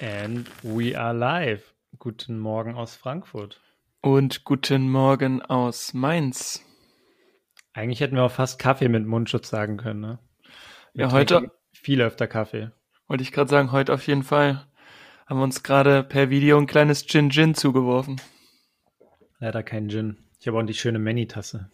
And 0.00 0.46
we 0.62 0.94
are 0.94 1.14
live. 1.14 1.72
Guten 1.98 2.38
Morgen 2.38 2.74
aus 2.74 2.94
Frankfurt. 2.96 3.60
Und 4.02 4.44
guten 4.44 4.90
Morgen 4.90 5.40
aus 5.40 5.94
Mainz. 5.94 6.62
Eigentlich 7.72 8.00
hätten 8.00 8.14
wir 8.14 8.24
auch 8.24 8.30
fast 8.30 8.58
Kaffee 8.58 8.88
mit 8.88 9.06
Mundschutz 9.06 9.48
sagen 9.48 9.78
können, 9.78 10.00
ne? 10.00 10.18
Wir 10.92 11.06
ja, 11.06 11.12
heute 11.12 11.50
viel 11.72 12.02
öfter 12.02 12.26
Kaffee. 12.26 12.72
Wollte 13.08 13.22
ich 13.22 13.32
gerade 13.32 13.48
sagen, 13.48 13.72
heute 13.72 13.94
auf 13.94 14.06
jeden 14.06 14.22
Fall. 14.22 14.66
Haben 15.26 15.40
wir 15.40 15.44
uns 15.44 15.62
gerade 15.62 16.02
per 16.02 16.28
Video 16.28 16.58
ein 16.58 16.66
kleines 16.66 17.06
Gin 17.06 17.30
Gin 17.30 17.54
zugeworfen. 17.54 18.20
Leider 19.38 19.62
kein 19.62 19.88
Gin. 19.88 20.18
Ich 20.40 20.46
habe 20.46 20.58
auch 20.58 20.62
die 20.62 20.74
schöne 20.74 20.98
Manny-Tasse. 20.98 21.70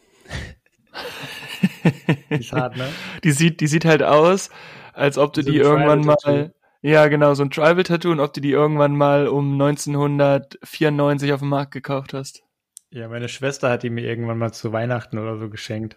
die 2.31 2.35
ist 2.35 2.53
hart, 2.53 2.77
ne? 2.77 2.89
Die 3.25 3.33
sieht, 3.33 3.61
die 3.61 3.67
sieht 3.67 3.85
halt 3.85 4.05
aus, 4.05 4.51
als 4.93 5.19
ob 5.19 5.33
du 5.33 5.43
die 5.43 5.57
irgendwann 5.57 6.03
mal 6.03 6.53
ja, 6.83 7.07
genau, 7.07 7.35
so 7.35 7.45
ein 7.45 7.51
Tribal-Tattoo 7.51 8.11
und 8.11 8.19
ob 8.19 8.33
du 8.33 8.41
die 8.41 8.51
irgendwann 8.51 8.97
mal 8.97 9.29
um 9.29 9.53
1994 9.53 11.33
auf 11.33 11.41
dem 11.41 11.49
Markt 11.49 11.73
gekauft 11.73 12.13
hast. 12.13 12.43
Ja, 12.91 13.09
meine 13.09 13.29
Schwester 13.29 13.71
hat 13.71 13.85
die 13.85 13.91
mir 13.91 14.05
irgendwann 14.05 14.39
mal 14.39 14.53
zu 14.53 14.73
Weihnachten 14.73 15.19
oder 15.19 15.39
so 15.39 15.49
geschenkt. 15.49 15.97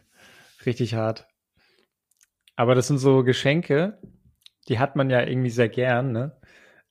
Richtig 0.66 0.94
hart. 0.94 1.28
Aber 2.56 2.76
das 2.76 2.88
sind 2.88 3.00
so 3.00 3.24
Geschenke, 3.24 4.00
die 4.68 4.78
hat 4.78 4.96
man 4.96 5.10
ja 5.10 5.22
irgendwie 5.22 5.50
sehr 5.50 5.70
gern, 5.70 6.12
ne? 6.12 6.40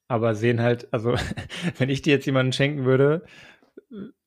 Aber 0.09 0.35
sehen 0.35 0.61
halt, 0.61 0.93
also 0.93 1.15
wenn 1.79 1.89
ich 1.89 2.03
die 2.03 2.11
jetzt 2.11 2.27
jemandem 2.27 2.53
schenken 2.53 2.85
würde, 2.85 3.25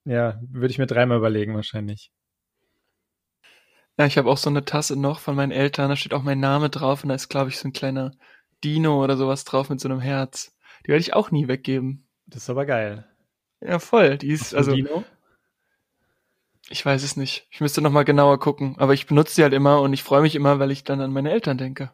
ja, 0.05 0.39
würde 0.49 0.71
ich 0.71 0.79
mir 0.79 0.87
dreimal 0.87 1.17
überlegen 1.17 1.53
wahrscheinlich. 1.55 2.11
Ja, 3.99 4.05
ich 4.05 4.17
habe 4.17 4.29
auch 4.29 4.37
so 4.37 4.49
eine 4.49 4.63
Tasse 4.63 4.95
noch 4.99 5.19
von 5.19 5.35
meinen 5.35 5.51
Eltern, 5.51 5.89
da 5.89 5.95
steht 5.95 6.13
auch 6.13 6.23
mein 6.23 6.39
Name 6.39 6.69
drauf 6.69 7.03
und 7.03 7.09
da 7.09 7.15
ist, 7.15 7.29
glaube 7.29 7.49
ich, 7.49 7.57
so 7.57 7.67
ein 7.67 7.73
kleiner 7.73 8.11
Dino 8.63 9.03
oder 9.03 9.17
sowas 9.17 9.43
drauf 9.43 9.69
mit 9.69 9.79
so 9.79 9.89
einem 9.89 9.99
Herz. 9.99 10.55
Die 10.85 10.89
werde 10.89 11.01
ich 11.01 11.13
auch 11.13 11.31
nie 11.31 11.47
weggeben. 11.47 12.07
Das 12.25 12.43
ist 12.43 12.49
aber 12.49 12.65
geil. 12.65 13.05
Ja, 13.61 13.79
voll. 13.79 14.17
Die 14.17 14.29
ist, 14.29 14.53
also. 14.53 14.73
Dino? 14.73 15.03
Ich 16.69 16.85
weiß 16.85 17.03
es 17.03 17.15
nicht. 17.15 17.47
Ich 17.49 17.61
müsste 17.61 17.81
nochmal 17.81 18.05
genauer 18.05 18.39
gucken. 18.39 18.75
Aber 18.77 18.93
ich 18.93 19.07
benutze 19.07 19.35
sie 19.35 19.43
halt 19.43 19.53
immer 19.53 19.81
und 19.81 19.93
ich 19.93 20.03
freue 20.03 20.21
mich 20.21 20.35
immer, 20.35 20.59
weil 20.59 20.71
ich 20.71 20.83
dann 20.83 21.01
an 21.01 21.13
meine 21.13 21.31
Eltern 21.31 21.57
denke. 21.57 21.91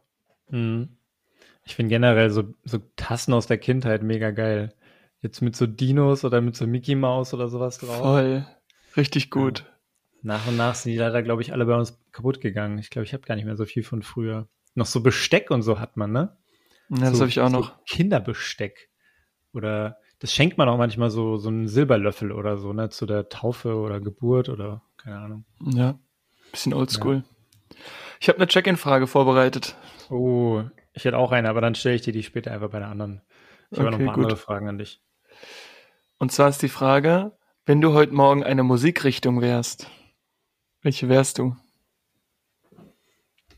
Hm. 0.49 0.89
Ich 1.65 1.75
finde 1.75 1.89
generell 1.89 2.29
so, 2.29 2.53
so 2.63 2.79
Tassen 2.95 3.33
aus 3.33 3.47
der 3.47 3.57
Kindheit 3.57 4.03
mega 4.03 4.31
geil. 4.31 4.73
Jetzt 5.21 5.41
mit 5.41 5.55
so 5.55 5.67
Dinos 5.67 6.25
oder 6.25 6.41
mit 6.41 6.55
so 6.55 6.67
Mickey 6.67 6.95
Mouse 6.95 7.33
oder 7.33 7.47
sowas 7.47 7.77
drauf. 7.77 7.99
Voll. 7.99 8.45
Richtig 8.97 9.29
gut. 9.29 9.59
Ja. 9.59 9.65
Nach 10.23 10.47
und 10.47 10.57
nach 10.57 10.75
sind 10.75 10.91
die 10.91 10.97
leider, 10.97 11.23
glaube 11.23 11.41
ich, 11.41 11.53
alle 11.53 11.65
bei 11.65 11.75
uns 11.75 11.99
kaputt 12.11 12.41
gegangen. 12.41 12.77
Ich 12.79 12.89
glaube, 12.89 13.05
ich 13.05 13.13
habe 13.13 13.23
gar 13.23 13.35
nicht 13.35 13.45
mehr 13.45 13.57
so 13.57 13.65
viel 13.65 13.83
von 13.83 14.01
früher. 14.01 14.47
Noch 14.75 14.85
so 14.85 15.01
Besteck 15.01 15.51
und 15.51 15.61
so 15.61 15.79
hat 15.79 15.97
man, 15.97 16.11
ne? 16.11 16.35
Ja, 16.89 17.09
das 17.09 17.13
so, 17.13 17.21
habe 17.21 17.29
ich 17.29 17.39
auch 17.39 17.49
noch. 17.49 17.69
So 17.69 17.75
Kinderbesteck. 17.87 18.89
Oder 19.53 19.97
das 20.19 20.33
schenkt 20.33 20.57
man 20.57 20.69
auch 20.69 20.77
manchmal 20.77 21.09
so, 21.09 21.37
so 21.37 21.49
einen 21.49 21.67
Silberlöffel 21.67 22.31
oder 22.31 22.57
so, 22.57 22.73
ne, 22.73 22.89
zu 22.89 23.05
der 23.05 23.29
Taufe 23.29 23.75
oder 23.75 23.99
Geburt 23.99 24.49
oder 24.49 24.81
keine 24.97 25.19
Ahnung. 25.19 25.45
Ja, 25.59 25.99
bisschen 26.51 26.73
oldschool. 26.73 27.23
Ja. 27.69 27.77
Ich 28.19 28.29
habe 28.29 28.37
eine 28.37 28.47
Check-in-Frage 28.47 29.07
vorbereitet. 29.07 29.75
Oh, 30.09 30.63
ich 30.93 31.05
hätte 31.05 31.17
auch 31.17 31.31
eine, 31.31 31.49
aber 31.49 31.59
dann 31.61 31.75
stelle 31.75 31.95
ich 31.95 32.03
dir 32.03 32.13
die 32.13 32.23
später 32.23 32.51
einfach 32.51 32.69
bei 32.69 32.79
der 32.79 32.87
anderen. 32.87 33.21
Ich 33.69 33.79
okay, 33.79 33.87
habe 33.87 33.91
noch 33.91 33.99
ein 33.99 34.05
paar 34.05 34.15
andere 34.15 34.37
Fragen 34.37 34.69
an 34.69 34.77
dich. 34.77 35.01
Und 36.19 36.31
zwar 36.31 36.47
ist 36.47 36.61
die 36.61 36.69
Frage, 36.69 37.33
wenn 37.65 37.81
du 37.81 37.93
heute 37.93 38.13
Morgen 38.13 38.43
eine 38.43 38.63
Musikrichtung 38.63 39.41
wärst, 39.41 39.89
welche 40.81 41.09
wärst 41.09 41.37
du? 41.39 41.55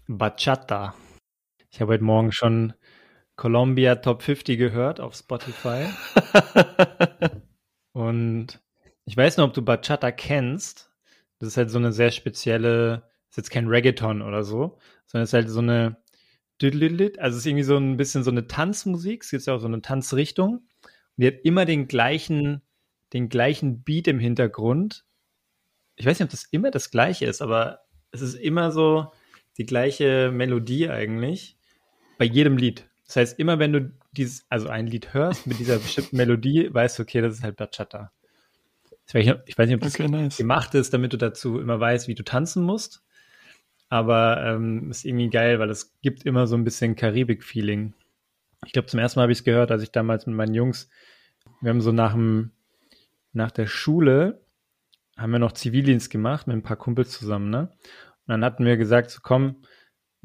Bachata. 0.07 0.95
Ich 1.69 1.81
habe 1.81 1.93
heute 1.93 2.03
Morgen 2.03 2.31
schon 2.31 2.73
Columbia 3.35 3.95
Top 3.95 4.21
50 4.21 4.57
gehört 4.57 4.99
auf 4.99 5.15
Spotify. 5.15 5.85
und 7.91 8.59
ich 9.05 9.17
weiß 9.17 9.37
nur, 9.37 9.47
ob 9.47 9.53
du 9.53 9.61
Bachata 9.61 10.11
kennst. 10.11 10.91
Das 11.39 11.49
ist 11.49 11.57
halt 11.57 11.69
so 11.69 11.77
eine 11.77 11.91
sehr 11.91 12.11
spezielle, 12.11 13.09
ist 13.29 13.37
jetzt 13.37 13.51
kein 13.51 13.67
Reggaeton 13.67 14.21
oder 14.21 14.43
so, 14.43 14.79
sondern 15.05 15.23
es 15.23 15.29
ist 15.29 15.33
halt 15.33 15.49
so 15.49 15.59
eine, 15.59 15.97
also 16.61 16.71
es 16.77 17.35
ist 17.35 17.45
irgendwie 17.45 17.63
so 17.63 17.77
ein 17.77 17.97
bisschen 17.97 18.23
so 18.23 18.31
eine 18.31 18.47
Tanzmusik. 18.47 19.23
Es 19.23 19.31
gibt 19.31 19.45
ja 19.45 19.55
auch 19.55 19.59
so 19.59 19.67
eine 19.67 19.81
Tanzrichtung. 19.81 20.67
Und 21.17 21.21
die 21.21 21.27
hat 21.27 21.39
immer 21.43 21.65
den 21.65 21.87
gleichen, 21.87 22.61
den 23.11 23.27
gleichen 23.27 23.83
Beat 23.83 24.07
im 24.07 24.19
Hintergrund. 24.19 25.05
Ich 25.97 26.05
weiß 26.05 26.19
nicht, 26.19 26.27
ob 26.27 26.31
das 26.31 26.45
immer 26.45 26.71
das 26.71 26.89
gleiche 26.89 27.25
ist, 27.25 27.41
aber 27.41 27.81
es 28.11 28.21
ist 28.21 28.35
immer 28.35 28.71
so 28.71 29.11
die 29.57 29.65
gleiche 29.65 30.31
Melodie 30.31 30.89
eigentlich 30.89 31.57
bei 32.17 32.25
jedem 32.25 32.57
Lied. 32.57 32.89
Das 33.05 33.17
heißt, 33.17 33.39
immer 33.39 33.59
wenn 33.59 33.73
du 33.73 33.91
dieses, 34.11 34.45
also 34.49 34.67
ein 34.67 34.87
Lied 34.87 35.13
hörst 35.13 35.45
mit 35.47 35.59
dieser 35.59 35.77
bestimmten 35.77 36.17
Melodie, 36.17 36.73
weißt 36.73 36.97
du, 36.97 37.03
okay, 37.03 37.21
das 37.21 37.35
ist 37.35 37.43
halt 37.43 37.57
Bachata. 37.57 38.11
Ich 39.13 39.15
weiß 39.15 39.67
nicht, 39.67 39.75
ob 39.75 39.81
das 39.81 39.93
okay, 39.95 40.07
nice. 40.07 40.37
gemacht 40.37 40.73
ist, 40.73 40.93
damit 40.93 41.13
du 41.13 41.17
dazu 41.17 41.59
immer 41.59 41.79
weißt, 41.79 42.07
wie 42.07 42.15
du 42.15 42.23
tanzen 42.23 42.63
musst. 42.63 43.03
Aber 43.89 44.43
ähm, 44.43 44.89
ist 44.89 45.05
irgendwie 45.05 45.29
geil, 45.29 45.59
weil 45.59 45.69
es 45.69 45.93
gibt 46.01 46.25
immer 46.25 46.47
so 46.47 46.55
ein 46.55 46.63
bisschen 46.63 46.95
Karibik-Feeling. 46.95 47.93
Ich 48.65 48.73
glaube, 48.73 48.87
zum 48.87 48.99
ersten 48.99 49.19
Mal 49.19 49.23
habe 49.23 49.31
ich 49.31 49.39
es 49.39 49.43
gehört, 49.43 49.69
als 49.69 49.83
ich 49.83 49.91
damals 49.91 50.25
mit 50.25 50.35
meinen 50.35 50.55
Jungs, 50.55 50.89
wir 51.61 51.69
haben 51.69 51.81
so 51.81 51.91
nach, 51.91 52.13
dem, 52.13 52.51
nach 53.31 53.51
der 53.51 53.67
Schule, 53.67 54.41
haben 55.15 55.31
wir 55.31 55.39
noch 55.39 55.51
Zivildienst 55.51 56.09
gemacht 56.09 56.47
mit 56.47 56.55
ein 56.55 56.63
paar 56.63 56.77
Kumpels 56.77 57.11
zusammen, 57.11 57.51
ne? 57.51 57.69
Und 58.27 58.31
dann 58.31 58.43
hatten 58.43 58.65
wir 58.65 58.75
gesagt, 58.75 59.11
so 59.11 59.19
komm, 59.21 59.57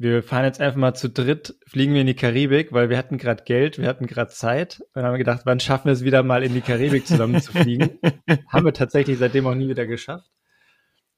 wir 0.01 0.23
fahren 0.23 0.45
jetzt 0.45 0.59
einfach 0.59 0.79
mal 0.79 0.95
zu 0.95 1.09
dritt, 1.09 1.55
fliegen 1.67 1.93
wir 1.93 2.01
in 2.01 2.07
die 2.07 2.15
Karibik, 2.15 2.73
weil 2.73 2.89
wir 2.89 2.97
hatten 2.97 3.19
gerade 3.19 3.43
Geld, 3.43 3.77
wir 3.77 3.87
hatten 3.87 4.07
gerade 4.07 4.31
Zeit. 4.31 4.81
Und 4.95 5.03
haben 5.03 5.13
wir 5.13 5.19
gedacht, 5.19 5.41
wann 5.45 5.59
schaffen 5.59 5.85
wir 5.85 5.93
es 5.93 6.03
wieder 6.03 6.23
mal 6.23 6.43
in 6.43 6.55
die 6.55 6.61
Karibik 6.61 7.05
zusammen 7.05 7.39
zu 7.39 7.51
fliegen? 7.51 7.99
haben 8.47 8.65
wir 8.65 8.73
tatsächlich 8.73 9.19
seitdem 9.19 9.45
auch 9.45 9.53
nie 9.53 9.69
wieder 9.69 9.85
geschafft. 9.85 10.31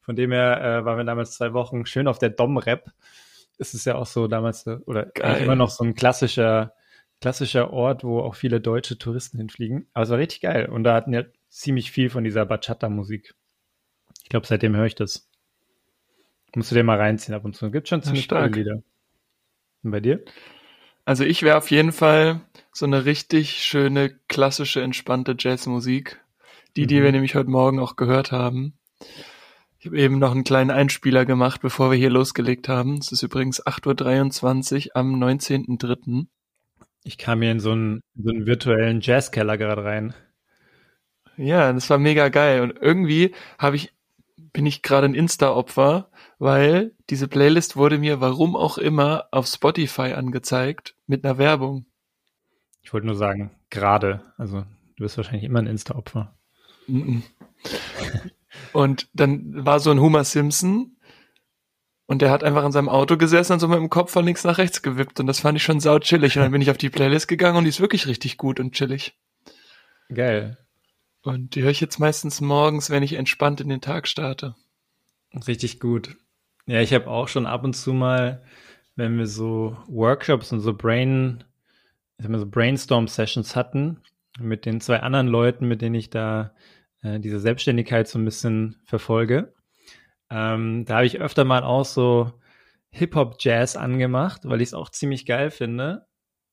Von 0.01 0.17
dem 0.17 0.33
her 0.33 0.61
äh, 0.61 0.85
waren 0.85 0.97
wir 0.97 1.05
damals 1.05 1.31
zwei 1.31 1.53
Wochen 1.53 1.85
schön 1.85 2.09
auf 2.09 2.19
der 2.19 2.31
Dom-Rap. 2.31 2.91
Es 3.57 3.73
ist 3.73 3.85
ja 3.85 3.95
auch 3.95 4.05
so 4.05 4.27
damals, 4.27 4.67
äh, 4.67 4.79
oder 4.85 5.15
immer 5.39 5.55
noch 5.55 5.69
so 5.69 5.85
ein 5.85 5.95
klassischer, 5.95 6.73
klassischer 7.21 7.71
Ort, 7.71 8.03
wo 8.03 8.19
auch 8.19 8.35
viele 8.35 8.59
deutsche 8.59 8.97
Touristen 8.97 9.37
hinfliegen. 9.37 9.87
Aber 9.93 10.03
es 10.03 10.09
war 10.09 10.17
richtig 10.17 10.41
geil. 10.41 10.67
Und 10.67 10.83
da 10.83 10.93
hatten 10.93 11.13
ja 11.13 11.23
ziemlich 11.47 11.89
viel 11.89 12.09
von 12.09 12.25
dieser 12.25 12.45
Bachata-Musik. 12.45 13.33
Ich 14.23 14.29
glaube, 14.29 14.45
seitdem 14.45 14.75
höre 14.75 14.87
ich 14.87 14.95
das. 14.95 15.29
Musst 16.55 16.71
du 16.71 16.75
dir 16.75 16.83
mal 16.83 16.97
reinziehen 16.97 17.35
ab 17.35 17.45
und 17.45 17.55
zu. 17.55 17.71
Gibt 17.71 17.87
schon 17.87 18.03
ziemlich 18.03 18.27
tolle 18.27 18.47
Lieder. 18.47 18.83
Und 19.83 19.91
bei 19.91 19.99
dir? 19.99 20.23
Also 21.05 21.23
ich 21.23 21.43
wäre 21.43 21.57
auf 21.57 21.71
jeden 21.71 21.91
Fall 21.91 22.41
so 22.71 22.85
eine 22.85 23.05
richtig 23.05 23.63
schöne, 23.63 24.17
klassische, 24.27 24.81
entspannte 24.81 25.35
Jazzmusik. 25.37 26.21
Die, 26.75 26.87
die 26.87 26.99
mhm. 26.99 27.03
wir 27.03 27.11
nämlich 27.11 27.35
heute 27.35 27.49
Morgen 27.49 27.79
auch 27.79 27.95
gehört 27.95 28.31
haben. 28.31 28.77
Ich 29.79 29.87
habe 29.87 29.99
eben 29.99 30.17
noch 30.17 30.31
einen 30.31 30.45
kleinen 30.45 30.71
Einspieler 30.71 31.25
gemacht, 31.25 31.61
bevor 31.61 31.91
wir 31.91 31.97
hier 31.97 32.09
losgelegt 32.09 32.69
haben. 32.69 32.97
Es 32.99 33.11
ist 33.11 33.21
übrigens 33.21 33.65
8.23 33.65 34.87
Uhr 34.87 34.95
am 34.95 35.21
19.03. 35.21 36.27
Ich 37.03 37.17
kam 37.17 37.41
hier 37.41 37.51
in 37.51 37.59
so 37.59 37.71
einen, 37.73 38.01
so 38.15 38.29
einen 38.29 38.45
virtuellen 38.45 39.01
Jazzkeller 39.01 39.57
gerade 39.57 39.83
rein. 39.83 40.13
Ja, 41.35 41.73
das 41.73 41.89
war 41.89 41.97
mega 41.97 42.29
geil. 42.29 42.61
Und 42.61 42.77
irgendwie 42.79 43.35
habe 43.57 43.75
ich, 43.75 43.92
bin 44.53 44.65
ich 44.65 44.81
gerade 44.81 45.05
ein 45.05 45.15
Insta-Opfer 45.15 46.09
weil 46.43 46.91
diese 47.09 47.29
Playlist 47.29 47.77
wurde 47.77 47.97
mir, 47.97 48.19
warum 48.19 48.57
auch 48.57 48.77
immer, 48.77 49.29
auf 49.31 49.47
Spotify 49.47 50.11
angezeigt 50.11 50.93
mit 51.07 51.23
einer 51.23 51.37
Werbung. 51.37 51.85
Ich 52.81 52.91
wollte 52.91 53.07
nur 53.07 53.15
sagen, 53.15 53.51
gerade. 53.69 54.33
Also 54.37 54.65
du 54.97 55.03
bist 55.03 55.15
wahrscheinlich 55.15 55.45
immer 55.45 55.59
ein 55.59 55.67
Insta-Opfer. 55.67 56.35
und 58.73 59.07
dann 59.13 59.65
war 59.65 59.79
so 59.79 59.89
ein 59.91 60.01
Homer 60.01 60.25
Simpson 60.25 60.97
und 62.07 62.21
der 62.21 62.29
hat 62.29 62.43
einfach 62.43 62.65
in 62.65 62.73
seinem 62.73 62.89
Auto 62.89 63.15
gesessen 63.15 63.53
und 63.53 63.59
so 63.59 63.69
mit 63.69 63.77
dem 63.77 63.89
Kopf 63.89 64.11
von 64.11 64.25
links 64.25 64.43
nach 64.43 64.57
rechts 64.57 64.81
gewippt 64.81 65.21
und 65.21 65.27
das 65.27 65.39
fand 65.39 65.55
ich 65.55 65.63
schon 65.63 65.79
sau 65.79 65.97
chillig. 65.99 66.35
Und 66.35 66.43
dann 66.43 66.51
bin 66.51 66.61
ich 66.61 66.71
auf 66.71 66.77
die 66.77 66.89
Playlist 66.89 67.29
gegangen 67.29 67.55
und 67.57 67.63
die 67.63 67.69
ist 67.69 67.79
wirklich 67.79 68.05
richtig 68.05 68.37
gut 68.37 68.59
und 68.59 68.73
chillig. 68.73 69.17
Geil. 70.13 70.57
Und 71.23 71.55
die 71.55 71.63
höre 71.63 71.71
ich 71.71 71.81
jetzt 71.81 71.99
meistens 71.99 72.41
morgens, 72.41 72.89
wenn 72.89 73.01
ich 73.01 73.13
entspannt 73.13 73.61
in 73.61 73.69
den 73.69 73.81
Tag 73.81 74.07
starte. 74.07 74.55
Richtig 75.47 75.79
gut. 75.79 76.15
Ja, 76.65 76.81
ich 76.81 76.93
habe 76.93 77.07
auch 77.07 77.27
schon 77.27 77.45
ab 77.45 77.63
und 77.63 77.73
zu 77.73 77.93
mal, 77.93 78.43
wenn 78.95 79.17
wir 79.17 79.27
so 79.27 79.77
Workshops 79.87 80.51
und 80.51 80.59
so 80.59 80.73
Brain, 80.73 81.43
ich 82.17 82.23
sag 82.23 82.31
mal 82.31 82.39
so 82.39 82.45
Brainstorm-Sessions 82.45 83.55
hatten, 83.55 84.01
mit 84.39 84.65
den 84.65 84.81
zwei 84.81 84.99
anderen 84.99 85.27
Leuten, 85.27 85.67
mit 85.67 85.81
denen 85.81 85.95
ich 85.95 86.09
da 86.09 86.53
äh, 87.01 87.19
diese 87.19 87.39
Selbstständigkeit 87.39 88.07
so 88.07 88.19
ein 88.19 88.25
bisschen 88.25 88.81
verfolge. 88.85 89.53
Ähm, 90.29 90.85
da 90.85 90.95
habe 90.95 91.05
ich 91.05 91.21
öfter 91.21 91.45
mal 91.45 91.63
auch 91.63 91.85
so 91.85 92.33
Hip-Hop-Jazz 92.89 93.75
angemacht, 93.75 94.41
weil 94.43 94.61
ich 94.61 94.69
es 94.69 94.73
auch 94.73 94.89
ziemlich 94.89 95.25
geil 95.25 95.51
finde. 95.51 96.05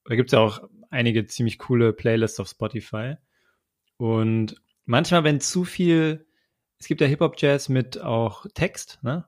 Da 0.04 0.14
gibt 0.14 0.28
es 0.28 0.32
ja 0.32 0.40
auch 0.40 0.60
einige 0.90 1.26
ziemlich 1.26 1.58
coole 1.58 1.92
Playlists 1.92 2.40
auf 2.40 2.48
Spotify. 2.48 3.16
Und 4.00 4.54
manchmal, 4.86 5.24
wenn 5.24 5.42
zu 5.42 5.64
viel, 5.64 6.26
es 6.78 6.86
gibt 6.86 7.02
ja 7.02 7.06
Hip-Hop-Jazz 7.06 7.68
mit 7.68 8.00
auch 8.00 8.46
Text, 8.54 8.98
ne? 9.02 9.26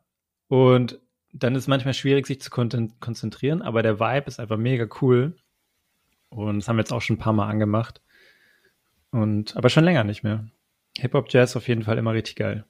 Und 0.49 0.99
dann 1.35 1.55
ist 1.55 1.65
es 1.65 1.69
manchmal 1.69 1.93
schwierig, 1.93 2.27
sich 2.27 2.41
zu 2.41 2.51
konzentrieren, 2.51 3.61
aber 3.61 3.83
der 3.83 4.01
Vibe 4.01 4.29
ist 4.29 4.41
einfach 4.41 4.57
mega 4.57 4.87
cool. 5.03 5.37
Und 6.31 6.61
das 6.61 6.69
haben 6.69 6.77
wir 6.77 6.81
jetzt 6.81 6.93
auch 6.93 7.03
schon 7.03 7.17
ein 7.17 7.19
paar 7.19 7.35
Mal 7.35 7.51
angemacht. 7.51 8.01
Und, 9.11 9.55
aber 9.59 9.69
schon 9.69 9.85
länger 9.85 10.05
nicht 10.05 10.23
mehr. 10.23 10.49
Hip-Hop-Jazz 10.97 11.55
auf 11.55 11.69
jeden 11.69 11.83
Fall 11.83 11.99
immer 11.99 12.15
richtig 12.15 12.37
geil. 12.37 12.65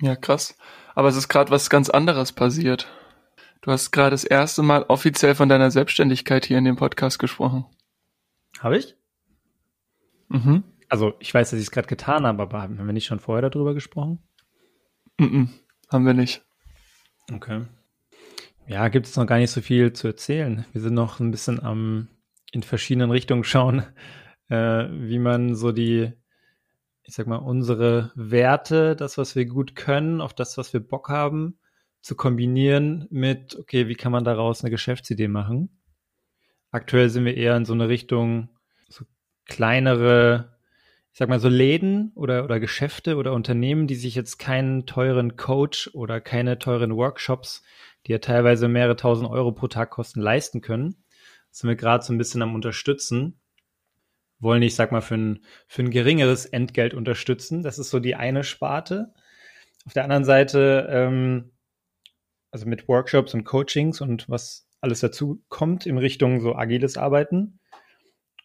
Ja, 0.00 0.16
krass. 0.16 0.58
Aber 0.96 1.06
es 1.06 1.14
ist 1.14 1.28
gerade 1.28 1.52
was 1.52 1.70
ganz 1.70 1.88
anderes 1.88 2.32
passiert. 2.32 2.88
Du 3.60 3.70
hast 3.70 3.92
gerade 3.92 4.10
das 4.10 4.24
erste 4.24 4.64
Mal 4.64 4.82
offiziell 4.88 5.36
von 5.36 5.48
deiner 5.48 5.70
Selbstständigkeit 5.70 6.46
hier 6.46 6.58
in 6.58 6.64
dem 6.64 6.74
Podcast 6.74 7.20
gesprochen. 7.20 7.64
Habe 8.58 8.78
ich? 8.78 8.96
Mhm. 10.28 10.64
Also 10.90 11.14
ich 11.20 11.32
weiß, 11.32 11.50
dass 11.50 11.58
ich 11.58 11.66
es 11.66 11.70
gerade 11.70 11.88
getan 11.88 12.26
habe, 12.26 12.42
aber 12.42 12.62
haben 12.62 12.76
wir 12.76 12.92
nicht 12.92 13.06
schon 13.06 13.20
vorher 13.20 13.48
darüber 13.48 13.74
gesprochen? 13.74 14.18
Mhm, 15.18 15.50
haben 15.88 16.04
wir 16.04 16.14
nicht. 16.14 16.42
Okay. 17.32 17.64
Ja, 18.66 18.88
gibt 18.88 19.06
es 19.06 19.16
noch 19.16 19.26
gar 19.26 19.38
nicht 19.38 19.50
so 19.50 19.60
viel 19.60 19.92
zu 19.92 20.08
erzählen. 20.08 20.66
Wir 20.72 20.80
sind 20.80 20.94
noch 20.94 21.20
ein 21.20 21.30
bisschen 21.30 21.62
am 21.62 22.08
in 22.52 22.62
verschiedenen 22.62 23.10
Richtungen 23.10 23.44
schauen, 23.44 23.84
äh, 24.48 24.88
wie 24.90 25.18
man 25.18 25.54
so 25.54 25.72
die, 25.72 26.12
ich 27.04 27.14
sag 27.14 27.26
mal, 27.26 27.36
unsere 27.36 28.12
Werte, 28.14 28.96
das, 28.96 29.18
was 29.18 29.36
wir 29.36 29.46
gut 29.46 29.76
können, 29.76 30.20
auf 30.20 30.34
das, 30.34 30.58
was 30.58 30.72
wir 30.72 30.80
Bock 30.80 31.08
haben, 31.08 31.58
zu 32.02 32.16
kombinieren 32.16 33.06
mit, 33.10 33.56
okay, 33.56 33.88
wie 33.88 33.94
kann 33.94 34.12
man 34.12 34.24
daraus 34.24 34.62
eine 34.62 34.70
Geschäftsidee 34.70 35.28
machen? 35.28 35.80
Aktuell 36.70 37.10
sind 37.10 37.24
wir 37.24 37.36
eher 37.36 37.56
in 37.56 37.64
so 37.64 37.72
eine 37.72 37.88
Richtung, 37.88 38.48
so 38.88 39.04
kleinere, 39.44 40.58
sag 41.20 41.28
mal 41.28 41.38
so 41.38 41.50
Läden 41.50 42.12
oder, 42.14 42.44
oder 42.44 42.58
Geschäfte 42.60 43.16
oder 43.16 43.34
Unternehmen, 43.34 43.86
die 43.86 43.94
sich 43.94 44.14
jetzt 44.14 44.38
keinen 44.38 44.86
teuren 44.86 45.36
Coach 45.36 45.90
oder 45.92 46.18
keine 46.18 46.58
teuren 46.58 46.96
Workshops, 46.96 47.62
die 48.06 48.12
ja 48.12 48.18
teilweise 48.20 48.68
mehrere 48.68 48.96
tausend 48.96 49.28
Euro 49.28 49.52
pro 49.52 49.68
Tag 49.68 49.90
kosten, 49.90 50.22
leisten 50.22 50.62
können. 50.62 51.04
Sind 51.50 51.68
wir 51.68 51.76
gerade 51.76 52.02
so 52.02 52.14
ein 52.14 52.16
bisschen 52.16 52.40
am 52.40 52.54
Unterstützen. 52.54 53.38
Wollen, 54.38 54.62
ich 54.62 54.74
sag 54.74 54.92
mal, 54.92 55.02
für 55.02 55.16
ein, 55.16 55.44
für 55.68 55.82
ein 55.82 55.90
geringeres 55.90 56.46
Entgelt 56.46 56.94
unterstützen. 56.94 57.62
Das 57.62 57.78
ist 57.78 57.90
so 57.90 58.00
die 58.00 58.14
eine 58.14 58.42
Sparte. 58.42 59.12
Auf 59.84 59.92
der 59.92 60.04
anderen 60.04 60.24
Seite, 60.24 60.88
ähm, 60.90 61.52
also 62.50 62.66
mit 62.66 62.88
Workshops 62.88 63.34
und 63.34 63.44
Coachings 63.44 64.00
und 64.00 64.30
was 64.30 64.70
alles 64.80 65.00
dazu 65.00 65.44
kommt 65.50 65.84
in 65.84 65.98
Richtung 65.98 66.40
so 66.40 66.56
agiles 66.56 66.96
Arbeiten. 66.96 67.59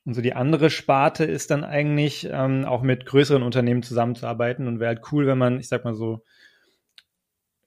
Und 0.05 0.13
so 0.13 0.21
die 0.21 0.35
andere 0.35 0.69
Sparte 0.69 1.25
ist 1.25 1.49
dann 1.49 1.63
eigentlich 1.63 2.29
ähm, 2.31 2.65
auch 2.65 2.83
mit 2.83 3.07
größeren 3.07 3.41
Unternehmen 3.41 3.81
zusammenzuarbeiten 3.81 4.67
und 4.67 4.79
wäre 4.79 4.95
halt 4.95 5.11
cool, 5.11 5.25
wenn 5.25 5.39
man, 5.39 5.59
ich 5.59 5.67
sag 5.67 5.83
mal 5.83 5.95
so, 5.95 6.23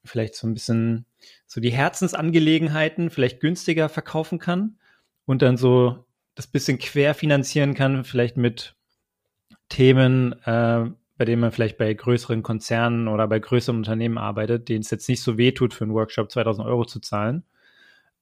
vielleicht 0.04 0.36
so 0.36 0.46
ein 0.46 0.54
bisschen 0.54 1.04
so 1.46 1.60
die 1.60 1.72
Herzensangelegenheiten 1.72 3.10
vielleicht 3.10 3.40
günstiger 3.40 3.88
verkaufen 3.88 4.38
kann 4.38 4.78
und 5.26 5.42
dann 5.42 5.56
so 5.56 6.06
das 6.36 6.46
bisschen 6.46 6.78
quer 6.78 7.14
finanzieren 7.14 7.74
kann, 7.74 8.04
vielleicht 8.04 8.36
mit 8.36 8.76
Themen, 9.68 10.32
äh, 10.44 10.84
bei 11.16 11.24
denen 11.24 11.40
man 11.40 11.50
vielleicht 11.50 11.76
bei 11.76 11.92
größeren 11.92 12.44
Konzernen 12.44 13.08
oder 13.08 13.26
bei 13.26 13.40
größeren 13.40 13.76
Unternehmen 13.76 14.18
arbeitet, 14.18 14.68
denen 14.68 14.82
es 14.82 14.90
jetzt 14.90 15.08
nicht 15.08 15.22
so 15.22 15.36
weh 15.36 15.50
tut, 15.50 15.74
für 15.74 15.84
einen 15.84 15.94
Workshop 15.94 16.30
2000 16.30 16.66
Euro 16.66 16.84
zu 16.84 17.00
zahlen. 17.00 17.42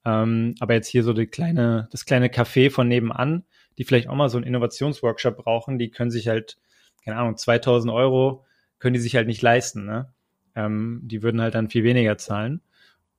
Ähm, 0.06 0.54
aber 0.60 0.74
jetzt 0.74 0.88
hier 0.88 1.02
so 1.02 1.12
die 1.12 1.26
kleine, 1.26 1.88
das 1.92 2.06
kleine 2.06 2.28
Café 2.28 2.70
von 2.70 2.88
nebenan, 2.88 3.44
die 3.78 3.84
vielleicht 3.84 4.08
auch 4.08 4.14
mal 4.14 4.28
so 4.28 4.38
einen 4.38 4.46
Innovationsworkshop 4.46 5.36
brauchen, 5.36 5.78
die 5.78 5.90
können 5.90 6.10
sich 6.10 6.28
halt, 6.28 6.58
keine 7.04 7.16
Ahnung, 7.16 7.36
2000 7.36 7.92
Euro 7.92 8.44
können 8.78 8.94
die 8.94 9.00
sich 9.00 9.16
halt 9.16 9.26
nicht 9.26 9.42
leisten. 9.42 9.84
Ne? 9.84 10.12
Ähm, 10.54 11.00
die 11.04 11.22
würden 11.22 11.40
halt 11.40 11.54
dann 11.54 11.70
viel 11.70 11.84
weniger 11.84 12.18
zahlen. 12.18 12.60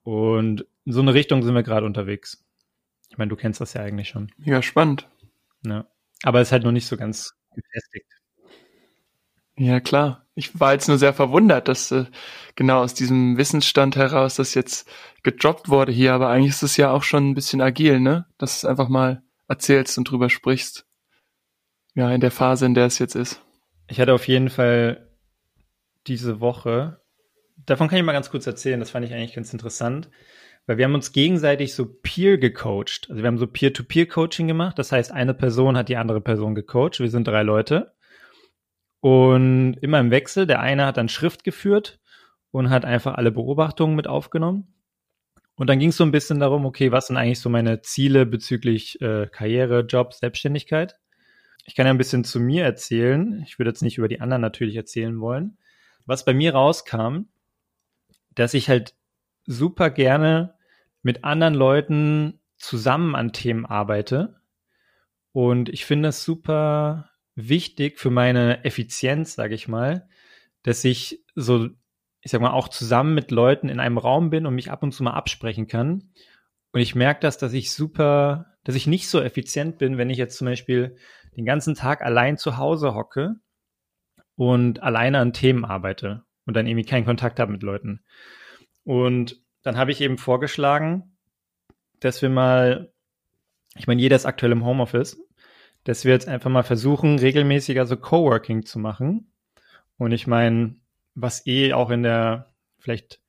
Und 0.04 0.66
in 0.86 0.94
so 0.94 1.02
eine 1.02 1.14
Richtung 1.14 1.44
sind 1.44 1.56
wir 1.56 1.64
gerade 1.64 1.86
unterwegs. 1.86 2.44
Ich 3.10 3.18
meine, 3.18 3.30
du 3.30 3.36
kennst 3.36 3.62
das 3.62 3.74
ja 3.74 3.82
eigentlich 3.82 4.10
schon. 4.10 4.32
Ja, 4.38 4.62
spannend. 4.62 5.08
Ja. 5.66 5.86
Aber 6.24 6.42
es 6.42 6.50
ist 6.50 6.52
halt 6.52 6.64
noch 6.64 6.72
nicht 6.72 6.88
so 6.88 6.98
ganz 6.98 7.36
gefestigt. 7.54 8.08
Ja, 9.58 9.80
klar. 9.80 10.26
Ich 10.36 10.60
war 10.60 10.74
jetzt 10.74 10.88
nur 10.88 11.00
sehr 11.00 11.14
verwundert, 11.14 11.68
dass 11.68 11.92
äh, 11.92 12.06
genau 12.56 12.82
aus 12.82 12.94
diesem 12.94 13.38
Wissensstand 13.38 13.96
heraus 13.96 14.36
das 14.36 14.54
jetzt 14.54 14.88
gedroppt 15.24 15.68
wurde 15.68 15.92
hier, 15.92 16.14
aber 16.14 16.30
eigentlich 16.30 16.52
ist 16.52 16.64
es 16.64 16.78
ja 16.78 16.92
auch 16.92 17.02
schon 17.02 17.32
ein 17.32 17.34
bisschen 17.34 17.60
agil, 17.60 18.00
ne? 18.00 18.28
Dass 18.38 18.62
du 18.62 18.68
einfach 18.68 18.88
mal 18.88 19.24
erzählst 19.48 19.98
und 19.98 20.10
drüber 20.10 20.30
sprichst. 20.30 20.86
Ja, 21.96 22.12
in 22.12 22.22
der 22.22 22.32
Phase, 22.32 22.66
in 22.66 22.74
der 22.74 22.86
es 22.86 23.00
jetzt 23.00 23.16
ist. 23.16 23.42
Ich 23.88 24.00
hatte 24.00 24.14
auf 24.14 24.28
jeden 24.28 24.50
Fall 24.50 25.10
diese 26.06 26.40
Woche, 26.40 27.02
davon 27.66 27.88
kann 27.88 27.98
ich 27.98 28.06
mal 28.06 28.14
ganz 28.14 28.30
kurz 28.30 28.48
erzählen, 28.48 28.80
das 28.80 28.92
fand 28.92 29.06
ich 29.06 29.14
eigentlich 29.14 29.34
ganz 29.34 29.52
interessant, 29.52 30.10
weil 30.66 30.78
wir 30.78 30.86
haben 30.86 30.96
uns 30.96 31.12
gegenseitig 31.12 31.74
so 31.74 31.86
peer 31.86 32.38
gecoacht. 32.38 33.08
Also 33.10 33.24
wir 33.24 33.28
haben 33.28 33.38
so 33.38 33.48
Peer-to-Peer-Coaching 33.48 34.48
gemacht, 34.48 34.78
das 34.80 34.92
heißt, 34.92 35.12
eine 35.12 35.34
Person 35.34 35.78
hat 35.78 35.90
die 35.90 35.98
andere 35.98 36.22
Person 36.22 36.56
gecoacht, 36.56 37.00
wir 37.00 37.10
sind 37.10 37.28
drei 37.28 37.44
Leute 37.44 37.94
und 39.00 39.76
immer 39.82 40.00
im 40.00 40.12
Wechsel, 40.12 40.48
der 40.48 40.60
eine 40.60 40.86
hat 40.86 40.98
dann 40.98 41.10
Schrift 41.10 41.44
geführt 41.44 42.00
und 42.52 42.70
hat 42.70 42.86
einfach 42.86 43.16
alle 43.16 43.32
Beobachtungen 43.32 43.96
mit 43.96 44.08
aufgenommen. 44.08 44.74
Und 45.58 45.68
dann 45.68 45.80
ging 45.80 45.90
es 45.90 45.98
so 45.98 46.04
ein 46.04 46.12
bisschen 46.12 46.40
darum, 46.40 46.66
okay, 46.66 46.92
was 46.92 47.08
sind 47.08 47.18
eigentlich 47.18 47.40
so 47.40 47.50
meine 47.50 47.82
Ziele 47.82 48.26
bezüglich 48.28 49.02
äh, 49.02 49.28
Karriere, 49.28 49.82
Job, 49.82 50.14
Selbstständigkeit? 50.14 51.00
Ich 51.66 51.76
kann 51.76 51.88
ja 51.88 51.92
ein 51.92 51.98
bisschen 51.98 52.24
zu 52.24 52.40
mir 52.40 52.64
erzählen. 52.64 53.44
Ich 53.46 53.58
würde 53.58 53.72
jetzt 53.72 53.82
nicht 53.82 53.98
über 53.98 54.08
die 54.08 54.22
anderen 54.22 54.42
natürlich 54.42 54.76
erzählen 54.76 55.20
wollen. 55.20 55.58
Was 56.06 56.26
bei 56.26 56.34
mir 56.34 56.54
rauskam, 56.54 57.24
dass 58.36 58.54
ich 58.54 58.70
halt 58.70 58.94
super 59.48 59.90
gerne 59.90 60.54
mit 61.02 61.24
anderen 61.24 61.56
Leuten 61.56 62.40
zusammen 62.58 63.16
an 63.16 63.34
Themen 63.34 63.66
arbeite. 63.66 64.40
Und 65.32 65.70
ich 65.70 65.86
finde 65.86 66.10
es 66.10 66.24
super 66.24 67.10
wichtig 67.36 68.00
für 68.00 68.12
meine 68.12 68.64
Effizienz, 68.64 69.34
sage 69.34 69.56
ich 69.56 69.68
mal, 69.68 70.08
dass 70.64 70.84
ich 70.84 71.24
so, 71.36 71.70
ich 72.22 72.32
sag 72.32 72.42
mal, 72.42 72.52
auch 72.52 72.68
zusammen 72.68 73.14
mit 73.14 73.32
Leuten 73.32 73.70
in 73.70 73.80
einem 73.80 73.98
Raum 73.98 74.30
bin 74.30 74.46
und 74.46 74.56
mich 74.56 74.72
ab 74.72 74.84
und 74.84 74.92
zu 74.92 75.04
mal 75.04 75.14
absprechen 75.14 75.68
kann. 75.68 76.12
Und 76.72 76.82
ich 76.82 76.96
merke 76.96 77.22
das, 77.22 77.38
dass 77.38 77.54
ich 77.54 77.72
super, 77.72 78.58
dass 78.64 78.76
ich 78.76 78.88
nicht 78.88 79.10
so 79.10 79.22
effizient 79.22 79.78
bin, 79.78 79.98
wenn 79.98 80.10
ich 80.10 80.18
jetzt 80.18 80.38
zum 80.38 80.46
Beispiel 80.46 80.98
den 81.36 81.46
ganzen 81.46 81.76
Tag 81.76 82.02
allein 82.02 82.38
zu 82.38 82.58
Hause 82.58 82.94
hocke 82.94 83.36
und 84.36 84.84
alleine 84.84 85.20
an 85.20 85.34
Themen 85.34 85.66
arbeite 85.66 86.24
und 86.46 86.56
dann 86.56 86.68
irgendwie 86.68 86.86
keinen 86.86 87.06
Kontakt 87.06 87.40
habe 87.40 87.52
mit 87.52 87.64
Leuten. 87.64 88.04
Und 88.84 89.42
dann 89.64 89.78
habe 89.78 89.92
ich 89.92 90.02
eben 90.02 90.18
vorgeschlagen, 90.18 91.18
dass 92.00 92.22
wir 92.22 92.30
mal, 92.30 92.92
ich 93.76 93.88
meine, 93.88 94.02
jeder 94.02 94.16
ist 94.16 94.26
aktuell 94.26 94.52
im 94.52 94.66
Homeoffice 94.66 95.18
dass 95.88 96.04
wir 96.04 96.12
jetzt 96.12 96.28
einfach 96.28 96.50
mal 96.50 96.64
versuchen, 96.64 97.18
regelmäßiger 97.18 97.86
so 97.86 97.96
Coworking 97.96 98.66
zu 98.66 98.78
machen. 98.78 99.32
Und 99.98 100.12
ich 100.12 100.28
meine, 100.28 100.76
was 101.18 101.46
eh 101.48 101.74
auch 101.74 101.90
in 101.90 102.04
der 102.04 102.54
vielleicht 102.80 103.20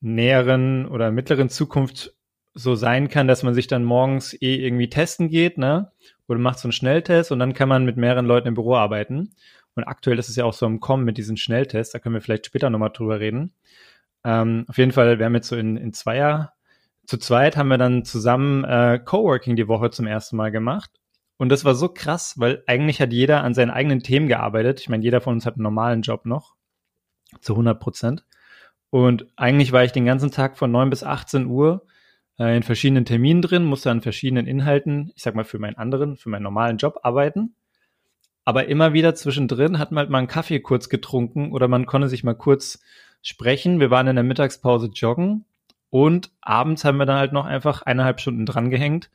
näheren 0.00 0.86
oder 0.86 1.10
mittleren 1.10 1.48
Zukunft 1.48 2.14
so 2.54 2.74
sein 2.74 3.08
kann, 3.08 3.28
dass 3.28 3.42
man 3.42 3.54
sich 3.54 3.66
dann 3.66 3.84
morgens 3.84 4.34
eh 4.34 4.56
irgendwie 4.56 4.90
testen 4.90 5.28
geht, 5.28 5.56
ne? 5.56 5.90
Oder 6.28 6.38
macht 6.38 6.58
so 6.58 6.68
einen 6.68 6.72
Schnelltest 6.72 7.32
und 7.32 7.38
dann 7.38 7.54
kann 7.54 7.68
man 7.68 7.84
mit 7.84 7.96
mehreren 7.96 8.26
Leuten 8.26 8.48
im 8.48 8.54
Büro 8.54 8.74
arbeiten. 8.74 9.30
Und 9.74 9.84
aktuell 9.84 10.18
ist 10.18 10.28
es 10.28 10.36
ja 10.36 10.44
auch 10.44 10.52
so 10.52 10.66
im 10.66 10.80
Kommen 10.80 11.04
mit 11.04 11.18
diesen 11.18 11.36
Schnelltests, 11.36 11.92
da 11.92 11.98
können 11.98 12.14
wir 12.14 12.20
vielleicht 12.20 12.46
später 12.46 12.70
nochmal 12.70 12.90
drüber 12.90 13.20
reden. 13.20 13.52
Ähm, 14.24 14.64
auf 14.68 14.78
jeden 14.78 14.92
Fall, 14.92 15.18
wir 15.18 15.26
haben 15.26 15.34
jetzt 15.34 15.48
so 15.48 15.56
in, 15.56 15.76
in 15.76 15.92
Zweier, 15.92 16.52
zu 17.06 17.18
zweit 17.18 17.56
haben 17.56 17.68
wir 17.68 17.78
dann 17.78 18.04
zusammen 18.04 18.64
äh, 18.64 18.98
Coworking 19.04 19.56
die 19.56 19.68
Woche 19.68 19.90
zum 19.90 20.06
ersten 20.06 20.36
Mal 20.36 20.50
gemacht. 20.50 20.90
Und 21.36 21.50
das 21.50 21.64
war 21.64 21.74
so 21.74 21.88
krass, 21.88 22.34
weil 22.38 22.62
eigentlich 22.66 23.00
hat 23.00 23.12
jeder 23.12 23.42
an 23.42 23.54
seinen 23.54 23.70
eigenen 23.70 24.00
Themen 24.00 24.28
gearbeitet. 24.28 24.80
Ich 24.80 24.88
meine, 24.88 25.02
jeder 25.02 25.20
von 25.20 25.34
uns 25.34 25.44
hat 25.44 25.54
einen 25.54 25.64
normalen 25.64 26.02
Job 26.02 26.24
noch. 26.24 26.53
Zu 27.40 27.54
100 27.54 27.78
Prozent. 27.80 28.24
Und 28.90 29.26
eigentlich 29.36 29.72
war 29.72 29.84
ich 29.84 29.92
den 29.92 30.04
ganzen 30.04 30.30
Tag 30.30 30.56
von 30.56 30.70
9 30.70 30.90
bis 30.90 31.02
18 31.02 31.46
Uhr 31.46 31.86
äh, 32.38 32.56
in 32.56 32.62
verschiedenen 32.62 33.04
Terminen 33.04 33.42
drin, 33.42 33.64
musste 33.64 33.90
an 33.90 34.00
verschiedenen 34.00 34.46
Inhalten, 34.46 35.12
ich 35.16 35.22
sag 35.22 35.34
mal, 35.34 35.44
für 35.44 35.58
meinen 35.58 35.76
anderen, 35.76 36.16
für 36.16 36.28
meinen 36.28 36.42
normalen 36.42 36.76
Job 36.76 37.00
arbeiten. 37.02 37.54
Aber 38.44 38.66
immer 38.66 38.92
wieder 38.92 39.14
zwischendrin 39.14 39.78
hat 39.78 39.90
man 39.90 40.02
halt 40.02 40.10
mal 40.10 40.18
einen 40.18 40.28
Kaffee 40.28 40.60
kurz 40.60 40.88
getrunken 40.88 41.52
oder 41.52 41.66
man 41.66 41.86
konnte 41.86 42.08
sich 42.08 42.24
mal 42.24 42.34
kurz 42.34 42.82
sprechen. 43.22 43.80
Wir 43.80 43.90
waren 43.90 44.06
in 44.06 44.16
der 44.16 44.24
Mittagspause 44.24 44.90
joggen 44.94 45.44
und 45.90 46.30
abends 46.42 46.84
haben 46.84 46.98
wir 46.98 47.06
dann 47.06 47.18
halt 47.18 47.32
noch 47.32 47.46
einfach 47.46 47.82
eineinhalb 47.82 48.20
Stunden 48.20 48.46
dran 48.46 48.70
gehängt 48.70 49.10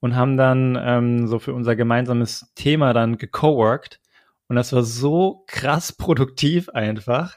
und 0.00 0.14
haben 0.14 0.36
dann 0.36 0.78
ähm, 0.80 1.26
so 1.26 1.38
für 1.38 1.54
unser 1.54 1.74
gemeinsames 1.74 2.52
Thema 2.54 2.92
dann 2.92 3.18
gecoworked. 3.18 4.00
Und 4.46 4.56
das 4.56 4.72
war 4.72 4.82
so 4.82 5.44
krass 5.46 5.92
produktiv 5.92 6.68
einfach, 6.68 7.36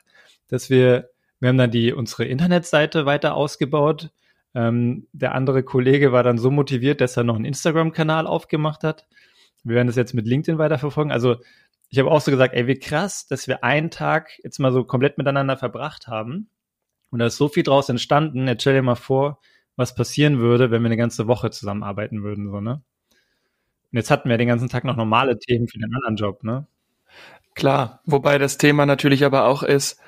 dass 0.51 0.69
wir, 0.69 1.09
wir 1.39 1.49
haben 1.49 1.57
dann 1.57 1.71
die, 1.71 1.93
unsere 1.93 2.25
Internetseite 2.25 3.07
weiter 3.07 3.33
ausgebaut. 3.33 4.11
Ähm, 4.53 5.07
der 5.13 5.33
andere 5.33 5.63
Kollege 5.63 6.11
war 6.11 6.21
dann 6.21 6.37
so 6.37 6.51
motiviert, 6.51 7.01
dass 7.01 7.17
er 7.17 7.23
noch 7.23 7.35
einen 7.35 7.45
Instagram-Kanal 7.45 8.27
aufgemacht 8.27 8.83
hat. 8.83 9.07
Wir 9.63 9.75
werden 9.75 9.87
das 9.87 9.95
jetzt 9.95 10.13
mit 10.13 10.27
LinkedIn 10.27 10.59
weiterverfolgen. 10.59 11.11
Also 11.11 11.37
ich 11.89 11.99
habe 11.99 12.11
auch 12.11 12.21
so 12.21 12.31
gesagt, 12.31 12.53
ey, 12.53 12.67
wie 12.67 12.79
krass, 12.79 13.27
dass 13.27 13.47
wir 13.47 13.63
einen 13.63 13.89
Tag 13.89 14.29
jetzt 14.43 14.59
mal 14.59 14.71
so 14.71 14.83
komplett 14.83 15.17
miteinander 15.17 15.57
verbracht 15.57 16.07
haben. 16.07 16.49
Und 17.09 17.19
da 17.19 17.25
ist 17.25 17.37
so 17.37 17.47
viel 17.47 17.63
draus 17.63 17.89
entstanden. 17.89 18.47
Jetzt 18.47 18.61
stell 18.61 18.75
dir 18.75 18.81
mal 18.81 18.95
vor, 18.95 19.39
was 19.75 19.95
passieren 19.95 20.39
würde, 20.39 20.71
wenn 20.71 20.81
wir 20.81 20.87
eine 20.87 20.97
ganze 20.97 21.27
Woche 21.27 21.49
zusammenarbeiten 21.49 22.23
würden, 22.23 22.49
so, 22.49 22.61
ne? 22.61 22.81
Und 23.91 23.97
jetzt 23.97 24.09
hatten 24.09 24.29
wir 24.29 24.37
den 24.37 24.47
ganzen 24.47 24.69
Tag 24.69 24.85
noch 24.85 24.95
normale 24.95 25.37
Themen 25.37 25.67
für 25.67 25.79
den 25.79 25.93
anderen 25.93 26.15
Job, 26.15 26.43
ne? 26.43 26.65
Klar, 27.55 28.01
wobei 28.05 28.37
das 28.37 28.57
Thema 28.57 28.85
natürlich 28.85 29.25
aber 29.25 29.45
auch 29.45 29.63
ist, 29.63 29.99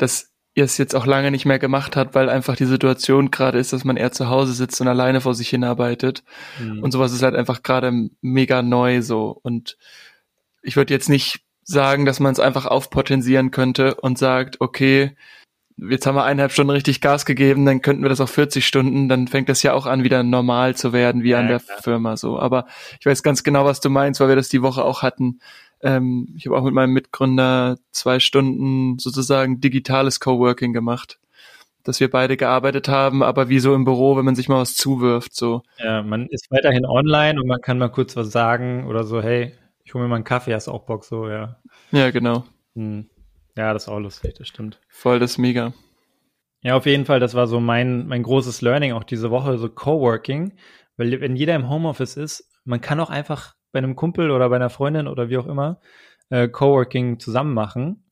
dass 0.00 0.30
ihr 0.54 0.64
es 0.64 0.78
jetzt 0.78 0.96
auch 0.96 1.06
lange 1.06 1.30
nicht 1.30 1.46
mehr 1.46 1.58
gemacht 1.58 1.96
habt, 1.96 2.14
weil 2.14 2.28
einfach 2.28 2.56
die 2.56 2.64
Situation 2.64 3.30
gerade 3.30 3.58
ist, 3.58 3.72
dass 3.72 3.84
man 3.84 3.96
eher 3.96 4.12
zu 4.12 4.28
Hause 4.28 4.52
sitzt 4.52 4.80
und 4.80 4.88
alleine 4.88 5.20
vor 5.20 5.34
sich 5.34 5.48
hinarbeitet. 5.48 6.24
Mhm. 6.58 6.82
Und 6.82 6.90
sowas 6.90 7.12
ist 7.12 7.22
halt 7.22 7.36
einfach 7.36 7.62
gerade 7.62 8.10
mega 8.20 8.62
neu 8.62 9.02
so. 9.02 9.38
Und 9.42 9.76
ich 10.62 10.76
würde 10.76 10.92
jetzt 10.92 11.08
nicht 11.08 11.40
sagen, 11.62 12.04
dass 12.04 12.18
man 12.18 12.32
es 12.32 12.40
einfach 12.40 12.66
aufpotenzieren 12.66 13.50
könnte 13.52 13.94
und 13.94 14.18
sagt, 14.18 14.60
okay, 14.60 15.14
jetzt 15.76 16.06
haben 16.06 16.16
wir 16.16 16.24
eineinhalb 16.24 16.52
Stunden 16.52 16.70
richtig 16.70 17.00
Gas 17.00 17.24
gegeben, 17.24 17.64
dann 17.64 17.80
könnten 17.80 18.02
wir 18.02 18.08
das 18.10 18.20
auf 18.20 18.30
40 18.30 18.66
Stunden, 18.66 19.08
dann 19.08 19.28
fängt 19.28 19.48
das 19.48 19.62
ja 19.62 19.72
auch 19.72 19.86
an, 19.86 20.04
wieder 20.04 20.22
normal 20.22 20.74
zu 20.74 20.92
werden, 20.92 21.22
wie 21.22 21.30
ja, 21.30 21.38
an 21.38 21.48
der 21.48 21.60
klar. 21.60 21.78
Firma 21.82 22.16
so. 22.16 22.38
Aber 22.38 22.66
ich 22.98 23.06
weiß 23.06 23.22
ganz 23.22 23.44
genau, 23.44 23.64
was 23.64 23.80
du 23.80 23.88
meinst, 23.88 24.20
weil 24.20 24.28
wir 24.28 24.36
das 24.36 24.48
die 24.48 24.62
Woche 24.62 24.84
auch 24.84 25.02
hatten. 25.02 25.40
Ähm, 25.82 26.34
ich 26.36 26.46
habe 26.46 26.56
auch 26.56 26.64
mit 26.64 26.74
meinem 26.74 26.92
Mitgründer 26.92 27.78
zwei 27.90 28.20
Stunden 28.20 28.98
sozusagen 28.98 29.60
digitales 29.60 30.20
Coworking 30.20 30.72
gemacht. 30.72 31.18
Dass 31.82 31.98
wir 31.98 32.10
beide 32.10 32.36
gearbeitet 32.36 32.88
haben, 32.88 33.22
aber 33.22 33.48
wie 33.48 33.58
so 33.58 33.74
im 33.74 33.84
Büro, 33.84 34.16
wenn 34.16 34.26
man 34.26 34.34
sich 34.34 34.50
mal 34.50 34.60
was 34.60 34.76
zuwirft, 34.76 35.34
so. 35.34 35.62
Ja, 35.78 36.02
man 36.02 36.26
ist 36.26 36.50
weiterhin 36.50 36.84
online 36.84 37.40
und 37.40 37.46
man 37.48 37.62
kann 37.62 37.78
mal 37.78 37.88
kurz 37.88 38.14
was 38.16 38.30
sagen 38.30 38.86
oder 38.86 39.04
so, 39.04 39.22
hey, 39.22 39.54
ich 39.82 39.94
hole 39.94 40.04
mir 40.04 40.08
mal 40.08 40.16
einen 40.16 40.24
Kaffee, 40.24 40.54
hast 40.54 40.66
du 40.66 40.72
auch 40.72 40.84
Bock, 40.84 41.04
so, 41.04 41.28
ja. 41.28 41.56
Ja, 41.90 42.10
genau. 42.10 42.44
Hm. 42.74 43.08
Ja, 43.56 43.72
das 43.72 43.84
ist 43.84 43.88
auch 43.88 43.98
lustig, 43.98 44.34
das 44.36 44.46
stimmt. 44.46 44.78
Voll 44.88 45.18
das 45.18 45.38
mega. 45.38 45.72
Ja, 46.62 46.76
auf 46.76 46.84
jeden 46.84 47.06
Fall, 47.06 47.18
das 47.20 47.34
war 47.34 47.46
so 47.46 47.60
mein, 47.60 48.06
mein 48.06 48.22
großes 48.22 48.60
Learning 48.60 48.92
auch 48.92 49.04
diese 49.04 49.30
Woche, 49.30 49.56
so 49.56 49.68
Coworking. 49.70 50.52
Weil 50.96 51.20
wenn 51.20 51.34
jeder 51.34 51.54
im 51.54 51.70
Homeoffice 51.70 52.18
ist, 52.18 52.50
man 52.64 52.82
kann 52.82 53.00
auch 53.00 53.08
einfach 53.08 53.54
bei 53.72 53.78
einem 53.78 53.96
Kumpel 53.96 54.30
oder 54.30 54.48
bei 54.48 54.56
einer 54.56 54.70
Freundin 54.70 55.08
oder 55.08 55.28
wie 55.28 55.38
auch 55.38 55.46
immer 55.46 55.80
äh, 56.30 56.48
Coworking 56.48 57.18
zusammen 57.18 57.54
machen. 57.54 58.04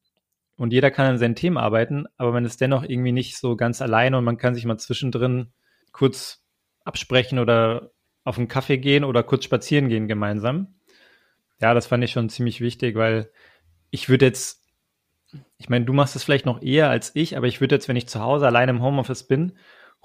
Und 0.56 0.72
jeder 0.72 0.90
kann 0.90 1.06
an 1.06 1.18
seinen 1.18 1.36
Themen 1.36 1.56
arbeiten, 1.56 2.06
aber 2.16 2.32
man 2.32 2.44
ist 2.44 2.60
dennoch 2.60 2.82
irgendwie 2.82 3.12
nicht 3.12 3.36
so 3.36 3.56
ganz 3.56 3.80
alleine 3.80 4.18
und 4.18 4.24
man 4.24 4.38
kann 4.38 4.54
sich 4.54 4.64
mal 4.64 4.78
zwischendrin 4.78 5.52
kurz 5.92 6.42
absprechen 6.84 7.38
oder 7.38 7.92
auf 8.24 8.38
einen 8.38 8.48
Kaffee 8.48 8.78
gehen 8.78 9.04
oder 9.04 9.22
kurz 9.22 9.44
spazieren 9.44 9.88
gehen 9.88 10.08
gemeinsam. 10.08 10.74
Ja, 11.60 11.74
das 11.74 11.86
fand 11.86 12.02
ich 12.02 12.10
schon 12.10 12.28
ziemlich 12.28 12.60
wichtig, 12.60 12.96
weil 12.96 13.30
ich 13.90 14.08
würde 14.08 14.26
jetzt 14.26 14.58
ich 15.58 15.68
meine, 15.68 15.84
du 15.84 15.92
machst 15.92 16.16
es 16.16 16.24
vielleicht 16.24 16.46
noch 16.46 16.62
eher 16.62 16.88
als 16.88 17.14
ich, 17.14 17.36
aber 17.36 17.46
ich 17.46 17.60
würde 17.60 17.74
jetzt, 17.74 17.88
wenn 17.88 17.96
ich 17.96 18.08
zu 18.08 18.20
Hause 18.20 18.46
allein 18.46 18.68
im 18.68 18.82
Homeoffice 18.82 19.24
bin, 19.24 19.52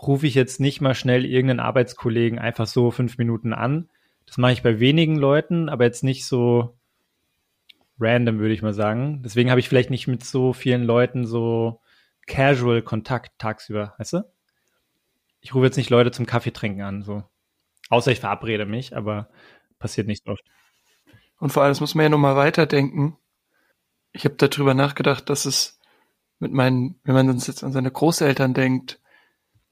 rufe 0.01 0.27
ich 0.27 0.35
jetzt 0.35 0.59
nicht 0.59 0.81
mal 0.81 0.95
schnell 0.95 1.25
irgendeinen 1.25 1.59
Arbeitskollegen 1.59 2.39
einfach 2.39 2.67
so 2.67 2.91
fünf 2.91 3.17
Minuten 3.17 3.53
an. 3.53 3.89
Das 4.25 4.37
mache 4.37 4.53
ich 4.53 4.63
bei 4.63 4.79
wenigen 4.79 5.15
Leuten, 5.15 5.69
aber 5.69 5.83
jetzt 5.83 6.03
nicht 6.03 6.25
so 6.25 6.77
random, 7.99 8.39
würde 8.39 8.53
ich 8.53 8.61
mal 8.61 8.73
sagen. 8.73 9.21
Deswegen 9.23 9.49
habe 9.49 9.59
ich 9.59 9.69
vielleicht 9.69 9.89
nicht 9.89 10.07
mit 10.07 10.23
so 10.23 10.53
vielen 10.53 10.83
Leuten 10.83 11.25
so 11.25 11.81
casual 12.25 12.81
Kontakt 12.81 13.37
tagsüber, 13.37 13.93
weißt 13.97 14.13
du? 14.13 14.33
Ich 15.41 15.53
rufe 15.53 15.65
jetzt 15.65 15.77
nicht 15.77 15.89
Leute 15.89 16.11
zum 16.11 16.25
Kaffee 16.25 16.51
trinken 16.53 16.81
an, 16.81 17.03
so. 17.03 17.23
Außer 17.89 18.11
ich 18.11 18.21
verabrede 18.21 18.65
mich, 18.65 18.95
aber 18.95 19.29
passiert 19.77 20.07
nicht 20.07 20.27
oft. 20.27 20.43
Und 21.37 21.51
vor 21.51 21.63
allem, 21.63 21.71
das 21.71 21.81
muss 21.81 21.95
man 21.95 22.03
ja 22.03 22.09
nochmal 22.09 22.35
weiterdenken 22.35 23.17
ich 24.13 24.25
habe 24.25 24.35
darüber 24.35 24.73
nachgedacht, 24.73 25.29
dass 25.29 25.45
es 25.45 25.79
mit 26.39 26.53
meinen, 26.53 26.99
wenn 27.03 27.15
man 27.15 27.29
uns 27.29 27.47
jetzt 27.47 27.63
an 27.63 27.73
seine 27.73 27.91
Großeltern 27.91 28.53
denkt, 28.53 29.01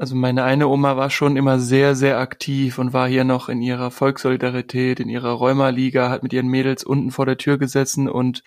also 0.02 0.16
meine 0.16 0.44
eine 0.44 0.68
Oma 0.68 0.98
war 0.98 1.12
schon 1.12 1.38
immer 1.38 1.60
sehr, 1.60 1.94
sehr 1.94 2.18
aktiv 2.18 2.80
und 2.80 2.92
war 2.92 3.08
hier 3.08 3.24
noch 3.24 3.50
in 3.50 3.62
ihrer 3.62 3.92
Volkssolidarität, 3.92 5.00
in 5.00 5.10
ihrer 5.10 5.30
Rheuma-Liga, 5.34 6.10
hat 6.10 6.24
mit 6.24 6.34
ihren 6.34 6.48
Mädels 6.48 6.84
unten 6.84 7.12
vor 7.12 7.28
der 7.28 7.38
Tür 7.38 7.60
gesessen 7.60 8.10
und 8.10 8.44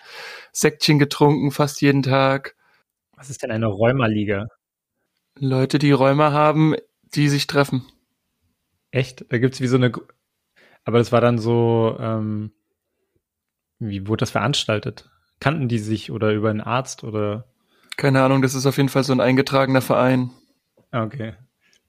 Säckchen 0.51 0.99
getrunken 0.99 1.51
fast 1.51 1.81
jeden 1.81 2.03
Tag. 2.03 2.57
Was 3.15 3.29
ist 3.29 3.41
denn 3.41 3.51
eine 3.51 3.67
Rheuma-Liga? 3.67 4.47
Leute, 5.39 5.79
die 5.79 5.93
Rheuma 5.93 6.33
haben, 6.33 6.75
die 7.13 7.29
sich 7.29 7.47
treffen. 7.47 7.85
Echt? 8.91 9.23
Da 9.29 9.37
gibt's 9.37 9.61
wie 9.61 9.67
so 9.67 9.77
eine, 9.77 9.93
aber 10.83 10.97
das 10.97 11.13
war 11.13 11.21
dann 11.21 11.39
so, 11.39 11.95
ähm, 12.01 12.51
wie 13.79 14.09
wurde 14.09 14.23
das 14.23 14.31
veranstaltet? 14.31 15.09
Kannten 15.39 15.69
die 15.69 15.79
sich 15.79 16.11
oder 16.11 16.33
über 16.33 16.49
einen 16.49 16.59
Arzt 16.59 17.05
oder? 17.05 17.45
Keine 17.95 18.21
Ahnung, 18.23 18.41
das 18.41 18.55
ist 18.55 18.65
auf 18.65 18.75
jeden 18.75 18.89
Fall 18.89 19.05
so 19.05 19.13
ein 19.13 19.21
eingetragener 19.21 19.79
Verein. 19.79 20.31
Okay. 20.91 21.35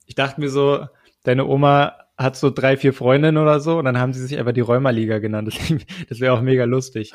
Ich 0.07 0.15
dachte 0.15 0.41
mir 0.41 0.49
so, 0.49 0.87
deine 1.23 1.45
Oma 1.45 1.93
hat 2.17 2.35
so 2.35 2.49
drei, 2.49 2.77
vier 2.77 2.93
Freundinnen 2.93 3.37
oder 3.37 3.59
so 3.59 3.77
und 3.77 3.85
dann 3.85 3.99
haben 3.99 4.11
sie 4.11 4.25
sich 4.25 4.39
einfach 4.39 4.53
die 4.53 4.61
Rheumaliga 4.61 5.19
genannt. 5.19 5.53
Das, 6.09 6.19
wäre 6.19 6.33
auch 6.33 6.41
mega 6.41 6.63
lustig. 6.63 7.13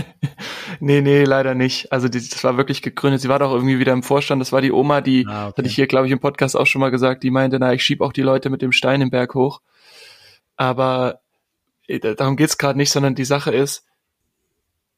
nee, 0.80 1.00
nee, 1.00 1.22
leider 1.24 1.54
nicht. 1.54 1.92
Also 1.92 2.08
die, 2.08 2.18
das 2.18 2.42
war 2.42 2.56
wirklich 2.56 2.82
gegründet. 2.82 3.20
Sie 3.20 3.28
war 3.28 3.38
doch 3.38 3.52
irgendwie 3.52 3.78
wieder 3.78 3.92
im 3.92 4.02
Vorstand. 4.02 4.40
Das 4.40 4.50
war 4.50 4.60
die 4.60 4.72
Oma, 4.72 5.00
die, 5.02 5.24
ah, 5.28 5.48
okay. 5.48 5.54
hatte 5.58 5.68
ich 5.68 5.76
hier, 5.76 5.86
glaube 5.86 6.06
ich, 6.06 6.12
im 6.12 6.18
Podcast 6.18 6.56
auch 6.56 6.66
schon 6.66 6.80
mal 6.80 6.90
gesagt, 6.90 7.22
die 7.22 7.30
meinte, 7.30 7.60
na, 7.60 7.72
ich 7.72 7.84
schieb 7.84 8.00
auch 8.00 8.12
die 8.12 8.22
Leute 8.22 8.50
mit 8.50 8.60
dem 8.60 8.72
Stein 8.72 9.00
im 9.00 9.10
Berg 9.10 9.34
hoch. 9.34 9.60
Aber 10.56 11.20
äh, 11.86 12.00
darum 12.00 12.36
geht's 12.36 12.58
gerade 12.58 12.78
nicht, 12.78 12.90
sondern 12.90 13.14
die 13.14 13.24
Sache 13.24 13.52
ist, 13.52 13.84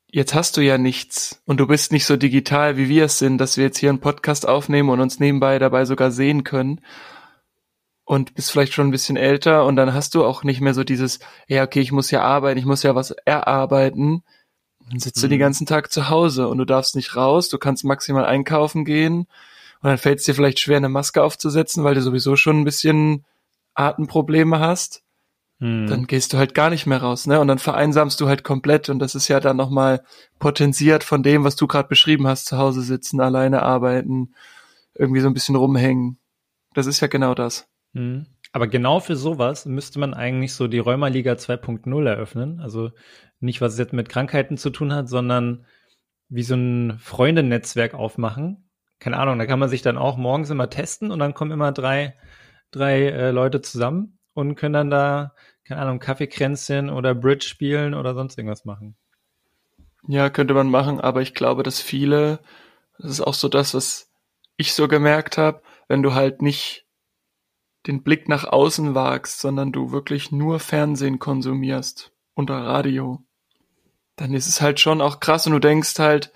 jetzt 0.06 0.34
hast 0.34 0.56
du 0.56 0.62
ja 0.62 0.78
nichts 0.78 1.42
und 1.44 1.58
du 1.58 1.66
bist 1.66 1.92
nicht 1.92 2.06
so 2.06 2.16
digital, 2.16 2.78
wie 2.78 2.88
wir 2.88 3.04
es 3.04 3.18
sind, 3.18 3.38
dass 3.38 3.58
wir 3.58 3.64
jetzt 3.64 3.78
hier 3.78 3.90
einen 3.90 4.00
Podcast 4.00 4.48
aufnehmen 4.48 4.88
und 4.88 5.00
uns 5.00 5.20
nebenbei 5.20 5.58
dabei 5.58 5.84
sogar 5.84 6.10
sehen 6.10 6.42
können 6.42 6.80
und 8.06 8.34
bist 8.34 8.50
vielleicht 8.50 8.72
schon 8.72 8.88
ein 8.88 8.92
bisschen 8.92 9.18
älter 9.18 9.66
und 9.66 9.76
dann 9.76 9.92
hast 9.92 10.14
du 10.14 10.24
auch 10.24 10.42
nicht 10.42 10.62
mehr 10.62 10.72
so 10.72 10.84
dieses, 10.84 11.18
ja, 11.46 11.62
okay, 11.62 11.80
ich 11.80 11.92
muss 11.92 12.10
ja 12.10 12.22
arbeiten, 12.22 12.58
ich 12.58 12.64
muss 12.64 12.82
ja 12.82 12.94
was 12.94 13.10
erarbeiten. 13.10 14.22
Dann 14.88 15.00
sitzt 15.00 15.18
mhm. 15.18 15.22
du 15.22 15.28
den 15.28 15.40
ganzen 15.40 15.66
Tag 15.66 15.92
zu 15.92 16.08
Hause 16.08 16.48
und 16.48 16.56
du 16.56 16.64
darfst 16.64 16.96
nicht 16.96 17.14
raus, 17.16 17.50
du 17.50 17.58
kannst 17.58 17.84
maximal 17.84 18.24
einkaufen 18.24 18.86
gehen 18.86 19.26
und 19.82 19.90
dann 19.90 19.98
fällt 19.98 20.20
es 20.20 20.24
dir 20.24 20.34
vielleicht 20.34 20.60
schwer, 20.60 20.78
eine 20.78 20.88
Maske 20.88 21.22
aufzusetzen, 21.22 21.84
weil 21.84 21.94
du 21.94 22.00
sowieso 22.00 22.36
schon 22.36 22.60
ein 22.60 22.64
bisschen 22.64 23.26
Atemprobleme 23.74 24.58
hast 24.58 25.02
hm. 25.58 25.86
dann 25.86 26.06
gehst 26.06 26.32
du 26.32 26.38
halt 26.38 26.54
gar 26.54 26.68
nicht 26.68 26.86
mehr 26.86 27.00
raus, 27.00 27.26
ne? 27.26 27.40
Und 27.40 27.48
dann 27.48 27.58
vereinsamst 27.58 28.20
du 28.20 28.28
halt 28.28 28.44
komplett 28.44 28.90
und 28.90 28.98
das 28.98 29.14
ist 29.14 29.28
ja 29.28 29.40
dann 29.40 29.56
nochmal 29.56 30.04
potenziert 30.38 31.02
von 31.02 31.22
dem, 31.22 31.44
was 31.44 31.56
du 31.56 31.66
gerade 31.66 31.88
beschrieben 31.88 32.26
hast, 32.26 32.46
zu 32.46 32.58
Hause 32.58 32.82
sitzen, 32.82 33.20
alleine 33.20 33.62
arbeiten, 33.62 34.34
irgendwie 34.94 35.20
so 35.20 35.28
ein 35.28 35.34
bisschen 35.34 35.56
rumhängen. 35.56 36.18
Das 36.74 36.86
ist 36.86 37.00
ja 37.00 37.08
genau 37.08 37.34
das. 37.34 37.66
Hm. 37.94 38.26
Aber 38.52 38.68
genau 38.68 39.00
für 39.00 39.16
sowas 39.16 39.66
müsste 39.66 39.98
man 39.98 40.14
eigentlich 40.14 40.54
so 40.54 40.66
die 40.66 40.78
Rheumaliga 40.78 41.32
2.0 41.32 42.06
eröffnen. 42.06 42.60
Also 42.60 42.90
nicht, 43.40 43.60
was 43.60 43.74
es 43.74 43.78
jetzt 43.78 43.92
mit 43.92 44.08
Krankheiten 44.08 44.56
zu 44.56 44.70
tun 44.70 44.94
hat, 44.94 45.08
sondern 45.08 45.66
wie 46.28 46.42
so 46.42 46.54
ein 46.54 46.98
Freundennetzwerk 46.98 47.94
aufmachen. 47.94 48.68
Keine 48.98 49.18
Ahnung, 49.18 49.38
da 49.38 49.46
kann 49.46 49.58
man 49.58 49.68
sich 49.68 49.82
dann 49.82 49.98
auch 49.98 50.16
morgens 50.16 50.50
immer 50.50 50.70
testen 50.70 51.10
und 51.10 51.18
dann 51.18 51.34
kommen 51.34 51.50
immer 51.50 51.72
drei, 51.72 52.16
drei 52.70 53.08
äh, 53.08 53.30
Leute 53.30 53.60
zusammen 53.60 54.18
und 54.32 54.54
können 54.54 54.72
dann 54.72 54.90
da, 54.90 55.34
keine 55.64 55.82
Ahnung, 55.82 55.98
Kaffeekränzchen 55.98 56.90
oder 56.90 57.14
Bridge 57.14 57.46
spielen 57.46 57.94
oder 57.94 58.14
sonst 58.14 58.38
irgendwas 58.38 58.64
machen. 58.64 58.96
Ja, 60.08 60.30
könnte 60.30 60.54
man 60.54 60.70
machen, 60.70 61.00
aber 61.00 61.20
ich 61.20 61.34
glaube, 61.34 61.62
dass 61.62 61.80
viele, 61.80 62.40
das 62.98 63.10
ist 63.10 63.20
auch 63.20 63.34
so 63.34 63.48
das, 63.48 63.74
was 63.74 64.10
ich 64.56 64.72
so 64.72 64.88
gemerkt 64.88 65.36
habe, 65.36 65.62
wenn 65.88 66.02
du 66.02 66.14
halt 66.14 66.42
nicht 66.42 66.85
den 67.86 68.02
Blick 68.02 68.28
nach 68.28 68.44
außen 68.44 68.94
wagst, 68.94 69.40
sondern 69.40 69.72
du 69.72 69.92
wirklich 69.92 70.32
nur 70.32 70.60
Fernsehen 70.60 71.18
konsumierst 71.18 72.12
unter 72.34 72.56
Radio, 72.56 73.22
dann 74.16 74.34
ist 74.34 74.48
es 74.48 74.60
halt 74.60 74.80
schon 74.80 75.00
auch 75.00 75.20
krass 75.20 75.46
und 75.46 75.52
du 75.52 75.58
denkst 75.58 75.98
halt, 75.98 76.32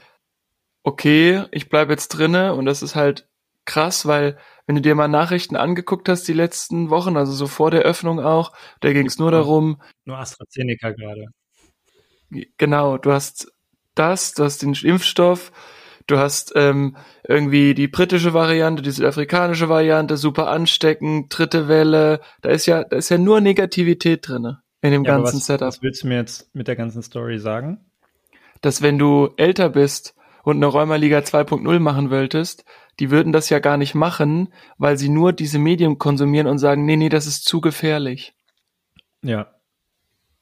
okay, 0.83 1.45
ich 1.51 1.69
bleib 1.69 1.91
jetzt 1.91 2.09
drinne 2.09 2.55
und 2.55 2.67
das 2.67 2.83
ist 2.83 2.95
halt 2.95 3.29
krass, 3.65 4.07
weil 4.07 4.39
wenn 4.67 4.77
du 4.77 4.83
dir 4.83 4.95
mal 4.95 5.09
Nachrichten 5.09 5.57
angeguckt 5.57 6.09
hast 6.09 6.29
die 6.29 6.33
letzten 6.33 6.91
Wochen, 6.91 7.17
also 7.17 7.33
so 7.33 7.47
vor 7.47 7.71
der 7.71 7.83
Öffnung 7.83 8.21
auch, 8.21 8.53
da 8.81 8.93
ging 8.93 9.07
es 9.07 9.19
nur 9.19 9.31
darum. 9.31 9.83
Nur 10.05 10.19
AstraZeneca 10.19 10.91
gerade. 10.91 11.27
Genau, 12.57 12.97
du 12.97 13.13
hast 13.13 13.53
das, 13.95 14.35
du 14.35 14.45
hast 14.45 14.63
den 14.63 14.75
Impfstoff, 14.75 15.53
du 16.07 16.19
hast 16.19 16.53
ähm, 16.57 16.97
irgendwie 17.27 17.75
die 17.75 17.89
britische 17.89 18.35
Variante, 18.35 18.83
die 18.83 18.91
südafrikanische 18.91 19.69
Variante, 19.69 20.17
super 20.17 20.49
ansteckend, 20.49 21.27
dritte 21.37 21.69
Welle. 21.69 22.21
Da 22.43 22.51
ist 22.51 22.67
ja, 22.67 22.85
da 22.85 22.97
ist 22.97 23.09
ja 23.09 23.19
nur 23.19 23.41
Negativität 23.41 24.29
drinne 24.29 24.63
in 24.83 24.93
dem 24.93 25.05
ja, 25.05 25.17
ganzen 25.17 25.37
was, 25.37 25.47
Setup. 25.47 25.69
Was 25.69 25.83
willst 25.83 26.03
du 26.03 26.09
mir 26.09 26.17
jetzt 26.17 26.55
mit 26.55 26.69
der 26.69 26.77
ganzen 26.77 27.03
Story 27.03 27.39
sagen? 27.39 27.85
Dass 28.61 28.83
wenn 28.83 28.99
du 28.99 29.31
älter 29.37 29.71
bist 29.71 30.15
und 30.43 30.57
eine 30.57 30.67
Räumerliga 30.67 31.19
2.0 31.19 31.79
machen 31.79 32.11
wolltest, 32.11 32.65
die 32.99 33.11
würden 33.11 33.33
das 33.33 33.49
ja 33.49 33.59
gar 33.59 33.77
nicht 33.77 33.95
machen, 33.95 34.53
weil 34.77 34.99
sie 34.99 35.09
nur 35.09 35.33
diese 35.33 35.59
Medien 35.59 35.99
konsumieren 35.99 36.47
und 36.47 36.59
sagen, 36.59 36.85
nee, 36.85 36.97
nee, 36.97 37.09
das 37.09 37.27
ist 37.27 37.45
zu 37.45 37.61
gefährlich. 37.61 38.35
Ja. 39.23 39.49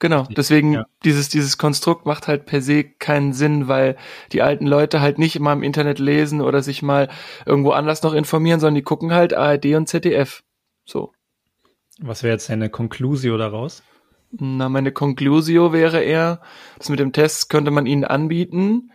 Genau, 0.00 0.25
deswegen 0.31 0.75
ja. 0.75 0.87
dieses, 1.05 1.28
dieses 1.28 1.59
Konstrukt 1.59 2.07
macht 2.07 2.28
halt 2.28 2.47
per 2.47 2.62
se 2.62 2.85
keinen 2.85 3.33
Sinn, 3.33 3.67
weil 3.67 3.97
die 4.33 4.43
alten 4.43 4.67
Leute 4.67 5.00
halt 5.00 5.19
nicht 5.19 5.35
immer 5.35 5.52
im 5.52 5.64
Internet 5.64 5.99
lesen 5.99 6.40
oder 6.40 6.62
sich 6.62 6.83
mal 6.83 7.09
irgendwo 7.47 7.71
anders 7.71 8.02
noch 8.02 8.12
informieren, 8.12 8.61
sondern 8.61 8.76
die 8.76 8.83
gucken 8.83 9.12
halt 9.12 9.35
ARD 9.35 9.75
und 9.75 9.88
ZDF. 9.88 10.45
So. 10.85 11.12
Was 12.00 12.23
wäre 12.23 12.35
jetzt 12.35 12.49
eine 12.49 12.71
Konklusio 12.71 13.37
daraus? 13.37 13.83
Na, 14.31 14.69
meine 14.69 14.93
Conclusio 14.93 15.73
wäre 15.73 16.02
eher, 16.02 16.43
das 16.76 16.90
mit 16.90 17.00
dem 17.00 17.12
Test 17.12 17.50
könnte 17.50 17.73
man 17.73 17.87
ihnen 17.87 18.05
anbieten, 18.05 18.93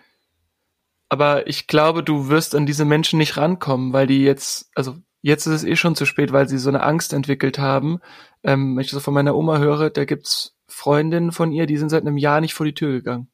aber 1.10 1.48
ich 1.48 1.68
glaube, 1.68 2.02
du 2.02 2.30
wirst 2.30 2.56
an 2.56 2.66
diese 2.66 2.86
Menschen 2.86 3.20
nicht 3.20 3.36
rankommen, 3.36 3.94
weil 3.94 4.08
die 4.08 4.24
jetzt, 4.24 4.72
also 4.74 4.96
jetzt 5.22 5.48
ist 5.48 5.54
es 5.54 5.64
eh 5.64 5.76
schon 5.76 5.96
zu 5.96 6.06
spät, 6.06 6.32
weil 6.32 6.48
sie 6.48 6.58
so 6.58 6.70
eine 6.70 6.82
Angst 6.82 7.14
entwickelt 7.14 7.60
haben. 7.60 8.00
Ähm, 8.44 8.76
wenn 8.76 8.84
ich 8.84 8.92
das 8.92 9.04
von 9.04 9.14
meiner 9.14 9.36
Oma 9.36 9.58
höre, 9.58 9.90
da 9.90 10.06
gibt's 10.06 10.56
Freundinnen 10.74 11.32
von 11.32 11.52
ihr, 11.52 11.66
die 11.66 11.78
sind 11.78 11.90
seit 11.90 12.02
einem 12.02 12.18
Jahr 12.18 12.42
nicht 12.42 12.54
vor 12.54 12.66
die 12.66 12.74
Tür 12.74 12.92
gegangen. 12.92 13.28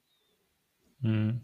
Mhm. 0.99 1.41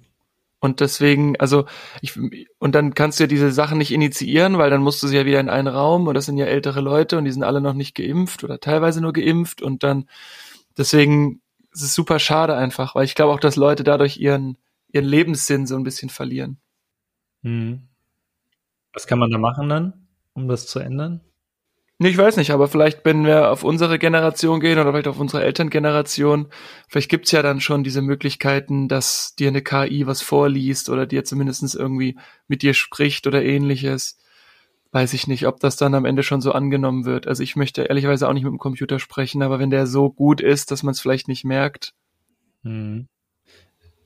Und 0.59 0.79
deswegen, 0.79 1.39
also 1.39 1.65
ich, 2.01 2.17
und 2.57 2.75
dann 2.75 2.93
kannst 2.93 3.19
du 3.19 3.23
ja 3.23 3.27
diese 3.27 3.51
Sachen 3.51 3.77
nicht 3.77 3.91
initiieren, 3.91 4.57
weil 4.57 4.69
dann 4.69 4.81
musst 4.81 5.01
du 5.03 5.07
sie 5.07 5.15
ja 5.15 5.25
wieder 5.25 5.39
in 5.39 5.49
einen 5.49 5.67
Raum 5.67 6.07
und 6.07 6.15
das 6.15 6.25
sind 6.25 6.37
ja 6.37 6.45
ältere 6.45 6.81
Leute 6.81 7.17
und 7.17 7.25
die 7.25 7.31
sind 7.31 7.43
alle 7.43 7.61
noch 7.61 7.73
nicht 7.73 7.95
geimpft 7.95 8.43
oder 8.43 8.59
teilweise 8.59 8.99
nur 8.99 9.13
geimpft 9.13 9.61
und 9.61 9.83
dann 9.83 10.09
deswegen 10.77 11.41
ist 11.71 11.83
es 11.83 11.93
super 11.93 12.19
schade 12.19 12.55
einfach, 12.55 12.95
weil 12.95 13.05
ich 13.05 13.15
glaube 13.15 13.33
auch, 13.33 13.39
dass 13.39 13.55
Leute 13.55 13.83
dadurch 13.83 14.17
ihren, 14.17 14.57
ihren 14.91 15.05
Lebenssinn 15.05 15.67
so 15.67 15.75
ein 15.75 15.83
bisschen 15.83 16.09
verlieren. 16.09 16.57
Hm. 17.43 17.87
Was 18.93 19.07
kann 19.07 19.19
man 19.19 19.29
da 19.29 19.37
machen 19.37 19.69
dann, 19.69 20.07
um 20.33 20.47
das 20.47 20.67
zu 20.67 20.79
ändern? 20.79 21.21
Ich 21.97 22.17
weiß 22.17 22.35
nicht, 22.35 22.51
aber 22.51 22.67
vielleicht, 22.67 23.05
wenn 23.05 23.25
wir 23.25 23.51
auf 23.51 23.63
unsere 23.63 23.97
Generation 23.97 24.59
gehen 24.59 24.77
oder 24.77 24.91
vielleicht 24.91 25.07
auf 25.07 25.19
unsere 25.19 25.45
Elterngeneration, 25.45 26.47
vielleicht 26.89 27.09
gibt's 27.09 27.31
ja 27.31 27.41
dann 27.41 27.61
schon 27.61 27.85
diese 27.85 28.01
Möglichkeiten, 28.01 28.89
dass 28.89 29.33
dir 29.35 29.47
eine 29.47 29.61
KI 29.61 30.05
was 30.05 30.21
vorliest 30.21 30.89
oder 30.89 31.05
dir 31.05 31.23
zumindest 31.23 31.73
irgendwie 31.73 32.17
mit 32.49 32.63
dir 32.63 32.73
spricht 32.73 33.27
oder 33.27 33.43
ähnliches. 33.43 34.19
Weiß 34.91 35.13
ich 35.13 35.27
nicht, 35.27 35.47
ob 35.47 35.61
das 35.61 35.77
dann 35.77 35.93
am 35.93 36.03
Ende 36.03 36.23
schon 36.23 36.41
so 36.41 36.51
angenommen 36.51 37.05
wird. 37.05 37.27
Also 37.27 37.43
ich 37.43 37.55
möchte 37.55 37.83
ehrlicherweise 37.83 38.27
auch 38.27 38.33
nicht 38.33 38.43
mit 38.43 38.51
dem 38.51 38.59
Computer 38.59 38.99
sprechen, 38.99 39.41
aber 39.41 39.59
wenn 39.59 39.69
der 39.69 39.87
so 39.87 40.09
gut 40.11 40.41
ist, 40.41 40.71
dass 40.71 40.83
man 40.83 40.91
es 40.91 40.99
vielleicht 40.99 41.29
nicht 41.29 41.45
merkt. 41.45 41.93
Hm. 42.63 43.07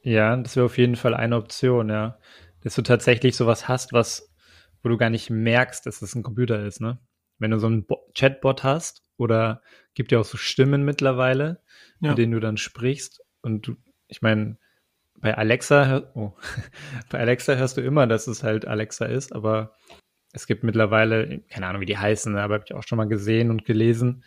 Ja, 0.03 0.37
das 0.37 0.55
wäre 0.55 0.67
auf 0.67 0.77
jeden 0.77 0.95
Fall 0.95 1.15
eine 1.15 1.37
Option, 1.37 1.89
ja. 1.89 2.19
Dass 2.61 2.75
du 2.75 2.83
tatsächlich 2.83 3.35
sowas 3.35 3.67
hast, 3.67 3.93
was, 3.93 4.29
wo 4.83 4.89
du 4.89 4.97
gar 4.97 5.09
nicht 5.09 5.31
merkst, 5.31 5.87
dass 5.87 6.03
es 6.03 6.13
ein 6.13 6.23
Computer 6.23 6.63
ist, 6.63 6.81
ne? 6.81 6.99
Wenn 7.39 7.51
du 7.51 7.59
so 7.59 7.67
einen 7.67 7.85
Bo 7.85 8.09
Chatbot 8.13 8.63
hast 8.63 9.03
oder 9.17 9.61
gibt 9.93 10.11
ja 10.11 10.19
auch 10.19 10.25
so 10.25 10.37
Stimmen 10.37 10.83
mittlerweile, 10.83 11.61
ja. 11.99 12.09
mit 12.09 12.17
denen 12.17 12.33
du 12.33 12.39
dann 12.39 12.57
sprichst 12.57 13.21
und 13.41 13.67
du, 13.67 13.75
ich 14.07 14.21
meine, 14.21 14.57
bei 15.15 15.37
Alexa, 15.37 16.11
oh, 16.15 16.33
bei 17.09 17.19
Alexa 17.19 17.55
hörst 17.55 17.77
du 17.77 17.81
immer, 17.81 18.07
dass 18.07 18.27
es 18.27 18.43
halt 18.43 18.67
Alexa 18.67 19.05
ist, 19.05 19.33
aber 19.33 19.75
es 20.31 20.47
gibt 20.47 20.63
mittlerweile, 20.63 21.39
keine 21.49 21.67
Ahnung, 21.67 21.81
wie 21.81 21.87
die 21.87 21.97
heißen, 21.97 22.35
aber 22.37 22.55
habe 22.55 22.63
ich 22.65 22.73
auch 22.73 22.83
schon 22.83 22.97
mal 22.97 23.07
gesehen 23.07 23.49
und 23.49 23.65
gelesen. 23.65 24.23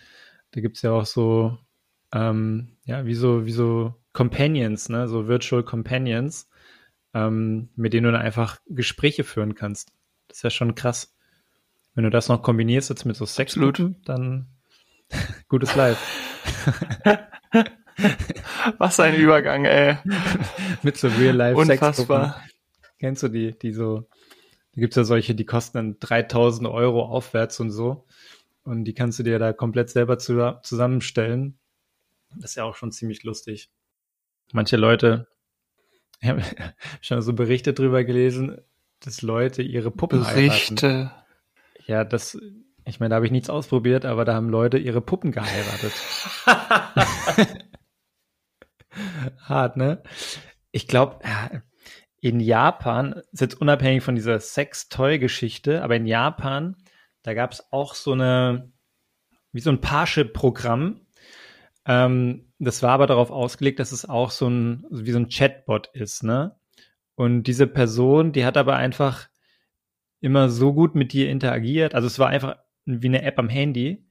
Da 0.50 0.60
gibt's 0.60 0.82
ja 0.82 0.90
auch 0.90 1.06
so, 1.06 1.58
ähm, 2.12 2.76
ja, 2.84 3.06
wie 3.06 3.14
so, 3.14 3.46
wie 3.46 3.52
so 3.52 3.94
Companions, 4.12 4.88
ne, 4.88 5.08
so 5.08 5.28
Virtual 5.28 5.62
Companions, 5.62 6.50
ähm, 7.14 7.70
mit 7.76 7.92
denen 7.92 8.04
du 8.04 8.12
dann 8.12 8.20
einfach 8.20 8.58
Gespräche 8.66 9.24
führen 9.24 9.54
kannst. 9.54 9.92
Das 10.28 10.38
ist 10.38 10.42
ja 10.42 10.50
schon 10.50 10.74
krass. 10.74 11.14
Wenn 11.94 12.04
du 12.04 12.10
das 12.10 12.28
noch 12.28 12.42
kombinierst 12.42 12.90
jetzt 12.90 13.04
mit 13.04 13.16
so 13.16 13.26
Sexminuten, 13.26 14.00
dann 14.04 14.46
gutes 15.48 15.74
Live. 15.74 15.98
Was 18.78 18.98
ein 19.00 19.14
Übergang, 19.14 19.64
ey. 19.64 19.98
mit 20.82 20.96
so 20.96 21.08
Real-Life 21.08 21.58
Unfassbar. 21.58 22.42
Kennst 22.98 23.22
du 23.22 23.28
die, 23.28 23.58
die 23.58 23.72
so, 23.72 24.08
da 24.74 24.80
gibt's 24.80 24.96
ja 24.96 25.04
solche, 25.04 25.34
die 25.34 25.44
kosten 25.44 25.76
dann 25.76 25.96
3000 26.00 26.68
Euro 26.68 27.04
aufwärts 27.04 27.60
und 27.60 27.70
so. 27.70 28.06
Und 28.64 28.84
die 28.84 28.94
kannst 28.94 29.18
du 29.18 29.22
dir 29.22 29.38
da 29.38 29.52
komplett 29.52 29.90
selber 29.90 30.18
zu, 30.18 30.58
zusammenstellen. 30.62 31.58
Das 32.36 32.52
ist 32.52 32.56
ja 32.56 32.64
auch 32.64 32.76
schon 32.76 32.92
ziemlich 32.92 33.24
lustig. 33.24 33.70
Manche 34.52 34.76
Leute, 34.76 35.26
ich 36.20 36.28
habe 36.28 36.42
schon 37.00 37.20
so 37.20 37.32
Berichte 37.32 37.74
drüber 37.74 38.04
gelesen, 38.04 38.58
dass 39.00 39.22
Leute 39.22 39.62
ihre 39.62 39.90
Puppen 39.90 40.20
Berichte. 40.20 40.86
Heiraten. 40.86 41.21
Ja, 41.86 42.04
das, 42.04 42.38
ich 42.84 43.00
meine, 43.00 43.10
da 43.10 43.16
habe 43.16 43.26
ich 43.26 43.32
nichts 43.32 43.50
ausprobiert, 43.50 44.04
aber 44.04 44.24
da 44.24 44.34
haben 44.34 44.48
Leute 44.48 44.78
ihre 44.78 45.00
Puppen 45.00 45.32
geheiratet. 45.32 45.92
Hart, 49.38 49.76
ne? 49.76 50.02
Ich 50.70 50.86
glaube, 50.86 51.20
in 52.20 52.40
Japan, 52.40 53.22
ist 53.32 53.40
jetzt 53.40 53.60
unabhängig 53.60 54.02
von 54.02 54.14
dieser 54.14 54.38
Sex-Toy-Geschichte, 54.38 55.82
aber 55.82 55.96
in 55.96 56.06
Japan, 56.06 56.76
da 57.22 57.34
gab 57.34 57.52
es 57.52 57.72
auch 57.72 57.94
so 57.94 58.12
eine, 58.12 58.72
wie 59.52 59.60
so 59.60 59.70
ein 59.70 59.80
Parship-Programm. 59.80 61.00
Ähm, 61.84 62.52
das 62.58 62.82
war 62.82 62.92
aber 62.92 63.06
darauf 63.06 63.30
ausgelegt, 63.30 63.80
dass 63.80 63.92
es 63.92 64.08
auch 64.08 64.30
so 64.30 64.48
ein, 64.48 64.86
wie 64.90 65.10
so 65.10 65.18
ein 65.18 65.28
Chatbot 65.28 65.88
ist, 65.94 66.22
ne? 66.22 66.56
Und 67.14 67.44
diese 67.44 67.66
Person, 67.66 68.32
die 68.32 68.44
hat 68.44 68.56
aber 68.56 68.76
einfach 68.76 69.28
immer 70.22 70.48
so 70.48 70.72
gut 70.72 70.94
mit 70.94 71.12
dir 71.12 71.28
interagiert. 71.28 71.94
Also 71.94 72.06
es 72.06 72.18
war 72.18 72.28
einfach 72.28 72.56
wie 72.86 73.08
eine 73.08 73.22
App 73.22 73.38
am 73.38 73.50
Handy. 73.50 74.06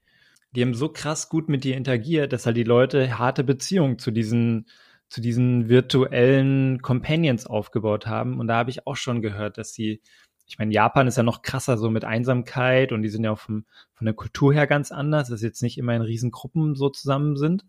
Die 0.54 0.62
haben 0.62 0.74
so 0.74 0.88
krass 0.88 1.28
gut 1.28 1.48
mit 1.48 1.64
dir 1.64 1.76
interagiert, 1.76 2.32
dass 2.32 2.46
halt 2.46 2.56
die 2.56 2.62
Leute 2.62 3.18
harte 3.18 3.42
Beziehungen 3.42 3.98
zu 3.98 4.12
diesen 4.12 4.66
zu 5.12 5.20
diesen 5.20 5.68
virtuellen 5.68 6.80
Companions 6.80 7.46
aufgebaut 7.46 8.06
haben. 8.06 8.40
Und 8.40 8.46
da 8.46 8.56
habe 8.56 8.70
ich 8.70 8.86
auch 8.86 8.96
schon 8.96 9.20
gehört, 9.20 9.58
dass 9.58 9.74
sie, 9.74 10.00
ich 10.46 10.58
meine, 10.58 10.72
Japan 10.72 11.06
ist 11.06 11.18
ja 11.18 11.22
noch 11.22 11.42
krasser 11.42 11.76
so 11.76 11.90
mit 11.90 12.06
Einsamkeit 12.06 12.92
und 12.92 13.02
die 13.02 13.10
sind 13.10 13.22
ja 13.22 13.32
auch 13.32 13.38
vom, 13.38 13.66
von 13.92 14.06
der 14.06 14.14
Kultur 14.14 14.54
her 14.54 14.66
ganz 14.66 14.90
anders, 14.90 15.28
dass 15.28 15.42
jetzt 15.42 15.62
nicht 15.62 15.76
immer 15.76 15.94
in 15.94 16.00
Riesengruppen 16.00 16.74
so 16.76 16.88
zusammen 16.88 17.36
sind. 17.36 17.66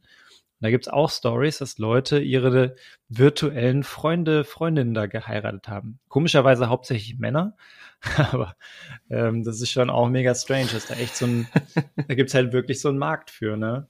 Da 0.63 0.71
gibt's 0.71 0.87
auch 0.87 1.09
Stories, 1.09 1.59
dass 1.59 1.77
Leute 1.77 2.19
ihre 2.19 2.75
virtuellen 3.09 3.83
Freunde, 3.83 4.43
Freundinnen 4.43 4.93
da 4.93 5.05
geheiratet 5.05 5.67
haben. 5.67 5.99
Komischerweise 6.07 6.69
hauptsächlich 6.69 7.19
Männer, 7.19 7.55
Aber 8.17 8.55
ähm, 9.09 9.43
das 9.43 9.61
ist 9.61 9.71
schon 9.71 9.89
auch 9.89 10.09
mega 10.09 10.35
strange, 10.35 10.67
dass 10.73 10.87
da 10.87 10.95
echt 10.95 11.15
so 11.15 11.25
ein, 11.25 11.47
da 12.07 12.15
gibt's 12.15 12.33
halt 12.33 12.53
wirklich 12.53 12.81
so 12.81 12.89
einen 12.89 12.97
Markt 12.97 13.31
für, 13.31 13.57
ne? 13.57 13.87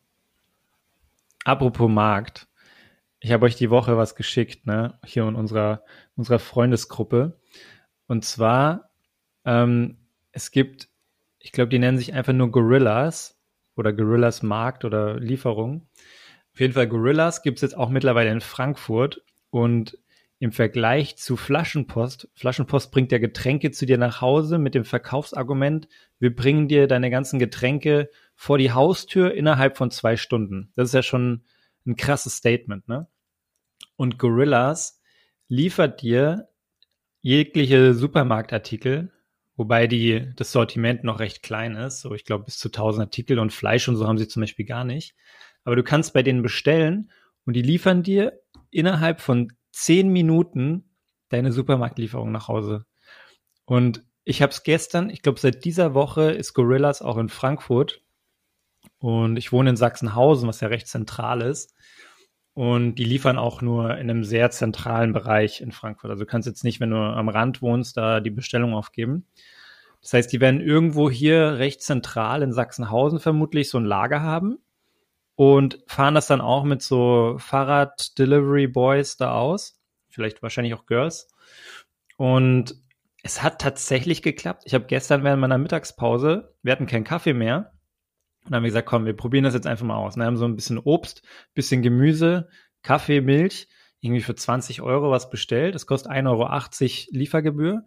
Apropos 1.45 1.89
Markt. 1.89 2.47
Ich 3.19 3.31
habe 3.31 3.45
euch 3.45 3.55
die 3.55 3.69
Woche 3.69 3.97
was 3.97 4.15
geschickt, 4.15 4.65
ne? 4.65 4.99
Hier 5.05 5.27
in 5.27 5.35
unserer, 5.35 5.83
unserer 6.15 6.39
Freundesgruppe. 6.39 7.39
Und 8.07 8.23
zwar, 8.23 8.91
ähm, 9.45 9.97
es 10.31 10.51
gibt, 10.51 10.89
ich 11.39 11.51
glaube, 11.51 11.69
die 11.69 11.79
nennen 11.79 11.97
sich 11.97 12.13
einfach 12.13 12.33
nur 12.33 12.51
Gorillas 12.51 13.39
oder 13.75 13.93
Gorillas 13.93 14.43
Markt 14.43 14.85
oder 14.85 15.19
Lieferung. 15.19 15.87
Auf 16.53 16.59
jeden 16.59 16.73
Fall 16.73 16.87
Gorillas 16.87 17.41
gibt's 17.41 17.61
jetzt 17.61 17.75
auch 17.75 17.89
mittlerweile 17.89 18.31
in 18.31 18.41
Frankfurt 18.41 19.23
und 19.49 19.97
im 20.39 20.51
Vergleich 20.51 21.15
zu 21.15 21.37
Flaschenpost, 21.37 22.29
Flaschenpost 22.35 22.91
bringt 22.91 23.11
ja 23.11 23.17
Getränke 23.17 23.71
zu 23.71 23.85
dir 23.85 23.97
nach 23.97 24.19
Hause 24.19 24.57
mit 24.57 24.75
dem 24.75 24.83
Verkaufsargument, 24.83 25.87
wir 26.19 26.35
bringen 26.35 26.67
dir 26.67 26.87
deine 26.87 27.09
ganzen 27.09 27.39
Getränke 27.39 28.09
vor 28.35 28.57
die 28.57 28.71
Haustür 28.71 29.33
innerhalb 29.33 29.77
von 29.77 29.89
zwei 29.89 30.17
Stunden. 30.17 30.71
Das 30.75 30.89
ist 30.89 30.93
ja 30.93 31.01
schon 31.01 31.45
ein 31.85 31.95
krasses 31.95 32.35
Statement, 32.35 32.87
ne? 32.87 33.07
Und 33.95 34.19
Gorillas 34.19 35.01
liefert 35.47 36.01
dir 36.01 36.49
jegliche 37.21 37.93
Supermarktartikel, 37.93 39.11
wobei 39.55 39.87
die, 39.87 40.29
das 40.35 40.51
Sortiment 40.51 41.03
noch 41.03 41.19
recht 41.19 41.41
klein 41.41 41.75
ist, 41.75 42.01
so 42.01 42.13
ich 42.13 42.25
glaube 42.25 42.45
bis 42.45 42.57
zu 42.57 42.67
1000 42.67 43.07
Artikel 43.07 43.39
und 43.39 43.53
Fleisch 43.53 43.87
und 43.87 43.95
so 43.95 44.07
haben 44.07 44.17
sie 44.17 44.27
zum 44.27 44.41
Beispiel 44.41 44.65
gar 44.65 44.83
nicht. 44.83 45.15
Aber 45.63 45.75
du 45.75 45.83
kannst 45.83 46.13
bei 46.13 46.23
denen 46.23 46.41
bestellen 46.41 47.11
und 47.45 47.55
die 47.55 47.61
liefern 47.61 48.03
dir 48.03 48.39
innerhalb 48.69 49.21
von 49.21 49.53
zehn 49.71 50.09
Minuten 50.09 50.95
deine 51.29 51.51
Supermarktlieferung 51.51 52.31
nach 52.31 52.47
Hause. 52.47 52.85
Und 53.65 54.03
ich 54.23 54.41
habe 54.41 54.51
es 54.51 54.63
gestern, 54.63 55.09
ich 55.09 55.21
glaube 55.21 55.39
seit 55.39 55.65
dieser 55.65 55.93
Woche 55.93 56.31
ist 56.31 56.53
Gorillas 56.53 57.01
auch 57.01 57.17
in 57.17 57.29
Frankfurt 57.29 58.01
und 58.99 59.37
ich 59.37 59.51
wohne 59.51 59.71
in 59.71 59.75
Sachsenhausen, 59.75 60.47
was 60.47 60.61
ja 60.61 60.67
recht 60.67 60.87
zentral 60.87 61.41
ist. 61.41 61.73
Und 62.53 62.95
die 62.95 63.03
liefern 63.03 63.39
auch 63.39 63.61
nur 63.61 63.97
in 63.97 64.09
einem 64.09 64.23
sehr 64.23 64.51
zentralen 64.51 65.11
Bereich 65.11 65.59
in 65.59 65.71
Frankfurt. 65.71 66.11
Also 66.11 66.23
du 66.23 66.29
kannst 66.29 66.47
jetzt 66.47 66.63
nicht, 66.63 66.79
wenn 66.79 66.91
du 66.91 66.97
am 66.97 67.27
Rand 67.27 67.63
wohnst, 67.63 67.97
da 67.97 68.19
die 68.19 68.29
Bestellung 68.29 68.75
aufgeben. 68.75 69.25
Das 70.01 70.13
heißt, 70.13 70.31
die 70.31 70.39
werden 70.39 70.61
irgendwo 70.61 71.09
hier 71.09 71.57
recht 71.57 71.81
zentral 71.81 72.43
in 72.43 72.53
Sachsenhausen 72.53 73.19
vermutlich 73.19 73.69
so 73.69 73.79
ein 73.79 73.85
Lager 73.85 74.21
haben 74.21 74.59
und 75.35 75.79
fahren 75.87 76.15
das 76.15 76.27
dann 76.27 76.41
auch 76.41 76.63
mit 76.63 76.81
so 76.81 77.35
Fahrrad-Delivery-Boys 77.39 79.17
da 79.17 79.33
aus. 79.33 79.79
Vielleicht 80.09 80.43
wahrscheinlich 80.43 80.73
auch 80.73 80.85
Girls. 80.85 81.29
Und 82.17 82.75
es 83.23 83.41
hat 83.41 83.59
tatsächlich 83.59 84.21
geklappt. 84.21 84.63
Ich 84.65 84.73
habe 84.73 84.85
gestern 84.85 85.23
während 85.23 85.41
meiner 85.41 85.57
Mittagspause, 85.57 86.55
wir 86.61 86.71
hatten 86.71 86.85
keinen 86.85 87.05
Kaffee 87.05 87.33
mehr. 87.33 87.71
Und 88.43 88.51
dann 88.51 88.57
haben 88.57 88.63
wir 88.63 88.69
gesagt, 88.69 88.87
komm, 88.87 89.05
wir 89.05 89.15
probieren 89.15 89.45
das 89.45 89.53
jetzt 89.53 89.67
einfach 89.67 89.85
mal 89.85 89.95
aus. 89.95 90.15
Dann 90.15 90.25
haben 90.25 90.37
so 90.37 90.45
ein 90.45 90.55
bisschen 90.55 90.77
Obst, 90.77 91.23
bisschen 91.53 91.81
Gemüse, 91.81 92.49
Kaffee, 92.81 93.21
Milch, 93.21 93.69
irgendwie 94.01 94.21
für 94.21 94.35
20 94.35 94.81
Euro 94.81 95.09
was 95.09 95.29
bestellt. 95.29 95.75
Das 95.75 95.87
kostet 95.87 96.11
1,80 96.11 96.27
Euro 96.27 97.17
Liefergebühr. 97.17 97.85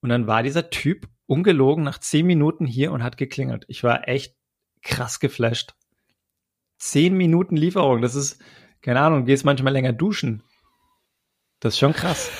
Und 0.00 0.08
dann 0.08 0.26
war 0.26 0.42
dieser 0.42 0.70
Typ 0.70 1.06
ungelogen 1.26 1.84
nach 1.84 1.98
10 1.98 2.26
Minuten 2.26 2.64
hier 2.64 2.90
und 2.92 3.04
hat 3.04 3.18
geklingelt. 3.18 3.66
Ich 3.68 3.84
war 3.84 4.08
echt 4.08 4.34
krass 4.82 5.20
geflasht. 5.20 5.74
Zehn 6.80 7.14
Minuten 7.14 7.56
Lieferung, 7.56 8.00
das 8.02 8.14
ist, 8.14 8.40
keine 8.80 9.00
Ahnung, 9.00 9.26
gehst 9.26 9.44
manchmal 9.44 9.74
länger 9.74 9.92
duschen. 9.92 10.42
Das 11.60 11.74
ist 11.74 11.78
schon 11.78 11.92
krass. 11.92 12.30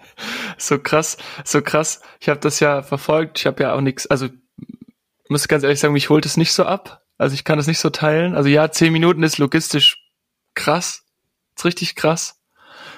so 0.56 0.78
krass, 0.78 1.18
so 1.44 1.60
krass. 1.60 2.00
Ich 2.20 2.28
habe 2.28 2.40
das 2.40 2.60
ja 2.60 2.82
verfolgt. 2.82 3.40
Ich 3.40 3.46
habe 3.46 3.64
ja 3.64 3.74
auch 3.74 3.80
nichts, 3.80 4.06
also 4.06 4.28
muss 5.28 5.48
ganz 5.48 5.64
ehrlich 5.64 5.80
sagen, 5.80 5.92
mich 5.92 6.08
holt 6.08 6.24
es 6.24 6.36
nicht 6.36 6.52
so 6.52 6.64
ab. 6.64 7.02
Also 7.18 7.34
ich 7.34 7.44
kann 7.44 7.58
das 7.58 7.66
nicht 7.66 7.78
so 7.78 7.90
teilen. 7.90 8.34
Also 8.34 8.48
ja, 8.48 8.70
zehn 8.70 8.92
Minuten 8.92 9.22
ist 9.22 9.38
logistisch 9.38 9.98
krass. 10.54 11.04
Ist 11.56 11.64
richtig 11.64 11.94
krass. 11.94 12.40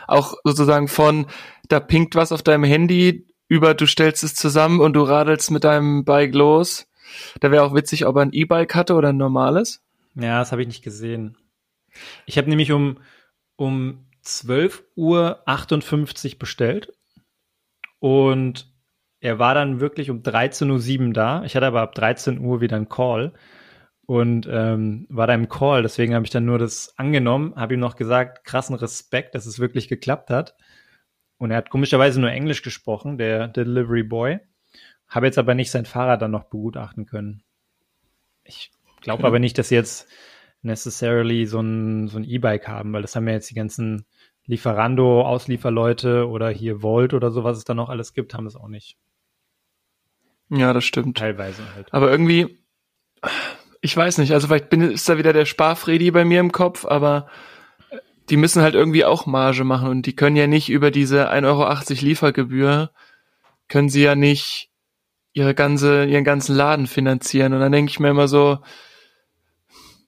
Auch 0.07 0.35
sozusagen 0.45 0.89
von, 0.89 1.27
da 1.69 1.81
pinkt 1.81 2.15
was 2.15 2.33
auf 2.33 2.43
deinem 2.43 2.65
Handy, 2.65 3.27
über 3.49 3.75
du 3.75 3.87
stellst 3.87 4.25
es 4.25 4.35
zusammen 4.35 4.81
und 4.81 4.95
du 4.95 5.03
radelst 5.03 5.51
mit 5.51 5.65
deinem 5.65 6.05
Bike 6.05 6.35
los. 6.35 6.87
Da 7.41 7.51
wäre 7.51 7.65
auch 7.65 7.75
witzig, 7.75 8.07
ob 8.07 8.17
er 8.17 8.23
ein 8.23 8.33
E-Bike 8.33 8.75
hatte 8.75 8.95
oder 8.95 9.11
ein 9.11 9.19
normales. 9.19 9.82
Ja, 10.15 10.39
das 10.39 10.53
habe 10.53 10.63
ich 10.63 10.69
nicht 10.69 10.83
gesehen. 10.83 11.37
Ich 12.27 12.39
habe 12.39 12.49
nämlich 12.49 12.73
um, 12.73 12.99
um 13.57 14.07
12 14.23 14.85
Uhr 14.95 15.43
58 15.47 16.39
bestellt 16.39 16.93
und 17.99 18.73
er 19.21 19.39
war 19.39 19.55
dann 19.55 19.81
wirklich 19.81 20.11
um 20.11 20.23
13.07 20.23 21.07
Uhr 21.07 21.13
da. 21.13 21.45
Ich 21.45 21.55
hatte 21.55 21.67
aber 21.67 21.83
ab 21.83 21.95
13 21.95 22.41
Uhr 22.41 22.61
wieder 22.61 22.77
einen 22.77 22.89
Call 22.89 23.33
und 24.07 24.49
ähm, 24.51 25.07
war 25.09 25.27
da 25.27 25.35
im 25.35 25.49
Call. 25.49 25.83
Deswegen 25.83 26.15
habe 26.15 26.25
ich 26.25 26.31
dann 26.31 26.45
nur 26.45 26.59
das 26.59 26.95
angenommen, 26.99 27.55
habe 27.55 27.75
ihm 27.75 27.81
noch 27.81 27.97
gesagt, 27.97 28.45
krassen 28.45 28.75
Respekt, 28.75 29.35
dass 29.35 29.47
es 29.47 29.59
wirklich 29.59 29.89
geklappt 29.89 30.31
hat. 30.31 30.57
Und 31.39 31.51
er 31.51 31.57
hat 31.57 31.71
komischerweise 31.71 32.21
nur 32.21 32.31
Englisch 32.31 32.63
gesprochen, 32.63 33.19
der 33.19 33.49
Delivery 33.49 34.03
Boy. 34.03 34.41
Habe 35.09 35.27
jetzt 35.27 35.39
aber 35.39 35.55
nicht 35.55 35.71
sein 35.71 35.87
Fahrrad 35.87 36.23
dann 36.23 36.31
noch 36.31 36.45
begutachten 36.45 37.07
können. 37.07 37.43
Ich 38.45 38.71
glaube 39.03 39.25
aber 39.25 39.39
nicht, 39.39 39.59
dass 39.59 39.69
sie 39.69 39.75
jetzt 39.75 40.09
necessarily 40.63 41.47
so 41.47 41.61
ein, 41.61 42.09
so 42.09 42.19
ein 42.19 42.25
E-Bike 42.25 42.69
haben, 42.69 42.93
weil 42.93 43.03
das 43.03 43.17
haben 43.17 43.27
ja 43.27 43.35
jetzt 43.35 43.51
die 43.51 43.55
ganzen 43.55 44.07
Lieferando, 44.47 45.23
Auslieferleute 45.23 46.29
oder 46.29 46.51
hier 46.51 46.83
Volt 46.83 47.15
oder 47.15 47.31
so, 47.31 47.45
was 47.45 47.59
es 47.59 47.65
da 47.65 47.75
noch 47.75 47.89
alles 47.89 48.13
gibt, 48.13 48.35
haben 48.35 48.47
es 48.47 48.57
auch 48.57 48.69
nicht. 48.69 48.97
Ja, 50.49 50.73
das 50.73 50.85
stimmt. 50.85 51.17
Teilweise 51.17 51.63
halt. 51.75 51.93
Aber 51.93 52.11
irgendwie, 52.11 52.59
ich 53.81 53.97
weiß 53.97 54.19
nicht, 54.19 54.33
also 54.33 54.49
vielleicht 54.49 54.69
bin, 54.69 54.83
ist 54.83 55.09
da 55.09 55.17
wieder 55.17 55.33
der 55.33 55.47
Sparfredi 55.47 56.11
bei 56.11 56.25
mir 56.25 56.41
im 56.41 56.53
Kopf, 56.53 56.85
aber 56.85 57.29
die 58.29 58.37
müssen 58.37 58.63
halt 58.63 58.75
irgendwie 58.75 59.05
auch 59.05 59.27
Marge 59.27 59.65
machen 59.65 59.89
und 59.89 60.07
die 60.07 60.15
können 60.15 60.37
ja 60.37 60.47
nicht 60.47 60.69
über 60.69 60.91
diese 60.91 61.31
1,80 61.31 61.45
Euro 61.47 62.07
Liefergebühr, 62.07 62.91
können 63.69 63.89
sie 63.89 64.03
ja 64.03 64.15
nicht 64.15 64.71
ihre 65.33 65.55
ganze, 65.55 66.05
ihren 66.05 66.25
ganzen 66.25 66.55
Laden 66.55 66.87
finanzieren. 66.87 67.55
Und 67.55 67.61
dann 67.61 67.73
denke 67.73 67.91
ich 67.91 68.01
mir 68.01 68.11
immer 68.11 68.29
so, 68.29 68.59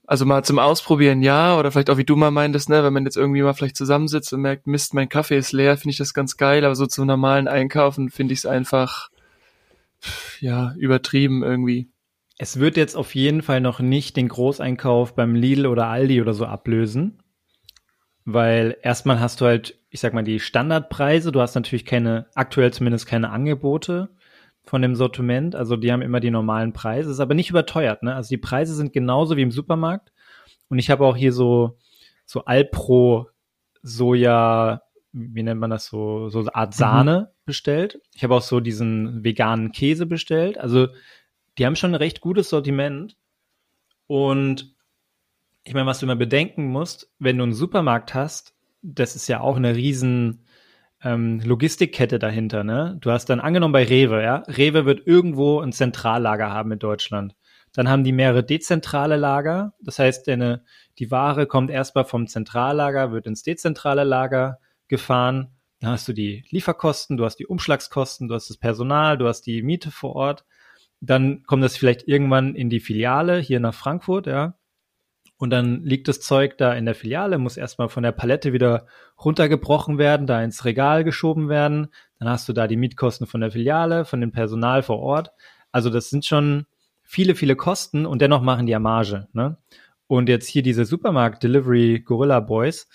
also 0.07 0.25
mal 0.25 0.43
zum 0.43 0.59
Ausprobieren 0.59 1.21
ja, 1.21 1.57
oder 1.57 1.71
vielleicht 1.71 1.89
auch 1.89 1.97
wie 1.97 2.05
du 2.05 2.15
mal 2.15 2.31
meintest, 2.31 2.69
ne, 2.69 2.83
wenn 2.83 2.93
man 2.93 3.05
jetzt 3.05 3.17
irgendwie 3.17 3.41
mal 3.41 3.53
vielleicht 3.53 3.77
zusammensitzt 3.77 4.33
und 4.33 4.41
merkt, 4.41 4.67
Mist, 4.67 4.93
mein 4.93 5.09
Kaffee 5.09 5.37
ist 5.37 5.51
leer, 5.51 5.77
finde 5.77 5.91
ich 5.91 5.97
das 5.97 6.13
ganz 6.13 6.37
geil, 6.37 6.63
aber 6.65 6.75
so 6.75 6.85
zum 6.85 7.07
normalen 7.07 7.47
Einkaufen 7.47 8.09
finde 8.09 8.33
ich 8.33 8.39
es 8.39 8.45
einfach, 8.45 9.09
ja, 10.39 10.73
übertrieben 10.77 11.43
irgendwie. 11.43 11.89
Es 12.37 12.59
wird 12.59 12.77
jetzt 12.77 12.95
auf 12.95 13.15
jeden 13.15 13.41
Fall 13.41 13.61
noch 13.61 13.79
nicht 13.79 14.17
den 14.17 14.27
Großeinkauf 14.27 15.15
beim 15.15 15.35
Lidl 15.35 15.67
oder 15.67 15.87
Aldi 15.87 16.21
oder 16.21 16.33
so 16.33 16.45
ablösen, 16.45 17.19
weil 18.25 18.77
erstmal 18.83 19.19
hast 19.19 19.41
du 19.41 19.45
halt, 19.45 19.79
ich 19.89 20.01
sag 20.01 20.13
mal, 20.13 20.23
die 20.23 20.39
Standardpreise, 20.39 21.31
du 21.31 21.41
hast 21.41 21.55
natürlich 21.55 21.85
keine, 21.85 22.27
aktuell 22.35 22.73
zumindest 22.73 23.07
keine 23.07 23.29
Angebote 23.29 24.09
von 24.65 24.81
dem 24.81 24.95
Sortiment. 24.95 25.55
Also 25.55 25.75
die 25.75 25.91
haben 25.91 26.01
immer 26.01 26.19
die 26.19 26.31
normalen 26.31 26.73
Preise, 26.73 27.11
ist 27.11 27.19
aber 27.19 27.35
nicht 27.35 27.49
überteuert. 27.49 28.03
Ne? 28.03 28.15
Also 28.15 28.29
die 28.29 28.37
Preise 28.37 28.75
sind 28.75 28.93
genauso 28.93 29.37
wie 29.37 29.41
im 29.41 29.51
Supermarkt. 29.51 30.11
Und 30.69 30.79
ich 30.79 30.89
habe 30.89 31.05
auch 31.05 31.15
hier 31.15 31.33
so 31.33 31.77
so 32.25 32.45
Alpro 32.45 33.29
Soja, 33.81 34.81
wie 35.11 35.43
nennt 35.43 35.61
man 35.61 35.69
das 35.69 35.85
so, 35.85 36.29
so 36.29 36.39
eine 36.39 36.55
Art 36.55 36.73
mhm. 36.73 36.77
Sahne 36.77 37.19
mhm. 37.19 37.35
bestellt. 37.45 38.01
Ich 38.13 38.23
habe 38.23 38.35
auch 38.35 38.41
so 38.41 38.59
diesen 38.59 39.23
veganen 39.23 39.71
Käse 39.71 40.05
bestellt. 40.05 40.57
Also 40.57 40.87
die 41.57 41.65
haben 41.65 41.75
schon 41.75 41.91
ein 41.91 41.95
recht 41.95 42.19
gutes 42.19 42.49
Sortiment. 42.49 43.15
Und 44.07 44.75
ich 45.63 45.73
meine, 45.73 45.85
was 45.85 45.99
du 45.99 46.05
immer 46.05 46.15
bedenken 46.15 46.67
musst, 46.67 47.11
wenn 47.19 47.37
du 47.37 47.43
einen 47.43 47.53
Supermarkt 47.53 48.13
hast, 48.13 48.55
das 48.81 49.15
ist 49.15 49.27
ja 49.27 49.39
auch 49.39 49.55
eine 49.55 49.75
riesen 49.75 50.44
ähm, 51.05 51.39
Logistikkette 51.39 52.17
dahinter, 52.19 52.63
ne? 52.63 52.97
Du 52.99 53.11
hast 53.11 53.29
dann 53.29 53.39
angenommen 53.39 53.71
bei 53.71 53.83
Rewe, 53.83 54.23
ja? 54.23 54.37
Rewe 54.47 54.85
wird 54.85 55.05
irgendwo 55.05 55.59
ein 55.61 55.71
Zentrallager 55.71 56.49
haben 56.49 56.71
in 56.71 56.79
Deutschland. 56.79 57.35
Dann 57.73 57.87
haben 57.87 58.03
die 58.03 58.11
mehrere 58.11 58.43
dezentrale 58.43 59.15
Lager. 59.15 59.73
Das 59.81 59.99
heißt, 59.99 60.27
deine, 60.27 60.63
die 60.97 61.11
Ware 61.11 61.45
kommt 61.45 61.69
erstmal 61.69 62.05
vom 62.05 62.25
Zentrallager, 62.25 63.11
wird 63.11 63.27
ins 63.27 63.43
dezentrale 63.43 64.03
Lager 64.03 64.59
gefahren. 64.87 65.51
Dann 65.79 65.91
hast 65.91 66.07
du 66.07 66.13
die 66.13 66.43
Lieferkosten, 66.49 67.17
du 67.17 67.25
hast 67.25 67.37
die 67.37 67.45
Umschlagskosten, 67.45 68.27
du 68.27 68.33
hast 68.33 68.49
das 68.49 68.57
Personal, 68.57 69.17
du 69.17 69.27
hast 69.27 69.43
die 69.43 69.61
Miete 69.61 69.91
vor 69.91 70.15
Ort. 70.15 70.45
Dann 71.01 71.43
kommt 71.43 71.63
das 71.63 71.77
vielleicht 71.77 72.07
irgendwann 72.07 72.55
in 72.55 72.69
die 72.69 72.79
Filiale 72.79 73.37
hier 73.37 73.59
nach 73.59 73.75
Frankfurt, 73.75 74.25
ja. 74.25 74.57
Und 75.37 75.49
dann 75.49 75.83
liegt 75.83 76.07
das 76.07 76.21
Zeug 76.21 76.57
da 76.57 76.73
in 76.73 76.85
der 76.85 76.95
Filiale, 76.95 77.37
muss 77.37 77.57
erstmal 77.57 77.89
von 77.89 78.03
der 78.03 78.13
Palette 78.13 78.53
wieder 78.53 78.87
runtergebrochen 79.23 79.97
werden, 79.97 80.27
da 80.27 80.41
ins 80.41 80.63
Regal 80.63 81.03
geschoben 81.03 81.49
werden. 81.49 81.89
Dann 82.19 82.29
hast 82.29 82.47
du 82.47 82.53
da 82.53 82.67
die 82.67 82.77
Mietkosten 82.77 83.27
von 83.27 83.41
der 83.41 83.51
Filiale, 83.51 84.05
von 84.05 84.21
dem 84.21 84.31
Personal 84.31 84.81
vor 84.81 84.99
Ort. 84.99 85.31
Also 85.71 85.89
das 85.89 86.09
sind 86.09 86.25
schon 86.25 86.65
viele, 87.03 87.35
viele 87.35 87.55
Kosten 87.55 88.05
und 88.05 88.21
dennoch 88.21 88.41
machen 88.41 88.65
die 88.65 88.71
ja 88.71 88.79
Marge. 88.79 89.27
Ne? 89.33 89.57
Und 90.07 90.29
jetzt 90.29 90.47
hier 90.47 90.63
diese 90.63 90.85
Supermarkt-Delivery 90.85 92.01
Gorilla 92.05 92.39
Boys, 92.39 92.87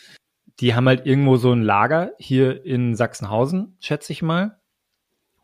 die 0.60 0.74
haben 0.74 0.86
halt 0.88 1.06
irgendwo 1.06 1.36
so 1.36 1.52
ein 1.52 1.62
Lager 1.62 2.12
hier 2.18 2.64
in 2.64 2.94
Sachsenhausen, 2.94 3.76
schätze 3.80 4.12
ich 4.12 4.22
mal. 4.22 4.58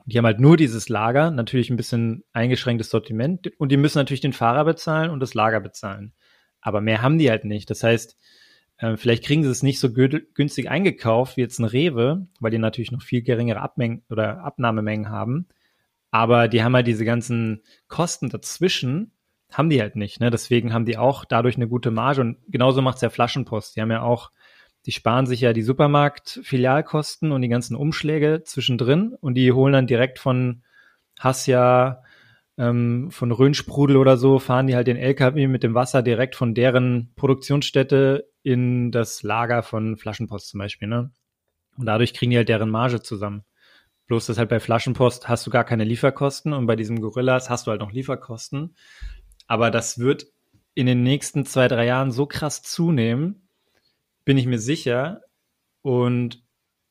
Die 0.07 0.17
haben 0.17 0.27
halt 0.27 0.41
nur 0.41 0.57
dieses 0.57 0.89
Lager, 0.89 1.31
natürlich 1.31 1.69
ein 1.69 1.77
bisschen 1.77 2.23
eingeschränktes 2.33 2.91
Sortiment 2.91 3.51
und 3.59 3.71
die 3.71 3.77
müssen 3.77 3.99
natürlich 3.99 4.21
den 4.21 4.33
Fahrer 4.33 4.65
bezahlen 4.65 5.11
und 5.11 5.21
das 5.21 5.35
Lager 5.35 5.61
bezahlen. 5.61 6.13
Aber 6.67 6.81
mehr 6.81 7.01
haben 7.01 7.17
die 7.17 7.31
halt 7.31 7.45
nicht. 7.45 7.71
Das 7.71 7.85
heißt, 7.85 8.17
äh, 8.79 8.97
vielleicht 8.97 9.25
kriegen 9.25 9.45
sie 9.45 9.51
es 9.51 9.63
nicht 9.63 9.79
so 9.79 9.93
günstig 9.93 10.69
eingekauft 10.69 11.37
wie 11.37 11.43
jetzt 11.43 11.61
ein 11.61 11.65
Rewe, 11.65 12.27
weil 12.41 12.51
die 12.51 12.59
natürlich 12.59 12.91
noch 12.91 13.03
viel 13.03 13.23
geringere 13.23 13.61
Abmengen 13.61 14.03
oder 14.11 14.43
Abnahmemengen 14.43 15.09
haben. 15.09 15.47
Aber 16.11 16.49
die 16.49 16.65
haben 16.65 16.75
halt 16.75 16.89
diese 16.89 17.05
ganzen 17.05 17.63
Kosten 17.87 18.31
dazwischen, 18.31 19.13
haben 19.53 19.71
die 19.71 19.81
halt 19.81 19.95
nicht. 19.95 20.19
Ne? 20.19 20.31
Deswegen 20.31 20.75
haben 20.75 20.87
die 20.87 20.99
auch 20.99 21.25
dadurch 21.25 21.55
eine 21.55 21.69
gute 21.69 21.93
Marge. 21.93 22.23
Und 22.23 22.39
genauso 22.49 22.83
macht 22.83 22.97
es 22.97 23.03
ja 23.03 23.11
Flaschenpost. 23.11 23.77
Die 23.77 23.81
haben 23.81 23.93
ja 23.93 24.03
auch, 24.03 24.33
die 24.87 24.93
sparen 24.93 25.27
sich 25.27 25.43
ja 25.43 25.53
die 25.53 25.63
Supermarkt-Filialkosten 25.63 27.31
und 27.31 27.43
die 27.43 27.49
ganzen 27.49 27.77
Umschläge 27.77 28.43
zwischendrin 28.43 29.15
und 29.21 29.35
die 29.35 29.53
holen 29.53 29.73
dann 29.73 29.87
direkt 29.87 30.19
von 30.19 30.65
Hassia, 31.21 32.03
ähm, 32.59 33.11
von 33.11 33.33
Rhönsprudel 33.33 33.97
oder 33.97 34.17
so, 34.17 34.39
fahren 34.39 34.67
die 34.67 34.75
halt 34.75 34.87
den 34.87 34.97
LKW 34.97 35.47
mit 35.47 35.63
dem 35.63 35.75
Wasser 35.75 36.03
direkt 36.03 36.37
von 36.37 36.55
deren 36.55 37.13
Produktionsstätte 37.17 38.29
in 38.43 38.91
das 38.91 39.23
Lager 39.23 39.63
von 39.63 39.97
Flaschenpost 39.97 40.49
zum 40.49 40.59
Beispiel, 40.59 40.89
ne? 40.89 41.13
Und 41.77 41.87
dadurch 41.87 42.15
kriegen 42.15 42.31
die 42.31 42.39
halt 42.39 42.49
deren 42.49 42.71
Marge 42.71 43.03
zusammen. 43.03 43.45
Bloß 44.07 44.27
das 44.27 44.39
halt 44.39 44.49
bei 44.49 44.61
Flaschenpost 44.61 45.29
hast 45.29 45.47
du 45.47 45.51
gar 45.51 45.65
keine 45.65 45.85
Lieferkosten 45.85 46.53
und 46.53 46.67
bei 46.67 46.77
diesem 46.77 47.01
Gorillas 47.01 47.51
hast 47.51 47.67
du 47.67 47.73
halt 47.73 47.81
noch 47.81 47.93
Lieferkosten. 47.93 48.77
Aber 49.47 49.71
das 49.71 49.99
wird 49.99 50.27
in 50.75 50.87
den 50.87 51.03
nächsten 51.03 51.45
zwei, 51.45 51.69
drei 51.69 51.87
Jahren 51.87 52.13
so 52.13 52.27
krass 52.27 52.63
zunehmen, 52.63 53.49
bin 54.25 54.39
ich 54.39 54.47
mir 54.47 54.59
sicher. 54.59 55.23
Und 55.83 56.46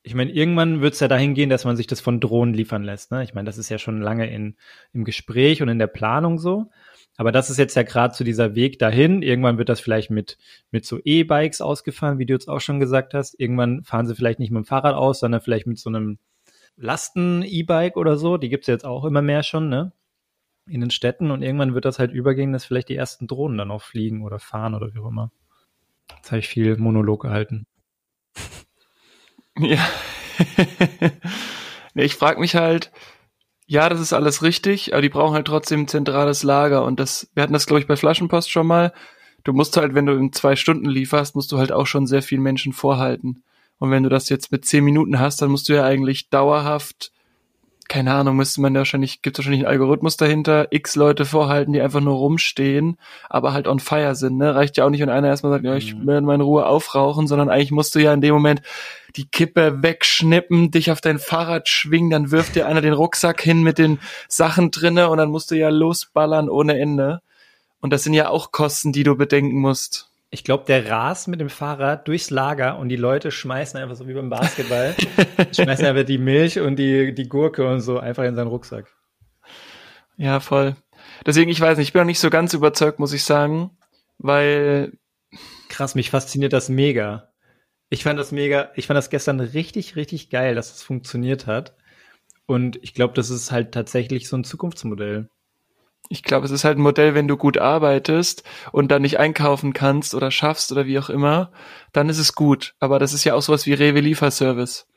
ich 0.06 0.13
meine, 0.13 0.32
irgendwann 0.32 0.82
wird 0.82 0.94
es 0.94 1.00
ja 1.00 1.08
dahin 1.08 1.34
gehen, 1.34 1.50
dass 1.50 1.65
man 1.65 1.76
sich 1.76 1.88
das 1.88 2.00
von 2.00 2.20
Drohnen 2.20 2.54
liefern 2.54 2.84
lässt. 2.84 3.12
Ne? 3.12 3.24
Ich 3.24 3.34
meine, 3.34 3.48
das 3.48 3.58
ist 3.58 3.70
ja 3.70 3.80
schon 3.80 4.02
lange 4.02 4.30
in, 4.32 4.56
im 4.94 5.04
Gespräch 5.04 5.63
und 5.63 5.68
in 5.68 5.80
der 5.80 5.88
Planung 5.88 6.38
so. 6.38 6.70
Aber 7.18 7.32
das 7.32 7.50
ist 7.50 7.58
jetzt 7.58 7.76
ja 7.76 7.82
gerade 7.82 8.13
zu 8.13 8.24
dieser 8.24 8.54
Weg 8.54 8.78
dahin. 8.78 9.24
Irgendwann 9.24 9.58
wird 9.58 9.68
das 9.68 9.80
vielleicht 9.80 10.12
mit, 10.12 10.38
mit 10.70 10.86
so 10.86 11.00
E-Bikes 11.04 11.60
ausgefahren, 11.60 12.20
wie 12.20 12.28
du 12.28 12.34
jetzt 12.34 12.48
auch 12.48 12.62
schon 12.62 12.80
gesagt 12.80 13.15
hast. 13.15 13.39
Irgendwann 13.39 13.84
fahren 13.84 14.06
sie 14.06 14.13
vielleicht 14.13 14.38
nicht 14.38 14.52
mit 14.52 14.63
dem 14.63 14.65
Fahrrad 14.65 14.94
aus, 14.94 15.22
sondern 15.22 15.41
vielleicht 15.41 15.65
mit 15.65 15.80
so 15.80 15.89
einem 15.89 16.20
Lasten-E-Bike 16.78 17.98
oder 17.98 18.15
so. 18.15 18.38
Die 18.38 18.50
gibt's 18.50 18.68
jetzt 18.68 18.86
auch 18.86 19.06
immer 19.06 19.24
mehr 19.24 19.41
schon, 19.41 19.70
ne? 19.70 19.91
In 20.68 20.82
den 20.82 20.91
Städten. 20.91 21.32
Und 21.32 21.41
irgendwann 21.41 21.74
wird 21.74 21.86
das 21.86 21.98
halt 21.98 22.12
übergehen, 22.12 22.54
dass 22.54 22.65
vielleicht 22.65 22.89
die 22.89 22.96
ersten 22.96 23.26
Drohnen 23.26 23.58
dann 23.58 23.72
auch 23.72 23.82
fliegen 23.82 24.24
oder 24.24 24.38
fahren 24.38 24.76
oder 24.76 24.94
wie 24.94 25.00
auch 25.00 25.08
immer. 25.08 25.32
Jetzt 26.15 26.32
habe 26.32 26.39
ich 26.39 26.48
viel 26.48 26.78
Monolog 26.78 27.24
gehalten. 27.24 27.65
Ja. 29.58 29.88
ich 31.96 32.15
frage 32.15 32.39
mich 32.39 32.56
halt, 32.56 32.91
ja, 33.68 33.89
das 33.89 34.00
ist 34.00 34.13
alles 34.13 34.44
richtig, 34.44 34.94
aber 34.94 35.02
die 35.02 35.10
brauchen 35.10 35.34
halt 35.34 35.48
trotzdem 35.48 35.82
ein 35.82 35.88
zentrales 35.88 36.44
Lager 36.44 36.86
und 36.86 37.00
das, 37.00 37.30
wir 37.34 37.44
hatten 37.44 37.54
das 37.54 37.65
glaube 37.65 37.80
ich 37.80 37.88
bei 37.88 37.96
Flaschenpost 37.96 38.52
schon 38.52 38.68
mal. 38.68 38.94
Du 39.44 39.54
musst 39.54 39.78
halt, 39.78 39.94
wenn 39.94 40.06
du 40.06 40.13
in 40.13 40.34
zwei 40.34 40.56
Stunden 40.56 40.89
lieferst, 40.89 41.36
musst 41.36 41.52
du 41.52 41.58
halt 41.58 41.72
auch 41.72 41.88
schon 41.88 42.08
sehr 42.08 42.22
vielen 42.22 42.41
Menschen 42.41 42.74
vorhalten. 42.74 43.44
Und 43.78 43.91
wenn 43.91 44.04
du 44.04 44.10
das 44.10 44.30
jetzt 44.30 44.52
mit 44.52 44.65
zehn 44.65 44.84
Minuten 44.84 45.20
hast, 45.20 45.41
dann 45.41 45.52
musst 45.52 45.70
du 45.70 45.74
ja 45.74 45.84
eigentlich 45.84 46.30
dauerhaft 46.30 47.12
keine 47.88 48.13
Ahnung, 48.13 48.36
müsste 48.36 48.62
man 48.62 48.74
da 48.74 48.80
wahrscheinlich, 48.80 49.21
gibt 49.21 49.38
wahrscheinlich 49.38 49.62
einen 49.62 49.71
Algorithmus 49.71 50.17
dahinter, 50.17 50.67
x 50.71 50.95
Leute 50.95 51.26
vorhalten, 51.26 51.74
die 51.74 51.82
einfach 51.82 52.02
nur 52.02 52.15
rumstehen, 52.15 52.98
aber 53.30 53.54
halt 53.54 53.67
on 53.67 53.80
fire 53.80 54.15
sind, 54.15 54.38
ne? 54.38 54.56
Reicht 54.56 54.78
ja 54.78 54.86
auch 54.86 54.89
nicht, 54.89 55.02
wenn 55.02 55.10
einer 55.10 55.28
erstmal 55.28 55.52
sagt, 55.52 55.65
ja, 55.65 55.76
ich 55.76 55.95
mhm. 55.95 56.08
will 56.08 56.17
in 56.17 56.26
meiner 56.26 56.43
Ruhe 56.43 56.65
aufrauchen, 56.65 57.28
sondern 57.28 57.50
eigentlich 57.50 57.71
musst 57.71 57.93
du 57.95 58.00
ja 58.00 58.13
in 58.13 58.21
dem 58.21 58.34
Moment 58.34 58.62
die 59.15 59.28
Kippe 59.28 59.84
wegschnippen, 59.84 60.71
dich 60.71 60.91
auf 60.91 61.02
dein 61.02 61.19
Fahrrad 61.19 61.69
schwingen, 61.69 62.10
dann 62.10 62.32
wirft 62.32 62.56
dir 62.56 62.67
einer 62.67 62.82
den 62.82 62.93
Rucksack 62.93 63.41
hin 63.41 63.62
mit 63.62 63.78
den 63.78 64.00
Sachen 64.28 64.71
drinne 64.71 65.10
und 65.10 65.17
dann 65.17 65.30
musst 65.30 65.52
du 65.52 65.56
ja 65.56 65.69
losballern 65.69 66.50
ohne 66.50 66.80
Ende. 66.80 67.21
Und 67.82 67.93
das 67.93 68.04
sind 68.04 68.13
ja 68.13 68.30
auch 68.30 68.52
Kosten, 68.52 68.93
die 68.93 69.04
du 69.04 69.15
bedenken 69.15 69.60
musst. 69.60 70.10
Ich 70.32 70.44
glaube, 70.44 70.66
der 70.66 70.90
rast 70.90 71.28
mit 71.28 71.40
dem 71.40 71.50
Fahrrad 71.50 72.08
durchs 72.08 72.30
Lager 72.30 72.78
und 72.78 72.90
die 72.90 72.96
Leute 72.96 73.32
schmeißen 73.32 73.80
einfach 73.80 73.96
so 73.96 74.08
wie 74.08 74.14
beim 74.14 74.30
Basketball, 74.30 74.96
schmeißen 75.56 75.86
einfach 75.86 76.04
die 76.04 76.18
Milch 76.18 76.60
und 76.60 76.78
die, 76.78 77.14
die 77.14 77.30
Gurke 77.30 77.68
und 77.68 77.82
so 77.82 78.00
einfach 78.00 78.24
in 78.24 78.36
seinen 78.36 78.48
Rucksack. 78.48 78.88
Ja, 80.18 80.40
voll. 80.40 80.76
Deswegen, 81.26 81.52
ich 81.52 81.62
weiß 81.62 81.78
nicht, 81.78 81.90
ich 81.90 81.94
bin 81.94 82.02
noch 82.02 82.08
nicht 82.08 82.20
so 82.20 82.30
ganz 82.30 82.54
überzeugt, 82.54 83.00
muss 83.00 83.14
ich 83.14 83.24
sagen, 83.24 83.78
weil. 84.18 84.94
Krass, 85.70 85.96
mich 85.96 86.10
fasziniert 86.10 86.54
das 86.54 86.70
mega. 86.70 87.34
Ich 87.90 88.04
fand 88.04 88.20
das 88.20 88.32
mega, 88.32 88.72
ich 88.76 88.88
fand 88.88 88.98
das 88.98 89.10
gestern 89.10 89.40
richtig, 89.40 89.96
richtig 89.96 90.30
geil, 90.30 90.56
dass 90.56 90.68
es 90.68 90.74
das 90.74 90.84
funktioniert 90.84 91.48
hat. 91.48 91.76
Und 92.46 92.78
ich 92.84 92.94
glaube, 92.94 93.14
das 93.14 93.30
ist 93.30 93.52
halt 93.52 93.74
tatsächlich 93.74 94.28
so 94.28 94.38
ein 94.38 94.44
Zukunftsmodell. 94.44 95.30
Ich 96.10 96.24
glaube, 96.24 96.46
es 96.46 96.52
ist 96.52 96.63
halt 96.63 96.78
ein 96.78 96.82
Modell, 96.82 97.15
wenn 97.15 97.28
du 97.28 97.38
gut 97.38 97.58
arbeitest 97.58 98.44
und 98.72 98.91
dann 98.91 99.02
nicht 99.02 99.20
einkaufen 99.20 99.74
kannst 99.74 100.13
oder 100.13 100.32
schaffst 100.32 100.72
oder 100.72 100.86
wie 100.86 101.00
auch 101.00 101.10
immer, 101.10 101.52
dann 101.94 102.10
ist 102.10 102.20
es 102.20 102.36
gut. 102.36 102.76
Aber 102.80 103.00
das 103.00 103.13
ist 103.13 103.24
ja 103.24 103.34
auch 103.34 103.41
sowas 103.41 103.65
wie 103.65 103.74
Rewe 103.74 104.02
Lieferservice. 104.02 104.88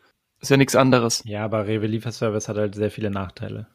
Ist 0.40 0.50
ja 0.50 0.56
nichts 0.56 0.76
anderes. 0.76 1.22
Ja, 1.24 1.44
aber 1.44 1.66
Rewe 1.66 1.86
Lieferservice 1.86 2.48
hat 2.48 2.56
halt 2.56 2.74
sehr 2.74 2.90
viele 2.90 3.10
Nachteile. 3.10 3.66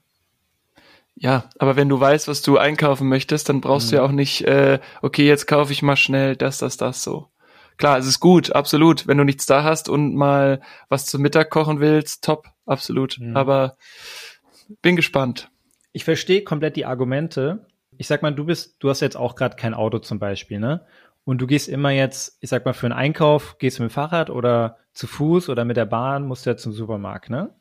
Ja, 1.16 1.50
aber 1.60 1.76
wenn 1.76 1.90
du 1.90 2.00
weißt, 2.00 2.28
was 2.28 2.42
du 2.42 2.58
einkaufen 2.58 3.08
möchtest, 3.08 3.50
dann 3.50 3.62
brauchst 3.62 3.88
mhm. 3.88 3.90
du 3.90 3.96
ja 3.96 4.02
mhm. 4.04 4.08
auch 4.08 4.14
nicht, 4.14 4.42
äh, 4.46 4.80
okay, 5.02 5.28
jetzt 5.28 5.48
kaufe 5.48 5.72
ich 5.72 5.82
mal 5.82 5.96
schnell 5.96 6.36
das, 6.36 6.60
das, 6.60 6.78
das 6.78 7.04
so. 7.04 7.30
Klar, 7.78 7.98
es 7.98 8.06
ist 8.06 8.20
gut, 8.20 8.52
absolut. 8.52 9.08
Wenn 9.08 9.18
du 9.18 9.24
nichts 9.24 9.46
da 9.46 9.64
hast 9.64 9.90
und 9.90 10.16
mal 10.16 10.62
was 10.90 11.06
zum 11.06 11.22
Mittag 11.22 11.50
kochen 11.50 11.80
willst, 11.80 12.24
top, 12.24 12.48
absolut. 12.66 13.18
Mhm. 13.20 13.36
Aber 13.36 13.78
bin 14.82 14.96
gespannt 14.96 15.50
ich 15.94 16.04
verstehe 16.04 16.44
komplett 16.44 16.76
die 16.76 16.86
Argumente. 16.86 17.68
Ich 17.98 18.08
sag 18.08 18.22
mal, 18.22 18.34
du 18.34 18.46
bist, 18.46 18.76
du 18.80 18.90
hast 18.90 19.00
jetzt 19.00 19.16
auch 19.16 19.36
gerade 19.36 19.56
kein 19.56 19.74
Auto 19.74 20.00
zum 20.00 20.20
Beispiel, 20.20 20.60
ne? 20.60 20.86
Und 21.24 21.40
du 21.40 21.48
gehst 21.48 21.70
immer 21.70 21.92
jetzt, 21.92 22.38
ich 22.42 22.50
sag 22.50 22.66
mal, 22.66 22.74
für 22.74 22.88
einen 22.88 22.94
Einkauf, 22.94 23.58
gehst 23.60 23.80
du 23.80 23.84
mit 23.84 23.92
dem 23.92 23.94
Fahrrad 23.94 24.30
oder 24.30 24.78
zu 24.94 25.08
Fuß 25.08 25.48
oder 25.48 25.64
mit 25.64 25.78
der 25.78 25.86
Bahn, 25.86 26.28
musst 26.28 26.46
du 26.46 26.50
ja 26.50 26.58
zum 26.58 26.74
Supermarkt, 26.74 27.30
ne? 27.30 27.56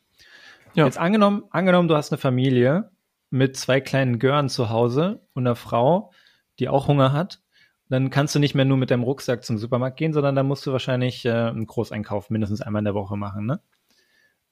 Ja. 0.73 0.85
Jetzt 0.85 0.97
angenommen, 0.97 1.43
angenommen, 1.51 1.87
du 1.87 1.95
hast 1.95 2.11
eine 2.11 2.17
Familie 2.17 2.91
mit 3.29 3.55
zwei 3.55 3.79
kleinen 3.79 4.19
Gören 4.19 4.49
zu 4.49 4.69
Hause 4.69 5.21
und 5.33 5.45
einer 5.45 5.55
Frau, 5.55 6.11
die 6.59 6.67
auch 6.67 6.87
Hunger 6.87 7.13
hat, 7.13 7.41
dann 7.89 8.09
kannst 8.09 8.33
du 8.33 8.39
nicht 8.39 8.55
mehr 8.55 8.65
nur 8.65 8.77
mit 8.77 8.89
deinem 8.89 9.03
Rucksack 9.03 9.43
zum 9.43 9.59
Supermarkt 9.59 9.97
gehen, 9.97 10.13
sondern 10.13 10.35
dann 10.35 10.47
musst 10.47 10.65
du 10.65 10.71
wahrscheinlich 10.71 11.23
äh, 11.25 11.31
einen 11.31 11.67
Großeinkauf 11.67 12.31
mindestens 12.31 12.61
einmal 12.61 12.79
in 12.79 12.85
der 12.85 12.95
Woche 12.95 13.17
machen, 13.17 13.45
ne? 13.45 13.61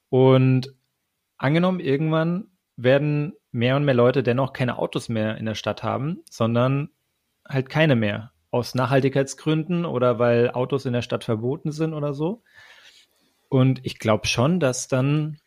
Und 0.09 0.75
angenommen, 1.37 1.79
irgendwann 1.79 2.51
werden 2.75 3.33
mehr 3.51 3.75
und 3.75 3.85
mehr 3.85 3.93
Leute 3.93 4.23
dennoch 4.23 4.53
keine 4.53 4.77
Autos 4.77 5.09
mehr 5.09 5.37
in 5.37 5.45
der 5.45 5.55
Stadt 5.55 5.83
haben, 5.83 6.23
sondern 6.29 6.89
halt 7.47 7.69
keine 7.69 7.95
mehr. 7.95 8.31
Aus 8.49 8.75
Nachhaltigkeitsgründen 8.75 9.85
oder 9.85 10.19
weil 10.19 10.51
Autos 10.51 10.85
in 10.85 10.93
der 10.93 11.01
Stadt 11.01 11.23
verboten 11.23 11.71
sind 11.71 11.93
oder 11.93 12.13
so. 12.13 12.43
Und 13.49 13.85
ich 13.85 13.99
glaube 13.99 14.27
schon, 14.27 14.59
dass 14.59 14.87
dann 14.87 15.39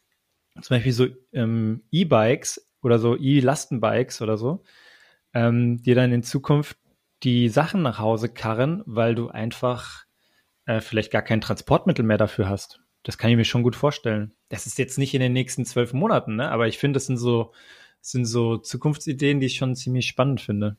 zum 0.60 0.76
Beispiel 0.76 0.92
so 0.92 1.06
ähm, 1.32 1.82
E-Bikes 1.90 2.70
oder 2.82 2.98
so 2.98 3.16
E-Lastenbikes 3.16 4.22
oder 4.22 4.36
so, 4.36 4.62
ähm, 5.32 5.82
dir 5.82 5.94
dann 5.94 6.12
in 6.12 6.22
Zukunft 6.22 6.76
die 7.22 7.48
Sachen 7.48 7.82
nach 7.82 7.98
Hause 7.98 8.28
karren, 8.28 8.82
weil 8.86 9.14
du 9.14 9.28
einfach 9.28 10.04
äh, 10.66 10.80
vielleicht 10.80 11.10
gar 11.10 11.22
kein 11.22 11.40
Transportmittel 11.40 12.04
mehr 12.04 12.18
dafür 12.18 12.48
hast. 12.48 12.80
Das 13.02 13.18
kann 13.18 13.30
ich 13.30 13.36
mir 13.36 13.44
schon 13.44 13.62
gut 13.62 13.76
vorstellen. 13.76 14.32
Das 14.48 14.66
ist 14.66 14.78
jetzt 14.78 14.98
nicht 14.98 15.14
in 15.14 15.20
den 15.20 15.32
nächsten 15.32 15.64
zwölf 15.64 15.92
Monaten, 15.92 16.36
ne? 16.36 16.50
aber 16.50 16.68
ich 16.68 16.78
finde, 16.78 16.98
das 16.98 17.06
sind 17.06 17.16
so, 17.16 17.52
sind 18.10 18.26
so 18.26 18.58
Zukunftsideen, 18.58 19.40
die 19.40 19.46
ich 19.46 19.56
schon 19.56 19.74
ziemlich 19.74 20.06
spannend 20.06 20.40
finde. 20.40 20.76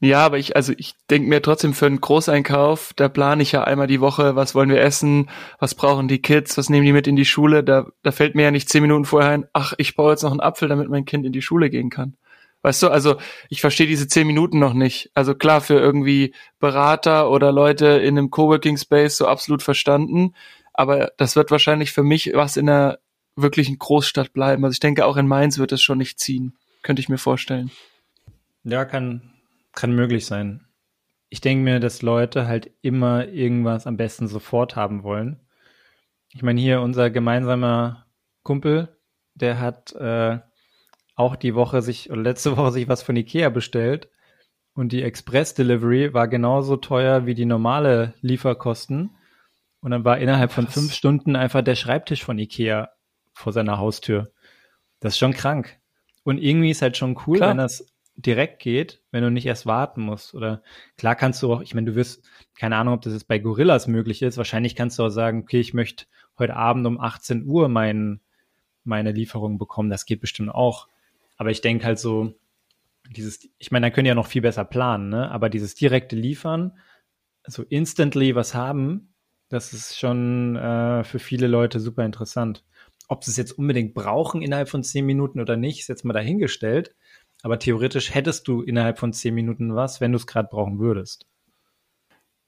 Ja, 0.00 0.24
aber 0.24 0.38
ich, 0.38 0.56
also 0.56 0.72
ich 0.76 0.94
denke 1.10 1.28
mir 1.28 1.42
trotzdem 1.42 1.74
für 1.74 1.86
einen 1.86 2.00
Großeinkauf, 2.00 2.92
da 2.96 3.08
plane 3.08 3.42
ich 3.42 3.52
ja 3.52 3.62
einmal 3.62 3.86
die 3.86 4.00
Woche, 4.00 4.34
was 4.34 4.54
wollen 4.54 4.70
wir 4.70 4.80
essen, 4.80 5.30
was 5.58 5.74
brauchen 5.74 6.08
die 6.08 6.22
Kids, 6.22 6.58
was 6.58 6.70
nehmen 6.70 6.86
die 6.86 6.92
mit 6.92 7.06
in 7.06 7.14
die 7.14 7.24
Schule, 7.24 7.62
da, 7.62 7.86
da 8.02 8.10
fällt 8.10 8.34
mir 8.34 8.42
ja 8.42 8.50
nicht 8.50 8.68
zehn 8.68 8.82
Minuten 8.82 9.04
vorher 9.04 9.30
ein, 9.30 9.46
ach, 9.52 9.74
ich 9.78 9.94
brauche 9.94 10.10
jetzt 10.10 10.22
noch 10.22 10.32
einen 10.32 10.40
Apfel, 10.40 10.68
damit 10.68 10.88
mein 10.88 11.04
Kind 11.04 11.24
in 11.24 11.32
die 11.32 11.42
Schule 11.42 11.70
gehen 11.70 11.90
kann. 11.90 12.16
Weißt 12.62 12.82
du, 12.82 12.88
also 12.88 13.16
ich 13.48 13.60
verstehe 13.60 13.86
diese 13.86 14.08
zehn 14.08 14.26
Minuten 14.26 14.58
noch 14.58 14.74
nicht. 14.74 15.10
Also 15.14 15.34
klar, 15.34 15.60
für 15.60 15.78
irgendwie 15.78 16.34
Berater 16.58 17.30
oder 17.30 17.52
Leute 17.52 17.86
in 17.86 18.18
einem 18.18 18.30
Coworking 18.30 18.76
Space 18.76 19.16
so 19.16 19.26
absolut 19.26 19.62
verstanden 19.62 20.34
aber 20.80 21.12
das 21.18 21.36
wird 21.36 21.50
wahrscheinlich 21.50 21.92
für 21.92 22.02
mich 22.02 22.32
was 22.34 22.56
in 22.56 22.68
einer 22.68 22.98
wirklichen 23.36 23.78
Großstadt 23.78 24.32
bleiben. 24.32 24.64
Also 24.64 24.72
ich 24.72 24.80
denke, 24.80 25.04
auch 25.06 25.16
in 25.16 25.26
Mainz 25.26 25.58
wird 25.58 25.72
es 25.72 25.82
schon 25.82 25.98
nicht 25.98 26.18
ziehen. 26.18 26.56
Könnte 26.82 27.00
ich 27.00 27.08
mir 27.08 27.18
vorstellen. 27.18 27.70
Ja, 28.64 28.84
kann, 28.84 29.32
kann 29.72 29.92
möglich 29.92 30.26
sein. 30.26 30.66
Ich 31.28 31.40
denke 31.40 31.64
mir, 31.64 31.80
dass 31.80 32.02
Leute 32.02 32.46
halt 32.46 32.70
immer 32.82 33.28
irgendwas 33.28 33.86
am 33.86 33.96
besten 33.96 34.26
sofort 34.26 34.76
haben 34.76 35.02
wollen. 35.02 35.40
Ich 36.32 36.42
meine, 36.42 36.60
hier 36.60 36.80
unser 36.80 37.10
gemeinsamer 37.10 38.06
Kumpel, 38.42 38.96
der 39.34 39.60
hat 39.60 39.92
äh, 39.92 40.38
auch 41.14 41.36
die 41.36 41.54
Woche 41.54 41.82
sich, 41.82 42.10
oder 42.10 42.22
letzte 42.22 42.56
Woche 42.56 42.72
sich 42.72 42.88
was 42.88 43.02
von 43.02 43.16
Ikea 43.16 43.48
bestellt. 43.50 44.08
Und 44.74 44.92
die 44.92 45.02
Express 45.02 45.54
Delivery 45.54 46.14
war 46.14 46.28
genauso 46.28 46.76
teuer 46.76 47.26
wie 47.26 47.34
die 47.34 47.44
normale 47.44 48.14
Lieferkosten. 48.20 49.10
Und 49.80 49.90
dann 49.90 50.04
war 50.04 50.18
innerhalb 50.18 50.52
von 50.52 50.66
fünf 50.68 50.92
Stunden 50.92 51.36
einfach 51.36 51.62
der 51.62 51.74
Schreibtisch 51.74 52.24
von 52.24 52.38
Ikea 52.38 52.90
vor 53.40 53.52
seiner 53.52 53.78
Haustür. 53.78 54.32
Das 55.00 55.14
ist 55.14 55.18
schon 55.18 55.32
krank. 55.32 55.78
Und 56.22 56.38
irgendwie 56.38 56.70
ist 56.70 56.82
halt 56.82 56.96
schon 56.96 57.18
cool, 57.26 57.38
klar. 57.38 57.50
wenn 57.50 57.58
das 57.58 57.86
direkt 58.16 58.60
geht, 58.60 59.02
wenn 59.10 59.22
du 59.22 59.30
nicht 59.30 59.46
erst 59.46 59.66
warten 59.66 60.02
musst. 60.02 60.34
Oder 60.34 60.62
klar 60.96 61.14
kannst 61.14 61.42
du 61.42 61.52
auch, 61.52 61.60
ich 61.62 61.74
meine, 61.74 61.90
du 61.90 61.96
wirst, 61.96 62.28
keine 62.54 62.76
Ahnung, 62.76 62.94
ob 62.94 63.02
das 63.02 63.14
jetzt 63.14 63.28
bei 63.28 63.38
Gorillas 63.38 63.86
möglich 63.86 64.22
ist. 64.22 64.36
Wahrscheinlich 64.36 64.76
kannst 64.76 64.98
du 64.98 65.04
auch 65.04 65.10
sagen, 65.10 65.40
okay, 65.42 65.60
ich 65.60 65.74
möchte 65.74 66.04
heute 66.38 66.56
Abend 66.56 66.86
um 66.86 67.00
18 67.00 67.46
Uhr 67.46 67.68
mein, 67.68 68.20
meine 68.84 69.12
Lieferung 69.12 69.58
bekommen. 69.58 69.90
Das 69.90 70.04
geht 70.04 70.20
bestimmt 70.20 70.50
auch. 70.50 70.88
Aber 71.36 71.50
ich 71.50 71.62
denke 71.62 71.86
halt 71.86 71.98
so, 71.98 72.34
dieses, 73.10 73.48
ich 73.58 73.70
meine, 73.70 73.86
da 73.86 73.90
können 73.90 74.06
ja 74.06 74.14
noch 74.14 74.26
viel 74.26 74.42
besser 74.42 74.64
planen, 74.64 75.08
ne? 75.08 75.30
Aber 75.30 75.48
dieses 75.48 75.74
direkte 75.74 76.14
Liefern, 76.14 76.78
so 77.46 77.62
instantly 77.62 78.34
was 78.34 78.54
haben, 78.54 79.14
das 79.48 79.72
ist 79.72 79.98
schon 79.98 80.56
äh, 80.56 81.02
für 81.02 81.18
viele 81.18 81.48
Leute 81.48 81.80
super 81.80 82.04
interessant. 82.04 82.64
Ob 83.10 83.24
sie 83.24 83.32
es 83.32 83.36
jetzt 83.36 83.58
unbedingt 83.58 83.92
brauchen 83.92 84.40
innerhalb 84.40 84.68
von 84.68 84.84
zehn 84.84 85.04
Minuten 85.04 85.40
oder 85.40 85.56
nicht, 85.56 85.80
ist 85.80 85.88
jetzt 85.88 86.04
mal 86.04 86.12
dahingestellt. 86.12 86.94
Aber 87.42 87.58
theoretisch 87.58 88.14
hättest 88.14 88.46
du 88.46 88.62
innerhalb 88.62 89.00
von 89.00 89.12
zehn 89.12 89.34
Minuten 89.34 89.74
was, 89.74 90.00
wenn 90.00 90.12
du 90.12 90.16
es 90.16 90.28
gerade 90.28 90.48
brauchen 90.48 90.78
würdest. 90.78 91.26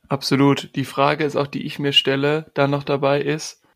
Absolut. 0.08 0.76
Die 0.76 0.84
Frage 0.84 1.24
ist 1.24 1.34
auch, 1.34 1.48
die 1.48 1.66
ich 1.66 1.80
mir 1.80 1.92
stelle, 1.92 2.52
da 2.54 2.68
noch 2.68 2.84
dabei 2.84 3.20
ist, 3.20 3.66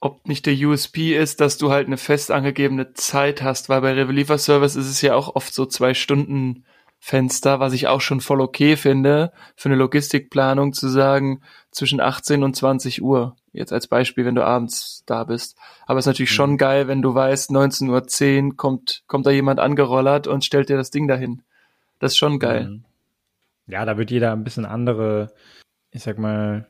ob 0.00 0.26
nicht 0.26 0.46
der 0.46 0.54
USP 0.54 1.16
ist, 1.16 1.40
dass 1.40 1.58
du 1.58 1.70
halt 1.70 1.86
eine 1.86 1.96
fest 1.96 2.32
angegebene 2.32 2.92
Zeit 2.92 3.40
hast, 3.40 3.68
weil 3.68 3.82
bei 3.82 3.92
Reveliefer 3.92 4.36
Service 4.36 4.74
ist 4.74 4.88
es 4.88 5.00
ja 5.00 5.14
auch 5.14 5.36
oft 5.36 5.54
so 5.54 5.64
zwei 5.64 5.94
Stunden 5.94 6.64
Fenster, 7.04 7.58
was 7.58 7.72
ich 7.72 7.88
auch 7.88 8.00
schon 8.00 8.20
voll 8.20 8.40
okay 8.40 8.76
finde, 8.76 9.32
für 9.56 9.68
eine 9.68 9.74
Logistikplanung 9.74 10.72
zu 10.72 10.86
sagen, 10.86 11.42
zwischen 11.72 12.00
18 12.00 12.44
und 12.44 12.54
20 12.54 13.02
Uhr. 13.02 13.34
Jetzt 13.52 13.72
als 13.72 13.88
Beispiel, 13.88 14.24
wenn 14.24 14.36
du 14.36 14.44
abends 14.44 15.02
da 15.04 15.24
bist. 15.24 15.58
Aber 15.84 15.98
es 15.98 16.04
ist 16.04 16.10
natürlich 16.10 16.30
mhm. 16.30 16.36
schon 16.36 16.58
geil, 16.58 16.86
wenn 16.86 17.02
du 17.02 17.12
weißt, 17.12 17.50
19.10 17.50 18.44
Uhr 18.44 18.56
kommt, 18.56 19.02
kommt 19.08 19.26
da 19.26 19.32
jemand 19.32 19.58
angerollert 19.58 20.28
und 20.28 20.44
stellt 20.44 20.68
dir 20.68 20.76
das 20.76 20.92
Ding 20.92 21.08
dahin. 21.08 21.42
Das 21.98 22.12
ist 22.12 22.18
schon 22.18 22.38
geil. 22.38 22.68
Mhm. 22.68 22.84
Ja, 23.66 23.84
da 23.84 23.98
wird 23.98 24.12
jeder 24.12 24.30
ein 24.30 24.44
bisschen 24.44 24.64
andere, 24.64 25.32
ich 25.90 26.04
sag 26.04 26.18
mal, 26.18 26.68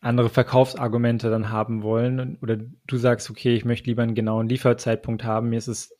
andere 0.00 0.30
Verkaufsargumente 0.30 1.28
dann 1.28 1.50
haben 1.50 1.82
wollen. 1.82 2.38
Oder 2.40 2.56
du 2.86 2.96
sagst, 2.96 3.28
okay, 3.28 3.54
ich 3.54 3.66
möchte 3.66 3.90
lieber 3.90 4.04
einen 4.04 4.14
genauen 4.14 4.48
Lieferzeitpunkt 4.48 5.22
haben. 5.22 5.50
Mir 5.50 5.58
ist 5.58 5.68
es 5.68 5.94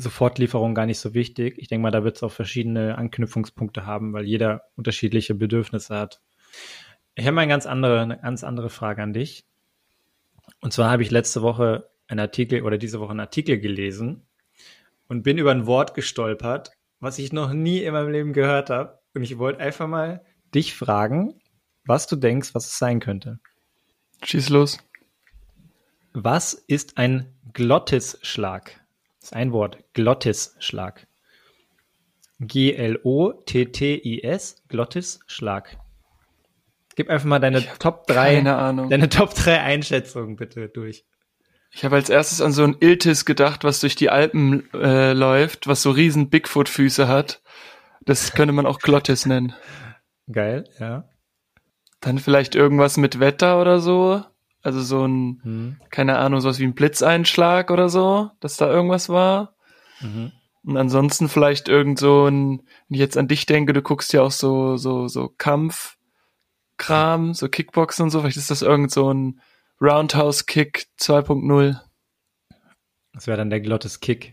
Sofortlieferung 0.00 0.74
gar 0.74 0.86
nicht 0.86 0.98
so 0.98 1.14
wichtig. 1.14 1.58
Ich 1.58 1.68
denke 1.68 1.82
mal, 1.82 1.90
da 1.90 2.04
wird 2.04 2.16
es 2.16 2.22
auch 2.22 2.32
verschiedene 2.32 2.96
Anknüpfungspunkte 2.96 3.84
haben, 3.84 4.12
weil 4.12 4.24
jeder 4.24 4.62
unterschiedliche 4.76 5.34
Bedürfnisse 5.34 5.96
hat. 5.96 6.20
Ich 7.14 7.26
habe 7.26 7.34
mal 7.34 7.42
eine 7.42 7.50
ganz 7.50 7.66
andere, 7.66 8.00
eine 8.00 8.18
ganz 8.18 8.42
andere 8.42 8.70
Frage 8.70 9.02
an 9.02 9.12
dich. 9.12 9.44
Und 10.60 10.72
zwar 10.72 10.90
habe 10.90 11.02
ich 11.02 11.10
letzte 11.10 11.42
Woche 11.42 11.90
einen 12.08 12.20
Artikel 12.20 12.62
oder 12.62 12.78
diese 12.78 12.98
Woche 12.98 13.10
einen 13.10 13.20
Artikel 13.20 13.58
gelesen 13.58 14.26
und 15.06 15.22
bin 15.22 15.38
über 15.38 15.50
ein 15.50 15.66
Wort 15.66 15.94
gestolpert, 15.94 16.72
was 16.98 17.18
ich 17.18 17.32
noch 17.32 17.52
nie 17.52 17.82
in 17.82 17.92
meinem 17.92 18.10
Leben 18.10 18.32
gehört 18.32 18.70
habe. 18.70 18.98
Und 19.14 19.22
ich 19.22 19.38
wollte 19.38 19.60
einfach 19.60 19.86
mal 19.86 20.24
dich 20.54 20.74
fragen, 20.74 21.40
was 21.84 22.06
du 22.06 22.16
denkst, 22.16 22.54
was 22.54 22.66
es 22.66 22.78
sein 22.78 23.00
könnte. 23.00 23.38
Schieß 24.22 24.48
los. 24.48 24.78
Was 26.12 26.54
ist 26.54 26.98
ein 26.98 27.34
Glottisschlag. 27.52 28.79
Das 29.20 29.30
ist 29.30 29.34
ein 29.34 29.52
Wort. 29.52 29.78
Glottisschlag. 29.94 31.06
G-L-O-T-T-I-S. 33.20 34.62
Glottisschlag. 34.68 35.76
Gib 36.96 37.08
einfach 37.10 37.26
mal 37.26 37.38
deine 37.38 37.64
Top 37.78 38.06
3, 38.06 38.34
Keine 38.36 38.56
Ahnung. 38.56 38.90
deine 38.90 39.08
Top 39.08 39.34
3 39.34 39.60
Einschätzungen 39.60 40.36
bitte 40.36 40.68
durch. 40.68 41.04
Ich 41.72 41.84
habe 41.84 41.96
als 41.96 42.10
erstes 42.10 42.40
an 42.40 42.52
so 42.52 42.64
ein 42.64 42.76
Iltis 42.80 43.24
gedacht, 43.24 43.62
was 43.62 43.78
durch 43.80 43.94
die 43.94 44.10
Alpen 44.10 44.68
äh, 44.74 45.12
läuft, 45.12 45.66
was 45.68 45.82
so 45.82 45.90
riesen 45.92 46.28
Bigfoot-Füße 46.28 47.06
hat. 47.06 47.42
Das 48.02 48.32
könnte 48.32 48.52
man 48.52 48.66
auch 48.66 48.80
Glottis 48.80 49.24
nennen. 49.26 49.54
Geil, 50.32 50.64
ja. 50.80 51.08
Dann 52.00 52.18
vielleicht 52.18 52.54
irgendwas 52.56 52.96
mit 52.96 53.20
Wetter 53.20 53.60
oder 53.60 53.78
so. 53.78 54.24
Also 54.62 54.80
so 54.80 55.06
ein, 55.06 55.40
Hm. 55.42 55.76
keine 55.90 56.18
Ahnung, 56.18 56.40
sowas 56.40 56.58
wie 56.58 56.64
ein 56.64 56.74
Blitzeinschlag 56.74 57.70
oder 57.70 57.88
so, 57.88 58.30
dass 58.40 58.56
da 58.56 58.70
irgendwas 58.70 59.08
war. 59.08 59.54
Mhm. 60.00 60.32
Und 60.62 60.76
ansonsten 60.76 61.28
vielleicht 61.28 61.68
irgend 61.68 61.98
so 61.98 62.26
ein, 62.26 62.58
wenn 62.88 62.94
ich 62.94 63.00
jetzt 63.00 63.16
an 63.16 63.28
dich 63.28 63.46
denke, 63.46 63.72
du 63.72 63.80
guckst 63.80 64.12
ja 64.12 64.22
auch 64.22 64.30
so, 64.30 64.76
so, 64.76 65.08
so 65.08 65.32
Kampfkram, 65.38 67.32
so 67.32 67.48
Kickboxen 67.48 68.04
und 68.04 68.10
so, 68.10 68.20
vielleicht 68.20 68.36
ist 68.36 68.50
das 68.50 68.60
irgend 68.60 68.90
so 68.90 69.12
ein 69.12 69.40
Roundhouse 69.80 70.44
Kick 70.44 70.88
2.0. 71.00 71.80
Das 73.14 73.26
wäre 73.26 73.38
dann 73.38 73.48
der 73.50 73.60
Glottis 73.60 74.00
Kick. 74.00 74.32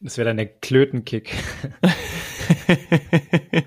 Das 0.00 0.18
wäre 0.18 0.26
dann 0.26 0.36
der 0.36 0.46
Klötenkick. 0.46 1.34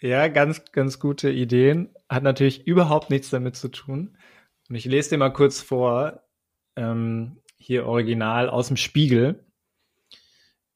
ja, 0.00 0.28
ganz, 0.28 0.62
ganz 0.72 1.00
gute 1.00 1.30
Ideen. 1.30 1.94
Hat 2.08 2.22
natürlich 2.22 2.66
überhaupt 2.66 3.10
nichts 3.10 3.30
damit 3.30 3.56
zu 3.56 3.68
tun. 3.68 4.15
Und 4.68 4.76
ich 4.76 4.84
lese 4.84 5.10
dir 5.10 5.18
mal 5.18 5.32
kurz 5.32 5.60
vor, 5.60 6.22
ähm, 6.76 7.38
hier 7.56 7.86
original 7.86 8.48
aus 8.48 8.68
dem 8.68 8.76
Spiegel. 8.76 9.44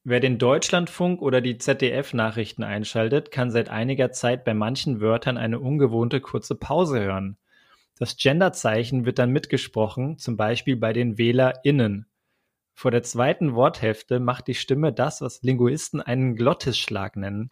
Wer 0.03 0.21
den 0.21 0.39
Deutschlandfunk 0.39 1.21
oder 1.21 1.41
die 1.41 1.59
ZDF-Nachrichten 1.59 2.63
einschaltet, 2.63 3.31
kann 3.31 3.51
seit 3.51 3.69
einiger 3.69 4.13
Zeit 4.13 4.45
bei 4.45 4.55
manchen 4.55 5.01
Wörtern 5.01 5.37
eine 5.37 5.61
ungewohnte 5.61 6.21
kurze 6.21 6.55
Pause 6.55 7.01
hören. 7.01 7.37
Das 7.99 8.17
Genderzeichen 8.17 9.05
wird 9.05 9.19
dann 9.19 9.31
mitgesprochen, 9.31 10.17
zum 10.19 10.39
Beispiel 10.39 10.77
bei 10.77 10.95
den 10.95 11.19
WählerInnen. 11.19 12.07
Vor 12.73 12.91
der 12.91 13.03
zweiten 13.03 13.55
Worthälfte 13.55 14.21
macht 14.21 14.47
die 14.47 14.55
Stimme 14.55 14.91
das, 14.91 15.21
was 15.21 15.43
Linguisten 15.43 16.01
einen 16.01 16.35
Glottisschlag 16.35 17.17
nennen. 17.17 17.51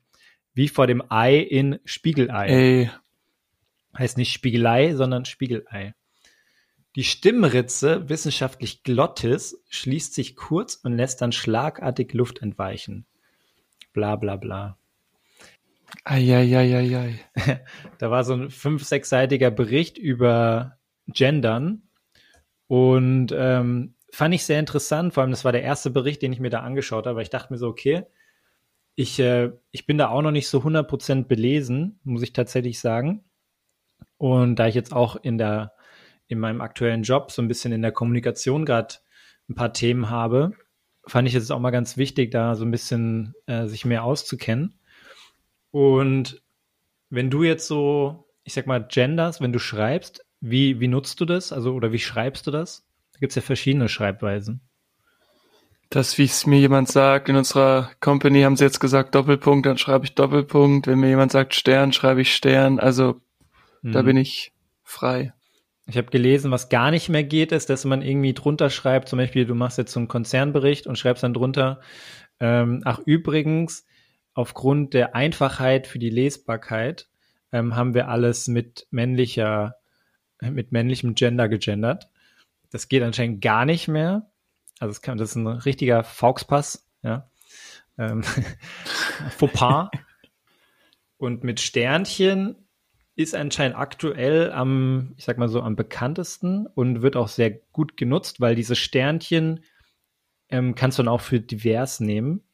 Wie 0.55 0.69
vor 0.69 0.87
dem 0.87 1.03
Ei 1.11 1.37
in 1.37 1.79
Spiegelei. 1.85 2.49
Ey, 2.49 2.91
Heißt 3.97 4.17
nicht 4.17 4.33
Spiegelei, 4.33 4.95
sondern 4.95 5.27
Spiegelei. 5.27 5.95
Die 6.99 7.05
Stimmritze, 7.05 8.09
wissenschaftlich 8.09 8.83
Glottis, 8.83 9.63
schließt 9.69 10.15
sich 10.15 10.35
kurz 10.35 10.75
und 10.75 10.97
lässt 10.97 11.23
dann 11.23 11.31
schlagartig 11.31 12.13
Luft 12.13 12.43
entweichen. 12.43 13.07
Bla 13.93 14.17
bla 14.17 14.35
bla. 14.35 14.79
Eieieiei. 16.03 17.21
Da 17.99 18.11
war 18.11 18.25
so 18.25 18.35
ein 18.35 18.51
fünf-, 18.51 18.83
sechsseitiger 18.83 19.53
Bericht 19.53 19.97
über 19.97 20.77
Gendern 21.07 21.83
und 22.67 23.29
ähm, 23.31 23.95
fand 24.11 24.35
ich 24.35 24.45
sehr 24.45 24.59
interessant. 24.59 25.15
Vor 25.15 25.23
allem, 25.23 25.31
das 25.31 25.45
war 25.45 25.53
der 25.53 25.63
erste 25.63 25.91
Bericht, 25.91 26.21
den 26.21 26.33
ich 26.33 26.41
mir 26.41 26.51
da 26.51 26.63
angeschaut 26.63 27.07
habe, 27.07 27.23
ich 27.23 27.31
dachte 27.31 27.53
mir 27.53 27.59
so, 27.59 27.69
okay, 27.69 28.07
ich, 28.97 29.21
äh, 29.21 29.53
ich 29.71 29.87
bin 29.87 29.99
da 29.99 30.09
auch 30.09 30.23
noch 30.23 30.33
nicht 30.33 30.49
so 30.49 30.59
100% 30.63 31.29
belesen, 31.29 32.01
muss 32.03 32.23
ich 32.23 32.33
tatsächlich 32.33 32.81
sagen. 32.81 33.23
Und 34.17 34.57
da 34.57 34.67
ich 34.67 34.75
jetzt 34.75 34.93
auch 34.93 35.15
in 35.15 35.39
der 35.39 35.78
in 36.29 36.39
meinem 36.39 36.61
aktuellen 36.61 37.03
Job 37.03 37.33
so 37.33 37.43
ein 37.43 37.49
bisschen 37.49 37.73
in 37.73 37.83
der 37.83 37.93
Kommunikation 37.93 38.65
gerade 38.65 38.97
ein 39.49 39.55
paar 39.55 39.73
Themen 39.73 40.11
habe, 40.11 40.53
fand 41.07 41.27
ich 41.27 41.35
es 41.35 41.51
auch 41.51 41.59
mal 41.59 41.71
ganz 41.71 41.97
wichtig, 41.97 42.31
da 42.31 42.55
so 42.55 42.65
ein 42.65 42.71
bisschen 42.71 43.35
äh, 43.47 43.67
sich 43.67 43.85
mehr 43.85 44.05
auszukennen. 44.05 44.79
Und 45.71 46.43
wenn 47.11 47.31
du 47.31 47.43
jetzt 47.43 47.67
so, 47.67 48.29
ich 48.45 48.53
sag 48.53 48.67
mal, 48.67 48.87
genders, 48.87 49.41
wenn 49.41 49.53
du 49.53 49.59
schreibst, 49.59 50.25
wie, 50.41 50.81
wie 50.81 50.89
nutzt 50.89 51.21
du 51.21 51.25
das? 51.25 51.53
Also, 51.53 51.73
oder 51.73 51.93
wie 51.93 51.99
schreibst 51.99 52.47
du 52.47 52.51
das? 52.51 52.87
Da 53.13 53.21
gibt's 53.21 53.35
ja 53.35 53.43
verschiedene 53.43 53.89
Schreibweisen. 53.89 54.61
Das, 55.91 56.19
wie 56.19 56.25
es 56.25 56.45
mir 56.47 56.59
jemand 56.61 56.89
sagt, 56.89 57.31
in 57.31 57.37
unserer 57.37 57.91
Company 58.01 58.43
haben 58.43 58.57
sie 58.57 58.65
jetzt 58.65 58.79
gesagt 58.79 59.15
Doppelpunkt, 59.15 59.65
dann 59.65 59.79
schreibe 59.79 60.05
ich 60.05 60.15
Doppelpunkt. 60.15 60.87
Wenn 60.87 61.01
mir 61.01 61.09
jemand 61.09 61.33
sagt 61.33 61.55
Stern, 61.55 61.93
schreibe 61.95 62.21
ich 62.21 62.35
Stern. 62.35 62.79
Also 62.79 63.21
da 63.83 64.03
Mhm. 64.03 64.07
bin 64.07 64.17
ich 64.19 64.53
frei. 64.85 65.33
Ich 65.89 65.97
habe 65.97 66.11
gelesen, 66.11 66.51
was 66.51 66.69
gar 66.69 66.91
nicht 66.91 67.09
mehr 67.09 67.25
geht, 67.25 67.51
ist, 67.51 67.71
dass 67.71 67.87
man 67.87 68.03
irgendwie 68.03 68.35
drunter 68.35 68.69
schreibt, 68.69 69.09
zum 69.09 69.19
Beispiel, 69.19 69.47
du 69.47 69.55
machst 69.55 69.79
jetzt 69.79 69.93
so 69.93 70.01
einen 70.01 70.09
Konzernbericht 70.09 70.87
und 70.87 70.99
schreibst 70.99 71.23
dann 71.23 71.33
drunter, 71.33 71.81
ähm, 72.41 72.83
ach 72.85 72.99
übrigens, 73.07 73.87
aufgrund 74.35 74.93
der 74.93 75.15
Einfachheit 75.17 75.87
für 75.87 75.99
die 75.99 76.11
Lesbarkeit 76.11 77.09
ähm, 77.53 77.75
haben 77.75 77.95
wir 77.95 78.09
alles 78.09 78.49
mit 78.49 78.87
männlicher, 78.91 79.77
mit 80.43 80.73
männlichem 80.73 81.15
Gender 81.15 81.49
gegendert. 81.49 82.11
Das 82.71 82.89
geht 82.89 83.03
anscheinend 83.03 83.41
gar 83.41 83.65
nicht 83.65 83.89
mehr. 83.89 84.31
Also 84.79 84.91
das, 84.91 85.01
kann, 85.01 85.17
das 85.17 85.31
ist 85.31 85.37
ein 85.37 85.47
richtiger 85.47 86.05
Fauxpass, 86.05 86.87
ja. 87.03 87.31
Ähm, 87.97 88.23
Fauxpas. 89.39 89.89
Und 91.17 91.45
mit 91.45 91.61
Sternchen 91.61 92.68
ist 93.19 93.35
anscheinend 93.35 93.77
aktuell 93.77 94.53
am, 94.53 95.13
ich 95.17 95.25
sag 95.25 95.39
mal 95.39 95.49
so, 95.49 95.61
am 95.61 95.75
bekanntesten 95.75 96.69
und 96.69 97.03
wird 97.03 97.17
auch 97.17 97.27
sehr 97.27 97.51
gut 97.51 97.97
genutzt, 97.97 98.41
weil 98.41 98.55
diese 98.55 98.77
Sternchen 98.77 99.65
ähm, 100.51 100.77
kannst 100.77 100.99
du 100.99 101.03
dann 101.03 101.13
auch 101.13 101.21
für 101.21 101.41
divers 101.41 101.99
nehmen. 101.99 102.45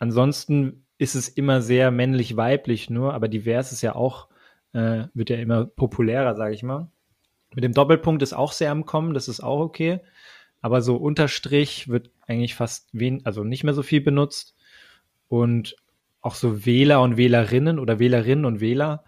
Ansonsten 0.00 0.84
ist 0.98 1.14
es 1.14 1.28
immer 1.28 1.62
sehr 1.62 1.92
männlich-weiblich 1.92 2.90
nur, 2.90 3.14
aber 3.14 3.28
divers 3.28 3.70
ist 3.70 3.82
ja 3.82 3.94
auch, 3.94 4.26
äh, 4.72 5.04
wird 5.14 5.30
ja 5.30 5.36
immer 5.36 5.66
populärer, 5.66 6.34
sage 6.34 6.52
ich 6.52 6.64
mal. 6.64 6.90
Mit 7.54 7.62
dem 7.62 7.72
Doppelpunkt 7.72 8.20
ist 8.20 8.32
auch 8.32 8.50
sehr 8.50 8.72
am 8.72 8.86
Kommen, 8.86 9.14
das 9.14 9.28
ist 9.28 9.38
auch 9.38 9.60
okay. 9.60 10.00
Aber 10.60 10.82
so 10.82 10.96
Unterstrich 10.96 11.86
wird 11.86 12.10
eigentlich 12.26 12.56
fast 12.56 12.88
wen, 12.92 13.24
also 13.24 13.44
nicht 13.44 13.62
mehr 13.62 13.74
so 13.74 13.84
viel 13.84 14.00
benutzt. 14.00 14.56
Und 15.28 15.76
auch 16.20 16.34
so 16.34 16.66
Wähler 16.66 17.02
und 17.02 17.16
Wählerinnen 17.16 17.78
oder 17.78 18.00
Wählerinnen 18.00 18.46
und 18.46 18.60
Wähler 18.60 19.04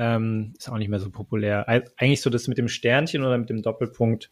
ähm, 0.00 0.54
ist 0.58 0.70
auch 0.70 0.78
nicht 0.78 0.88
mehr 0.88 0.98
so 0.98 1.10
populär. 1.10 1.68
Eig- 1.68 1.90
Eigentlich 1.98 2.22
so 2.22 2.30
das 2.30 2.48
mit 2.48 2.56
dem 2.56 2.68
Sternchen 2.68 3.22
oder 3.22 3.36
mit 3.36 3.50
dem 3.50 3.60
Doppelpunkt 3.60 4.30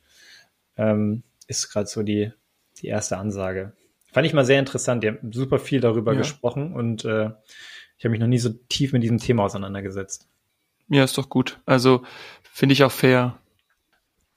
ähm, 0.78 1.22
ist 1.46 1.70
gerade 1.70 1.86
so 1.86 2.02
die, 2.02 2.32
die 2.80 2.86
erste 2.86 3.18
Ansage. 3.18 3.74
Fand 4.10 4.26
ich 4.26 4.32
mal 4.32 4.46
sehr 4.46 4.58
interessant. 4.58 5.04
Die 5.04 5.08
haben 5.08 5.32
super 5.32 5.58
viel 5.58 5.80
darüber 5.80 6.12
Ja. 6.12 6.18
gesprochen 6.18 6.72
und 6.72 7.04
äh, 7.04 7.30
ich 7.98 8.04
habe 8.04 8.10
mich 8.12 8.20
noch 8.20 8.26
nie 8.26 8.38
so 8.38 8.48
tief 8.70 8.92
mit 8.94 9.02
diesem 9.02 9.18
Thema 9.18 9.44
auseinandergesetzt. 9.44 10.26
Ja, 10.88 11.04
ist 11.04 11.18
doch 11.18 11.28
gut. 11.28 11.60
Also 11.66 12.02
finde 12.42 12.72
ich 12.72 12.82
auch 12.82 12.92
fair. 12.92 13.38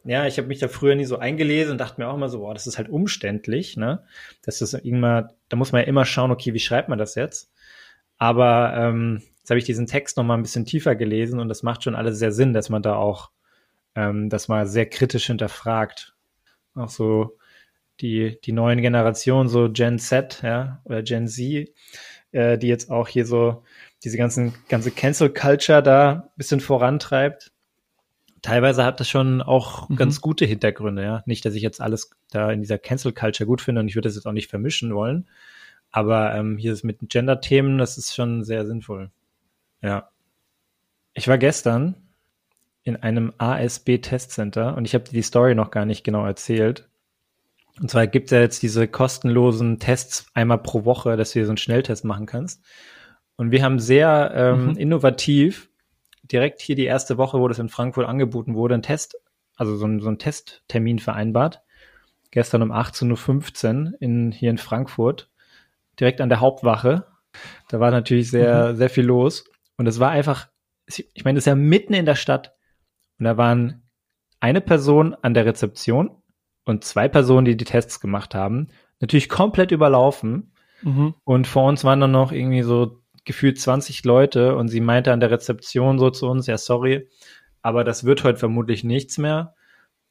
Ja, 0.04 0.26
ich 0.26 0.38
habe 0.38 0.48
mich 0.48 0.60
da 0.60 0.68
früher 0.68 0.96
nie 0.96 1.06
so 1.06 1.18
eingelesen 1.20 1.74
und 1.74 1.78
dachte 1.78 2.02
mir 2.02 2.08
auch 2.10 2.16
immer 2.16 2.28
so, 2.28 2.40
boah, 2.40 2.54
das 2.54 2.68
ist 2.68 2.78
halt 2.78 2.90
umständlich, 2.90 3.78
ne? 3.78 4.04
Das 4.42 4.62
ist 4.62 4.74
irgendwann, 4.74 5.30
da 5.48 5.56
muss 5.56 5.72
man 5.72 5.82
ja 5.82 5.88
immer 5.88 6.06
schauen, 6.06 6.32
okay, 6.32 6.54
wie 6.54 6.60
schreibt 6.60 6.90
man 6.90 6.98
das 6.98 7.16
jetzt? 7.16 7.52
Aber 8.18 8.74
ähm, 8.76 9.22
jetzt 9.42 9.50
habe 9.50 9.60
ich 9.60 9.66
diesen 9.66 9.88
Text 9.88 10.18
noch 10.18 10.24
mal 10.24 10.36
ein 10.36 10.44
bisschen 10.44 10.66
tiefer 10.66 10.96
gelesen 10.96 11.40
und 11.40 11.50
das 11.50 11.64
macht 11.64 11.84
schon 11.84 11.96
alles 11.96 12.20
sehr 12.20 12.32
Sinn, 12.32 12.54
dass 12.54 12.70
man 12.70 12.82
da 12.84 12.96
auch 12.96 13.32
ähm, 13.96 14.30
das 14.30 14.48
mal 14.48 14.68
sehr 14.68 14.86
kritisch 14.88 15.28
hinterfragt. 15.28 16.16
Auch 16.76 16.90
so 16.90 17.38
die, 18.00 18.40
die 18.44 18.52
neuen 18.54 18.82
Generationen, 18.82 19.50
so 19.50 19.70
Gen 19.72 20.00
Z, 20.00 20.42
ja, 20.44 20.82
oder 20.86 21.04
Gen 21.04 21.28
Z, 21.28 21.70
äh, 22.32 22.58
die 22.58 22.68
jetzt 22.68 22.90
auch 22.90 23.08
hier 23.08 23.26
so 23.26 23.64
diese 24.04 24.18
ganzen, 24.18 24.54
ganze 24.70 24.92
Cancel 24.92 25.30
Culture 25.30 25.84
da 25.84 26.12
ein 26.12 26.24
bisschen 26.38 26.60
vorantreibt. 26.60 27.52
Teilweise 28.42 28.84
hat 28.84 29.00
das 29.00 29.10
schon 29.10 29.42
auch 29.42 29.90
Mhm. 29.90 29.98
ganz 29.98 30.22
gute 30.22 30.46
Hintergründe, 30.46 31.04
ja. 31.04 31.24
Nicht, 31.28 31.46
dass 31.46 31.54
ich 31.54 31.62
jetzt 31.62 31.82
alles 31.82 32.12
da 32.32 32.52
in 32.52 32.62
dieser 32.62 32.80
Cancel 32.80 33.12
Culture 33.12 33.46
gut 33.46 33.62
finde 33.62 33.82
und 33.82 33.88
ich 33.88 33.96
würde 33.96 34.08
das 34.08 34.16
jetzt 34.16 34.26
auch 34.26 34.32
nicht 34.32 34.50
vermischen 34.50 34.96
wollen. 34.96 35.28
Aber 35.92 36.34
ähm, 36.34 36.58
hier 36.58 36.74
ist 36.74 36.84
mit 36.84 37.00
Gender-Themen, 37.02 37.78
das 37.78 37.98
ist 37.98 38.16
schon 38.16 38.44
sehr 38.44 38.66
sinnvoll. 38.66 39.12
Ja. 39.82 40.10
Ich 41.14 41.28
war 41.28 41.38
gestern 41.38 41.96
in 42.84 42.96
einem 42.96 43.34
ASB-Testcenter 43.38 44.76
und 44.76 44.86
ich 44.86 44.94
habe 44.94 45.04
dir 45.04 45.12
die 45.12 45.22
Story 45.22 45.56
noch 45.56 45.72
gar 45.72 45.86
nicht 45.86 46.04
genau 46.04 46.26
erzählt. 46.26 46.88
Und 47.80 47.90
zwar 47.90 48.08
gibt 48.08 48.26
es 48.26 48.32
ja 48.32 48.40
jetzt 48.40 48.62
diese 48.64 48.88
kostenlosen 48.88 49.80
Tests 49.80 50.26
einmal 50.34 50.58
pro 50.60 50.86
Woche, 50.86 51.16
dass 51.18 51.30
du 51.30 51.40
hier 51.40 51.46
so 51.46 51.52
einen 51.52 51.58
Schnelltest 51.58 52.06
machen 52.06 52.26
kannst. 52.26 52.64
Und 53.38 53.52
wir 53.52 53.64
haben 53.64 53.80
sehr 53.80 54.32
ähm, 54.36 54.66
Mhm. 54.70 54.78
innovativ 54.78 55.70
direkt 56.24 56.62
hier 56.62 56.76
die 56.76 56.86
erste 56.86 57.18
Woche, 57.18 57.40
wo 57.40 57.48
das 57.48 57.60
in 57.60 57.70
Frankfurt 57.70 58.08
angeboten 58.08 58.56
wurde, 58.56 58.76
einen 58.76 58.84
Test, 58.84 59.18
also 59.56 59.76
so, 59.76 59.86
ein, 59.86 60.00
so 60.00 60.08
einen 60.08 60.20
Testtermin 60.20 61.00
vereinbart. 61.00 61.62
Gestern 62.32 62.62
um 62.62 62.72
18.15 62.72 63.86
Uhr 63.86 63.94
in, 64.00 64.32
hier 64.32 64.50
in 64.50 64.58
Frankfurt, 64.58 65.30
direkt 66.00 66.22
an 66.22 66.30
der 66.30 66.40
Hauptwache. 66.40 67.06
Da 67.70 67.80
war 67.80 67.92
natürlich 67.92 68.30
sehr, 68.30 68.76
sehr 68.76 68.90
viel 68.90 69.06
los. 69.06 69.46
Und 69.82 69.88
es 69.88 70.00
war 70.00 70.12
einfach, 70.12 70.48
ich 70.86 71.26
meine, 71.26 71.38
das 71.38 71.42
ist 71.42 71.48
ja 71.48 71.56
mitten 71.56 71.96
in 71.96 72.06
der 72.06 72.14
Stadt. 72.14 72.54
Und 73.18 73.26
da 73.26 73.36
waren 73.36 73.82
eine 74.40 74.62
Person 74.62 75.16
an 75.24 75.34
der 75.34 75.48
Rezeption 75.48 76.22
und 76.66 76.84
zwei 76.84 77.08
Personen, 77.08 77.46
die 77.46 77.58
die 77.58 77.66
Tests 77.66 78.00
gemacht 78.00 78.36
haben, 78.36 78.68
natürlich 79.00 79.28
komplett 79.28 79.72
überlaufen. 79.72 80.54
Mhm. 80.84 81.16
Und 81.24 81.48
vor 81.48 81.68
uns 81.68 81.84
waren 81.84 82.00
dann 82.00 82.12
noch 82.12 82.32
irgendwie 82.32 82.62
so 82.62 83.02
gefühlt 83.26 83.60
20 83.60 84.04
Leute 84.04 84.56
und 84.56 84.68
sie 84.68 84.82
meinte 84.82 85.14
an 85.14 85.20
der 85.20 85.32
Rezeption 85.32 85.98
so 85.98 86.12
zu 86.12 86.28
uns, 86.28 86.46
ja, 86.46 86.60
sorry, 86.60 87.10
aber 87.64 87.84
das 87.84 88.04
wird 88.04 88.24
heute 88.24 88.38
vermutlich 88.38 88.84
nichts 88.84 89.18
mehr. 89.18 89.56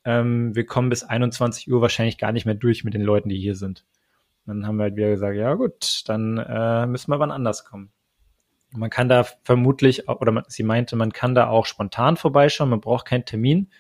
Ähm, 0.05 0.57
wir 0.57 0.67
kommen 0.67 0.91
bis 0.91 1.05
21 1.05 1.71
Uhr 1.71 1.81
wahrscheinlich 1.81 2.19
gar 2.19 2.33
nicht 2.33 2.45
mehr 2.45 2.57
durch 2.57 2.83
mit 2.83 2.95
den 2.95 3.03
Leuten, 3.03 3.29
die 3.29 3.39
hier 3.39 3.55
sind. 3.55 3.87
Dann 4.47 4.67
haben 4.67 4.79
wir 4.79 4.83
halt 4.85 4.97
wieder 4.97 5.11
gesagt, 5.11 5.37
ja 5.37 5.55
gut, 5.55 6.03
dann 6.07 6.39
äh, 6.39 6.89
müssen 6.89 7.13
wir 7.13 7.21
wann 7.21 7.31
anders 7.31 7.65
kommen. 7.65 7.93
Man 8.73 8.91
kann 8.91 9.09
da 9.09 9.25
vermutlich, 9.43 10.09
oder 10.09 10.33
man, 10.33 10.45
sie 10.49 10.63
meinte, 10.63 10.97
man 10.97 11.13
kann 11.13 11.35
da 11.35 11.49
auch 11.49 11.67
spontan 11.67 12.17
vorbeischauen, 12.17 12.71
man 12.71 12.81
braucht 12.81 13.07
keinen 13.07 13.25
Termin, 13.25 13.71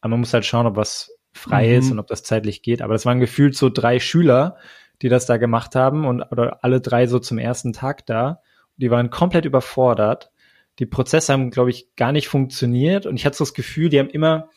aber 0.00 0.10
man 0.10 0.20
muss 0.20 0.32
halt 0.32 0.46
schauen, 0.46 0.66
ob 0.66 0.76
was 0.76 1.12
frei 1.32 1.68
mhm. 1.68 1.78
ist 1.78 1.90
und 1.90 1.98
ob 1.98 2.06
das 2.06 2.22
zeitlich 2.22 2.62
geht. 2.62 2.80
Aber 2.80 2.94
das 2.94 3.04
waren 3.04 3.20
gefühlt 3.20 3.56
so 3.56 3.68
drei 3.68 4.00
Schüler, 4.00 4.56
die 5.02 5.08
das 5.08 5.26
da 5.26 5.36
gemacht 5.36 5.74
haben 5.74 6.06
und 6.06 6.22
oder 6.22 6.62
alle 6.62 6.80
drei 6.80 7.06
so 7.06 7.18
zum 7.18 7.38
ersten 7.38 7.72
Tag 7.72 8.06
da. 8.06 8.40
Die 8.76 8.90
waren 8.90 9.10
komplett 9.10 9.44
überfordert. 9.44 10.30
Die 10.78 10.86
Prozesse 10.86 11.32
haben, 11.32 11.50
glaube 11.50 11.70
ich, 11.70 11.94
gar 11.96 12.12
nicht 12.12 12.28
funktioniert 12.28 13.06
und 13.06 13.16
ich 13.16 13.26
hatte 13.26 13.36
so 13.36 13.44
das 13.44 13.54
Gefühl, 13.54 13.88
die 13.88 13.98
haben 13.98 14.08
immer 14.08 14.48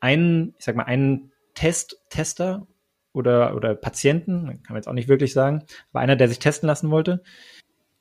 einen, 0.00 0.54
ich 0.58 0.64
sag 0.64 0.76
mal, 0.76 0.84
einen 0.84 1.32
Test, 1.54 2.02
Tester 2.10 2.66
oder, 3.12 3.56
oder 3.56 3.74
Patienten, 3.74 4.44
kann 4.62 4.74
man 4.74 4.76
jetzt 4.76 4.88
auch 4.88 4.92
nicht 4.92 5.08
wirklich 5.08 5.32
sagen, 5.32 5.64
aber 5.90 6.00
einer, 6.00 6.16
der 6.16 6.28
sich 6.28 6.38
testen 6.38 6.66
lassen 6.66 6.90
wollte, 6.90 7.22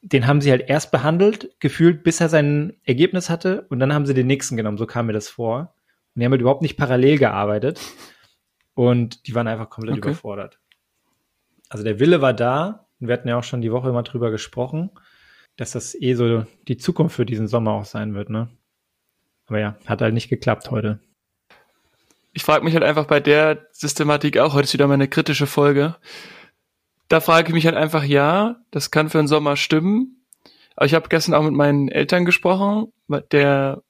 den 0.06 0.28
haben 0.28 0.42
sie 0.42 0.52
halt 0.52 0.70
erst 0.70 0.92
behandelt, 0.92 1.60
gefühlt, 1.60 2.04
bis 2.04 2.22
er 2.22 2.30
sein 2.30 2.74
Ergebnis 2.84 3.30
hatte 3.30 3.66
und 3.70 3.80
dann 3.80 3.94
haben 3.94 4.06
sie 4.06 4.14
den 4.14 4.28
nächsten 4.28 4.58
genommen, 4.58 4.78
so 4.78 4.86
kam 4.86 5.08
mir 5.08 5.14
das 5.14 5.30
vor. 5.30 5.76
Und 6.14 6.20
die 6.20 6.26
haben 6.26 6.32
halt 6.32 6.42
überhaupt 6.42 6.62
nicht 6.62 6.78
parallel 6.78 7.18
gearbeitet 7.18 7.82
und 8.74 9.28
die 9.28 9.36
waren 9.36 9.48
einfach 9.48 9.70
komplett 9.70 9.98
okay. 9.98 10.10
überfordert. 10.10 10.60
Also 11.70 11.84
der 11.84 12.00
Wille 12.00 12.22
war 12.22 12.34
da 12.34 12.88
und 13.00 13.08
wir 13.08 13.14
hatten 13.14 13.28
ja 13.28 13.38
auch 13.38 13.44
schon 13.44 13.62
die 13.62 13.72
Woche 13.72 13.90
immer 13.90 14.04
drüber 14.04 14.32
gesprochen, 14.32 14.92
dass 15.58 15.72
das 15.72 15.96
eh 15.96 16.14
so 16.14 16.46
die 16.68 16.78
Zukunft 16.78 17.16
für 17.16 17.26
diesen 17.26 17.48
Sommer 17.48 17.72
auch 17.72 17.86
sein 17.86 18.14
wird, 18.14 18.30
ne? 18.30 18.50
Aber 19.48 19.60
ja, 19.60 19.78
hat 19.86 20.02
halt 20.02 20.14
nicht 20.14 20.30
geklappt 20.30 20.72
heute 20.72 21.00
ich 22.36 22.44
frage 22.44 22.66
mich 22.66 22.74
halt 22.74 22.84
einfach 22.84 23.06
bei 23.06 23.22
der 23.22 23.66
Systematik 23.72 24.38
auch, 24.38 24.54
heute 24.54 24.66
ist 24.66 24.74
wieder 24.74 24.88
meine 24.88 25.08
kritische 25.08 25.48
Folge. 25.48 25.96
Da 27.16 27.22
frage 27.22 27.48
ich 27.48 27.54
mich 27.54 27.66
halt 27.66 27.78
einfach, 27.78 28.04
ja, 28.04 28.58
das 28.72 28.92
kann 28.92 29.08
für 29.08 29.20
den 29.20 29.30
Sommer 29.30 29.56
stimmen. 29.56 30.26
Aber 30.76 30.86
ich 30.86 30.94
habe 30.94 31.08
gestern 31.08 31.34
auch 31.34 31.44
mit 31.44 31.54
meinen 31.54 31.88
Eltern 31.88 32.26
gesprochen. 32.26 32.92
Der, 33.32 33.84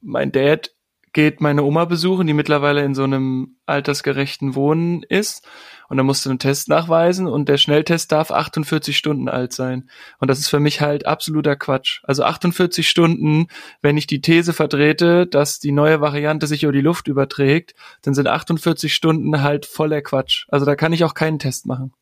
mein 0.00 0.32
Dad 0.32 0.74
geht 1.12 1.40
meine 1.40 1.62
Oma 1.62 1.84
besuchen, 1.84 2.26
die 2.26 2.32
mittlerweile 2.32 2.82
in 2.82 2.96
so 2.96 3.04
einem 3.04 3.58
altersgerechten 3.66 4.56
Wohnen 4.56 5.04
ist 5.04 5.46
und 5.88 5.96
dann 5.96 6.06
musst 6.06 6.26
du 6.26 6.30
einen 6.30 6.40
Test 6.40 6.68
nachweisen 6.68 7.28
und 7.28 7.48
der 7.48 7.56
Schnelltest 7.56 8.10
darf 8.10 8.32
48 8.32 8.98
Stunden 8.98 9.28
alt 9.28 9.52
sein. 9.52 9.88
Und 10.18 10.26
das 10.26 10.40
ist 10.40 10.48
für 10.48 10.58
mich 10.58 10.80
halt 10.80 11.06
absoluter 11.06 11.54
Quatsch. 11.54 12.00
Also 12.02 12.24
48 12.24 12.88
Stunden, 12.88 13.46
wenn 13.80 13.96
ich 13.96 14.08
die 14.08 14.20
These 14.20 14.52
vertrete, 14.52 15.28
dass 15.28 15.60
die 15.60 15.70
neue 15.70 16.00
Variante 16.00 16.48
sich 16.48 16.64
über 16.64 16.72
die 16.72 16.80
Luft 16.80 17.06
überträgt, 17.06 17.76
dann 18.02 18.14
sind 18.14 18.26
48 18.26 18.92
Stunden 18.92 19.40
halt 19.40 19.66
voller 19.66 20.02
Quatsch. 20.02 20.46
Also 20.48 20.66
da 20.66 20.74
kann 20.74 20.92
ich 20.92 21.04
auch 21.04 21.14
keinen 21.14 21.38
Test 21.38 21.66
machen. 21.66 21.92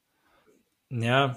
Ja, 1.02 1.36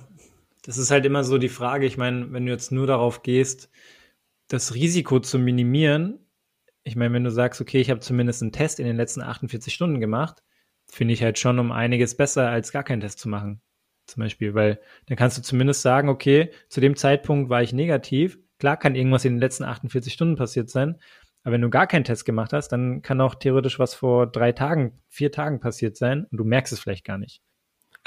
das 0.64 0.78
ist 0.78 0.92
halt 0.92 1.06
immer 1.06 1.24
so 1.24 1.38
die 1.38 1.50
Frage. 1.50 1.86
Ich 1.88 1.98
meine, 1.98 2.32
wenn 2.32 2.46
du 2.46 2.52
jetzt 2.52 2.72
nur 2.72 2.86
darauf 2.86 3.24
gehst, 3.24 3.70
das 4.50 4.76
Risiko 4.76 5.20
zu 5.20 5.40
minimieren, 5.40 6.20
ich 6.84 6.96
meine, 6.96 7.14
wenn 7.14 7.24
du 7.24 7.32
sagst, 7.32 7.60
okay, 7.60 7.82
ich 7.82 7.90
habe 7.90 8.00
zumindest 8.00 8.42
einen 8.42 8.52
Test 8.52 8.80
in 8.80 8.86
den 8.86 8.98
letzten 8.98 9.22
48 9.22 9.74
Stunden 9.74 10.00
gemacht, 10.00 10.44
finde 10.88 11.14
ich 11.14 11.24
halt 11.24 11.40
schon 11.40 11.60
um 11.60 11.72
einiges 11.72 12.16
besser, 12.16 12.50
als 12.50 12.72
gar 12.72 12.84
keinen 12.84 13.02
Test 13.02 13.20
zu 13.20 13.30
machen. 13.30 13.62
Zum 14.06 14.22
Beispiel, 14.22 14.54
weil 14.54 14.80
dann 15.08 15.18
kannst 15.18 15.38
du 15.38 15.42
zumindest 15.42 15.82
sagen, 15.82 16.10
okay, 16.10 16.52
zu 16.70 16.80
dem 16.80 16.96
Zeitpunkt 16.96 17.50
war 17.50 17.62
ich 17.64 17.74
negativ. 17.74 18.40
Klar 18.60 18.78
kann 18.78 18.96
irgendwas 18.96 19.26
in 19.26 19.34
den 19.34 19.42
letzten 19.42 19.64
48 19.66 20.14
Stunden 20.14 20.36
passiert 20.38 20.70
sein, 20.70 21.00
aber 21.44 21.54
wenn 21.54 21.62
du 21.62 21.70
gar 21.70 21.88
keinen 21.88 22.04
Test 22.06 22.26
gemacht 22.26 22.54
hast, 22.54 22.70
dann 22.70 23.02
kann 23.02 23.22
auch 23.22 23.36
theoretisch 23.36 23.80
was 23.80 23.96
vor 23.96 24.28
drei 24.28 24.52
Tagen, 24.52 25.02
vier 25.10 25.32
Tagen 25.32 25.60
passiert 25.60 25.98
sein 25.98 26.26
und 26.32 26.38
du 26.38 26.44
merkst 26.44 26.74
es 26.74 26.80
vielleicht 26.80 27.06
gar 27.06 27.18
nicht. 27.18 27.42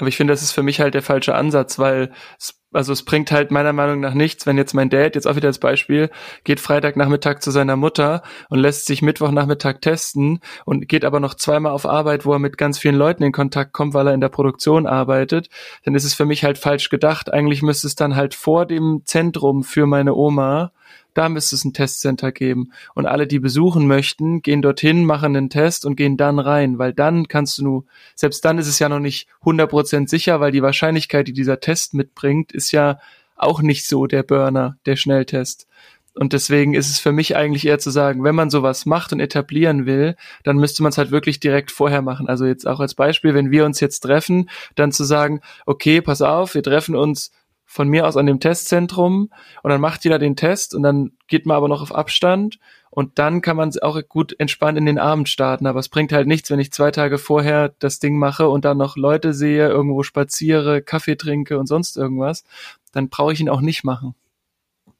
Aber 0.01 0.07
ich 0.07 0.17
finde, 0.17 0.33
das 0.33 0.41
ist 0.41 0.51
für 0.51 0.63
mich 0.63 0.79
halt 0.79 0.95
der 0.95 1.03
falsche 1.03 1.35
Ansatz, 1.35 1.77
weil 1.77 2.11
es, 2.39 2.59
also 2.73 2.91
es 2.91 3.05
bringt 3.05 3.31
halt 3.31 3.51
meiner 3.51 3.71
Meinung 3.71 3.99
nach 3.99 4.15
nichts, 4.15 4.47
wenn 4.47 4.57
jetzt 4.57 4.73
mein 4.73 4.89
Dad, 4.89 5.13
jetzt 5.13 5.27
auch 5.27 5.35
wieder 5.35 5.47
als 5.47 5.59
Beispiel, 5.59 6.09
geht 6.43 6.59
Freitagnachmittag 6.59 7.37
zu 7.37 7.51
seiner 7.51 7.75
Mutter 7.75 8.23
und 8.49 8.57
lässt 8.57 8.87
sich 8.87 9.03
Mittwochnachmittag 9.03 9.75
testen 9.79 10.39
und 10.65 10.89
geht 10.89 11.05
aber 11.05 11.19
noch 11.19 11.35
zweimal 11.35 11.71
auf 11.71 11.85
Arbeit, 11.85 12.25
wo 12.25 12.33
er 12.33 12.39
mit 12.39 12.57
ganz 12.57 12.79
vielen 12.79 12.95
Leuten 12.95 13.21
in 13.21 13.31
Kontakt 13.31 13.73
kommt, 13.73 13.93
weil 13.93 14.07
er 14.07 14.15
in 14.15 14.21
der 14.21 14.29
Produktion 14.29 14.87
arbeitet, 14.87 15.49
dann 15.85 15.93
ist 15.93 16.03
es 16.03 16.15
für 16.15 16.25
mich 16.25 16.43
halt 16.43 16.57
falsch 16.57 16.89
gedacht. 16.89 17.31
Eigentlich 17.31 17.61
müsste 17.61 17.85
es 17.85 17.93
dann 17.93 18.15
halt 18.15 18.33
vor 18.33 18.65
dem 18.65 19.03
Zentrum 19.05 19.63
für 19.63 19.85
meine 19.85 20.15
Oma 20.15 20.71
da 21.13 21.29
müsste 21.29 21.55
es 21.55 21.65
ein 21.65 21.73
Testcenter 21.73 22.31
geben. 22.31 22.71
Und 22.93 23.05
alle, 23.05 23.27
die 23.27 23.39
besuchen 23.39 23.87
möchten, 23.87 24.41
gehen 24.41 24.61
dorthin, 24.61 25.05
machen 25.05 25.35
einen 25.35 25.49
Test 25.49 25.85
und 25.85 25.95
gehen 25.95 26.17
dann 26.17 26.39
rein, 26.39 26.77
weil 26.77 26.93
dann 26.93 27.27
kannst 27.27 27.57
du 27.57 27.63
nur, 27.63 27.85
selbst 28.15 28.43
dann 28.45 28.57
ist 28.57 28.67
es 28.67 28.79
ja 28.79 28.89
noch 28.89 28.99
nicht 28.99 29.27
100% 29.43 30.09
sicher, 30.09 30.39
weil 30.39 30.51
die 30.51 30.61
Wahrscheinlichkeit, 30.61 31.27
die 31.27 31.33
dieser 31.33 31.59
Test 31.59 31.93
mitbringt, 31.93 32.51
ist 32.51 32.71
ja 32.71 32.99
auch 33.35 33.61
nicht 33.61 33.87
so 33.87 34.07
der 34.07 34.23
Burner, 34.23 34.77
der 34.85 34.95
Schnelltest. 34.95 35.67
Und 36.13 36.33
deswegen 36.33 36.73
ist 36.73 36.89
es 36.89 36.99
für 36.99 37.13
mich 37.13 37.37
eigentlich 37.37 37.65
eher 37.65 37.79
zu 37.79 37.89
sagen, 37.89 38.23
wenn 38.23 38.35
man 38.35 38.49
sowas 38.49 38.85
macht 38.85 39.13
und 39.13 39.21
etablieren 39.21 39.85
will, 39.85 40.15
dann 40.43 40.57
müsste 40.57 40.83
man 40.83 40.89
es 40.89 40.97
halt 40.97 41.11
wirklich 41.11 41.39
direkt 41.39 41.71
vorher 41.71 42.01
machen. 42.01 42.27
Also 42.27 42.45
jetzt 42.45 42.67
auch 42.67 42.81
als 42.81 42.95
Beispiel, 42.95 43.33
wenn 43.33 43.49
wir 43.49 43.65
uns 43.65 43.79
jetzt 43.79 44.01
treffen, 44.01 44.49
dann 44.75 44.91
zu 44.91 45.05
sagen, 45.05 45.39
okay, 45.65 46.01
pass 46.01 46.21
auf, 46.21 46.53
wir 46.53 46.63
treffen 46.63 46.95
uns 46.95 47.31
von 47.71 47.87
mir 47.87 48.05
aus 48.05 48.17
an 48.17 48.25
dem 48.25 48.41
Testzentrum 48.41 49.29
und 49.63 49.69
dann 49.69 49.79
macht 49.79 50.03
jeder 50.03 50.19
den 50.19 50.35
Test 50.35 50.75
und 50.75 50.83
dann 50.83 51.13
geht 51.27 51.45
man 51.45 51.55
aber 51.55 51.69
noch 51.69 51.81
auf 51.81 51.95
Abstand 51.95 52.59
und 52.89 53.17
dann 53.17 53.41
kann 53.41 53.55
man 53.55 53.71
auch 53.81 53.97
gut 54.09 54.37
entspannt 54.37 54.77
in 54.77 54.85
den 54.85 54.99
Abend 54.99 55.29
starten. 55.29 55.65
Aber 55.65 55.79
es 55.79 55.87
bringt 55.87 56.11
halt 56.11 56.27
nichts, 56.27 56.51
wenn 56.51 56.59
ich 56.59 56.73
zwei 56.73 56.91
Tage 56.91 57.17
vorher 57.17 57.73
das 57.79 57.99
Ding 57.99 58.17
mache 58.19 58.49
und 58.49 58.65
dann 58.65 58.77
noch 58.77 58.97
Leute 58.97 59.33
sehe, 59.33 59.69
irgendwo 59.69 60.03
spaziere, 60.03 60.81
Kaffee 60.81 61.15
trinke 61.15 61.57
und 61.57 61.67
sonst 61.67 61.95
irgendwas. 61.95 62.43
Dann 62.91 63.07
brauche 63.07 63.31
ich 63.31 63.39
ihn 63.39 63.47
auch 63.47 63.61
nicht 63.61 63.85
machen. 63.85 64.15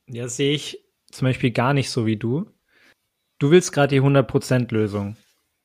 Ja, 0.07 0.29
sehe 0.29 0.53
ich 0.53 0.81
zum 1.11 1.27
Beispiel 1.27 1.51
gar 1.51 1.73
nicht 1.73 1.89
so 1.89 2.05
wie 2.05 2.15
du. 2.15 2.45
Du 3.37 3.51
willst 3.51 3.73
gerade 3.73 3.93
die 3.93 4.01
100% 4.01 4.73
Lösung. 4.73 5.17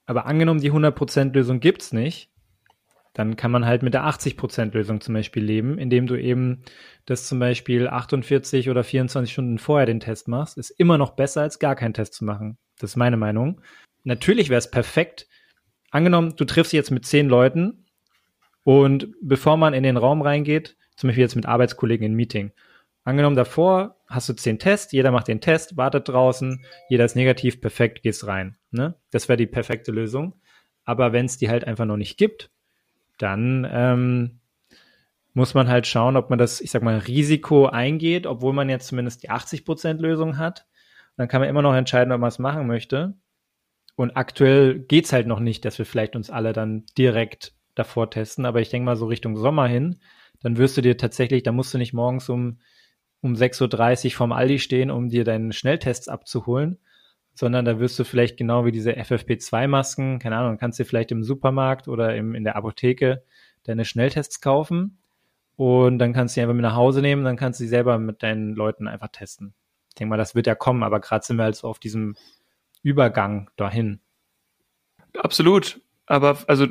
Aber 0.06 0.26
angenommen, 0.26 0.60
die 0.60 0.72
100% 0.72 1.32
Lösung 1.34 1.60
gibt's 1.60 1.92
nicht, 1.92 2.30
dann 3.16 3.36
kann 3.36 3.50
man 3.50 3.64
halt 3.64 3.82
mit 3.82 3.94
der 3.94 4.04
80% 4.04 4.74
Lösung 4.74 5.00
zum 5.00 5.14
Beispiel 5.14 5.42
leben, 5.42 5.78
indem 5.78 6.06
du 6.06 6.16
eben 6.16 6.60
das 7.06 7.26
zum 7.26 7.38
Beispiel 7.38 7.88
48 7.88 8.68
oder 8.68 8.84
24 8.84 9.32
Stunden 9.32 9.58
vorher 9.58 9.86
den 9.86 10.00
Test 10.00 10.28
machst, 10.28 10.58
ist 10.58 10.68
immer 10.68 10.98
noch 10.98 11.12
besser, 11.12 11.40
als 11.40 11.58
gar 11.58 11.76
keinen 11.76 11.94
Test 11.94 12.12
zu 12.12 12.26
machen. 12.26 12.58
Das 12.78 12.90
ist 12.90 12.96
meine 12.96 13.16
Meinung. 13.16 13.62
Natürlich 14.04 14.50
wäre 14.50 14.58
es 14.58 14.70
perfekt. 14.70 15.28
Angenommen, 15.90 16.34
du 16.36 16.44
triffst 16.44 16.74
jetzt 16.74 16.90
mit 16.90 17.06
zehn 17.06 17.26
Leuten 17.26 17.86
und 18.64 19.08
bevor 19.22 19.56
man 19.56 19.72
in 19.72 19.82
den 19.82 19.96
Raum 19.96 20.20
reingeht, 20.20 20.76
zum 20.94 21.08
Beispiel 21.08 21.22
jetzt 21.22 21.36
mit 21.36 21.46
Arbeitskollegen 21.46 22.04
in 22.04 22.14
Meeting, 22.14 22.52
angenommen 23.04 23.36
davor 23.36 23.96
hast 24.08 24.28
du 24.28 24.34
zehn 24.34 24.58
Tests, 24.58 24.92
jeder 24.92 25.10
macht 25.10 25.28
den 25.28 25.40
Test, 25.40 25.78
wartet 25.78 26.10
draußen, 26.10 26.62
jeder 26.90 27.06
ist 27.06 27.16
negativ, 27.16 27.62
perfekt, 27.62 28.02
gehst 28.02 28.26
rein. 28.26 28.58
Ne? 28.72 28.94
Das 29.10 29.30
wäre 29.30 29.38
die 29.38 29.46
perfekte 29.46 29.90
Lösung. 29.90 30.34
Aber 30.84 31.14
wenn 31.14 31.24
es 31.24 31.38
die 31.38 31.48
halt 31.48 31.64
einfach 31.64 31.86
noch 31.86 31.96
nicht 31.96 32.18
gibt, 32.18 32.50
dann 33.18 33.66
ähm, 33.70 34.40
muss 35.34 35.54
man 35.54 35.68
halt 35.68 35.86
schauen, 35.86 36.16
ob 36.16 36.30
man 36.30 36.38
das, 36.38 36.60
ich 36.60 36.70
sag 36.70 36.82
mal, 36.82 36.98
Risiko 36.98 37.66
eingeht, 37.66 38.26
obwohl 38.26 38.52
man 38.52 38.70
jetzt 38.70 38.88
zumindest 38.88 39.22
die 39.22 39.30
80% 39.30 39.98
Lösung 39.98 40.38
hat. 40.38 40.66
Dann 41.16 41.28
kann 41.28 41.40
man 41.40 41.50
immer 41.50 41.62
noch 41.62 41.74
entscheiden, 41.74 42.12
ob 42.12 42.20
man 42.20 42.28
es 42.28 42.38
machen 42.38 42.66
möchte. 42.66 43.14
Und 43.96 44.16
aktuell 44.16 44.78
geht's 44.78 45.12
halt 45.12 45.26
noch 45.26 45.40
nicht, 45.40 45.64
dass 45.64 45.78
wir 45.78 45.86
vielleicht 45.86 46.16
uns 46.16 46.30
alle 46.30 46.52
dann 46.52 46.84
direkt 46.96 47.54
davor 47.74 48.10
testen. 48.10 48.44
Aber 48.44 48.60
ich 48.60 48.68
denke 48.68 48.86
mal 48.86 48.96
so 48.96 49.06
Richtung 49.06 49.36
Sommer 49.36 49.66
hin, 49.66 50.00
dann 50.40 50.58
wirst 50.58 50.76
du 50.76 50.82
dir 50.82 50.96
tatsächlich, 50.96 51.42
da 51.42 51.52
musst 51.52 51.72
du 51.72 51.78
nicht 51.78 51.92
morgens 51.92 52.28
um, 52.28 52.58
um 53.20 53.34
6.30 53.34 54.06
Uhr 54.06 54.10
vorm 54.12 54.32
Aldi 54.32 54.58
stehen, 54.58 54.90
um 54.90 55.08
dir 55.08 55.24
deinen 55.24 55.52
Schnelltests 55.52 56.08
abzuholen, 56.08 56.78
sondern 57.36 57.66
da 57.66 57.78
wirst 57.78 57.98
du 57.98 58.04
vielleicht 58.04 58.38
genau 58.38 58.64
wie 58.64 58.72
diese 58.72 58.92
FFP2-Masken, 58.92 60.18
keine 60.18 60.38
Ahnung, 60.38 60.56
kannst 60.56 60.80
du 60.80 60.84
vielleicht 60.84 61.12
im 61.12 61.22
Supermarkt 61.22 61.86
oder 61.86 62.16
im, 62.16 62.34
in 62.34 62.44
der 62.44 62.56
Apotheke 62.56 63.22
deine 63.64 63.84
Schnelltests 63.84 64.40
kaufen 64.40 64.98
und 65.56 65.98
dann 65.98 66.14
kannst 66.14 66.34
du 66.34 66.40
die 66.40 66.42
einfach 66.42 66.54
mit 66.54 66.62
nach 66.62 66.74
Hause 66.74 67.02
nehmen, 67.02 67.24
dann 67.24 67.36
kannst 67.36 67.60
du 67.60 67.64
sie 67.64 67.68
selber 67.68 67.98
mit 67.98 68.22
deinen 68.22 68.54
Leuten 68.54 68.88
einfach 68.88 69.08
testen. 69.08 69.52
Ich 69.90 69.94
denke 69.96 70.10
mal, 70.10 70.16
das 70.16 70.34
wird 70.34 70.46
ja 70.46 70.54
kommen, 70.54 70.82
aber 70.82 70.98
gerade 70.98 71.24
sind 71.24 71.36
wir 71.36 71.44
halt 71.44 71.56
so 71.56 71.68
auf 71.68 71.78
diesem 71.78 72.16
Übergang 72.82 73.50
dahin. 73.56 74.00
Absolut. 75.18 75.80
Aber 76.06 76.38
also 76.46 76.66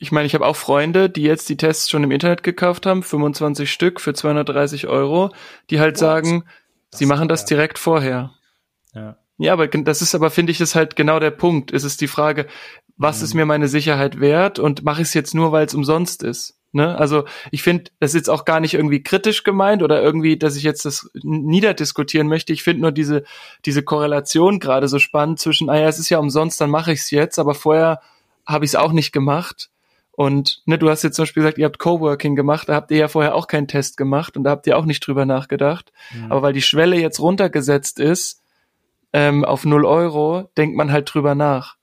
ich 0.00 0.12
meine, 0.12 0.26
ich 0.26 0.34
habe 0.34 0.46
auch 0.46 0.56
Freunde, 0.56 1.10
die 1.10 1.22
jetzt 1.22 1.48
die 1.48 1.56
Tests 1.56 1.90
schon 1.90 2.04
im 2.04 2.10
Internet 2.10 2.42
gekauft 2.42 2.86
haben, 2.86 3.02
25 3.02 3.70
Stück 3.70 4.00
für 4.00 4.14
230 4.14 4.88
Euro, 4.88 5.30
die 5.70 5.80
halt 5.80 5.94
What? 5.94 5.98
sagen, 5.98 6.44
das 6.90 6.98
sie 6.98 7.06
machen 7.06 7.28
das 7.28 7.44
direkt 7.44 7.78
vorher. 7.78 8.32
Ja. 8.94 9.16
Ja, 9.38 9.52
aber 9.52 9.68
das 9.68 10.02
ist 10.02 10.14
aber, 10.14 10.30
finde 10.30 10.52
ich, 10.52 10.60
ist 10.60 10.74
halt 10.74 10.96
genau 10.96 11.20
der 11.20 11.30
Punkt. 11.30 11.72
Es 11.72 11.84
ist 11.84 12.00
die 12.00 12.08
Frage, 12.08 12.46
was 12.96 13.18
mhm. 13.18 13.24
ist 13.24 13.34
mir 13.34 13.46
meine 13.46 13.68
Sicherheit 13.68 14.20
wert 14.20 14.58
und 14.58 14.84
mache 14.84 15.02
ich 15.02 15.08
es 15.08 15.14
jetzt 15.14 15.34
nur, 15.34 15.52
weil 15.52 15.64
es 15.64 15.74
umsonst 15.74 16.24
ist. 16.24 16.58
Ne? 16.72 16.98
Also 16.98 17.24
ich 17.50 17.62
finde, 17.62 17.90
das 18.00 18.10
ist 18.10 18.16
jetzt 18.16 18.30
auch 18.30 18.44
gar 18.44 18.60
nicht 18.60 18.74
irgendwie 18.74 19.02
kritisch 19.02 19.44
gemeint 19.44 19.82
oder 19.82 20.02
irgendwie, 20.02 20.36
dass 20.36 20.56
ich 20.56 20.64
jetzt 20.64 20.84
das 20.84 21.08
niederdiskutieren 21.22 22.26
möchte. 22.26 22.52
Ich 22.52 22.62
finde 22.62 22.82
nur 22.82 22.92
diese, 22.92 23.24
diese 23.64 23.82
Korrelation 23.82 24.58
gerade 24.58 24.88
so 24.88 24.98
spannend 24.98 25.38
zwischen, 25.38 25.70
ah 25.70 25.78
ja, 25.78 25.88
es 25.88 25.98
ist 25.98 26.10
ja 26.10 26.18
umsonst, 26.18 26.60
dann 26.60 26.68
mache 26.68 26.92
ich 26.92 27.00
es 27.00 27.10
jetzt, 27.10 27.38
aber 27.38 27.54
vorher 27.54 28.00
habe 28.44 28.64
ich 28.64 28.72
es 28.72 28.74
auch 28.74 28.92
nicht 28.92 29.12
gemacht. 29.12 29.70
Und 30.10 30.62
ne, 30.66 30.78
du 30.78 30.90
hast 30.90 31.04
jetzt 31.04 31.14
zum 31.14 31.22
Beispiel 31.22 31.44
gesagt, 31.44 31.58
ihr 31.58 31.64
habt 31.64 31.78
Coworking 31.78 32.34
gemacht, 32.34 32.68
da 32.68 32.74
habt 32.74 32.90
ihr 32.90 32.98
ja 32.98 33.08
vorher 33.08 33.36
auch 33.36 33.46
keinen 33.46 33.68
Test 33.68 33.96
gemacht 33.96 34.36
und 34.36 34.42
da 34.42 34.50
habt 34.50 34.66
ihr 34.66 34.76
auch 34.76 34.84
nicht 34.84 35.06
drüber 35.06 35.24
nachgedacht. 35.24 35.92
Mhm. 36.12 36.32
Aber 36.32 36.42
weil 36.42 36.52
die 36.52 36.60
Schwelle 36.60 36.96
jetzt 36.98 37.20
runtergesetzt 37.20 38.00
ist 38.00 38.42
ähm, 39.12 39.44
auf 39.44 39.64
null 39.64 39.84
Euro, 39.84 40.50
denkt 40.56 40.76
man 40.76 40.92
halt 40.92 41.12
drüber 41.12 41.34
nach. 41.34 41.76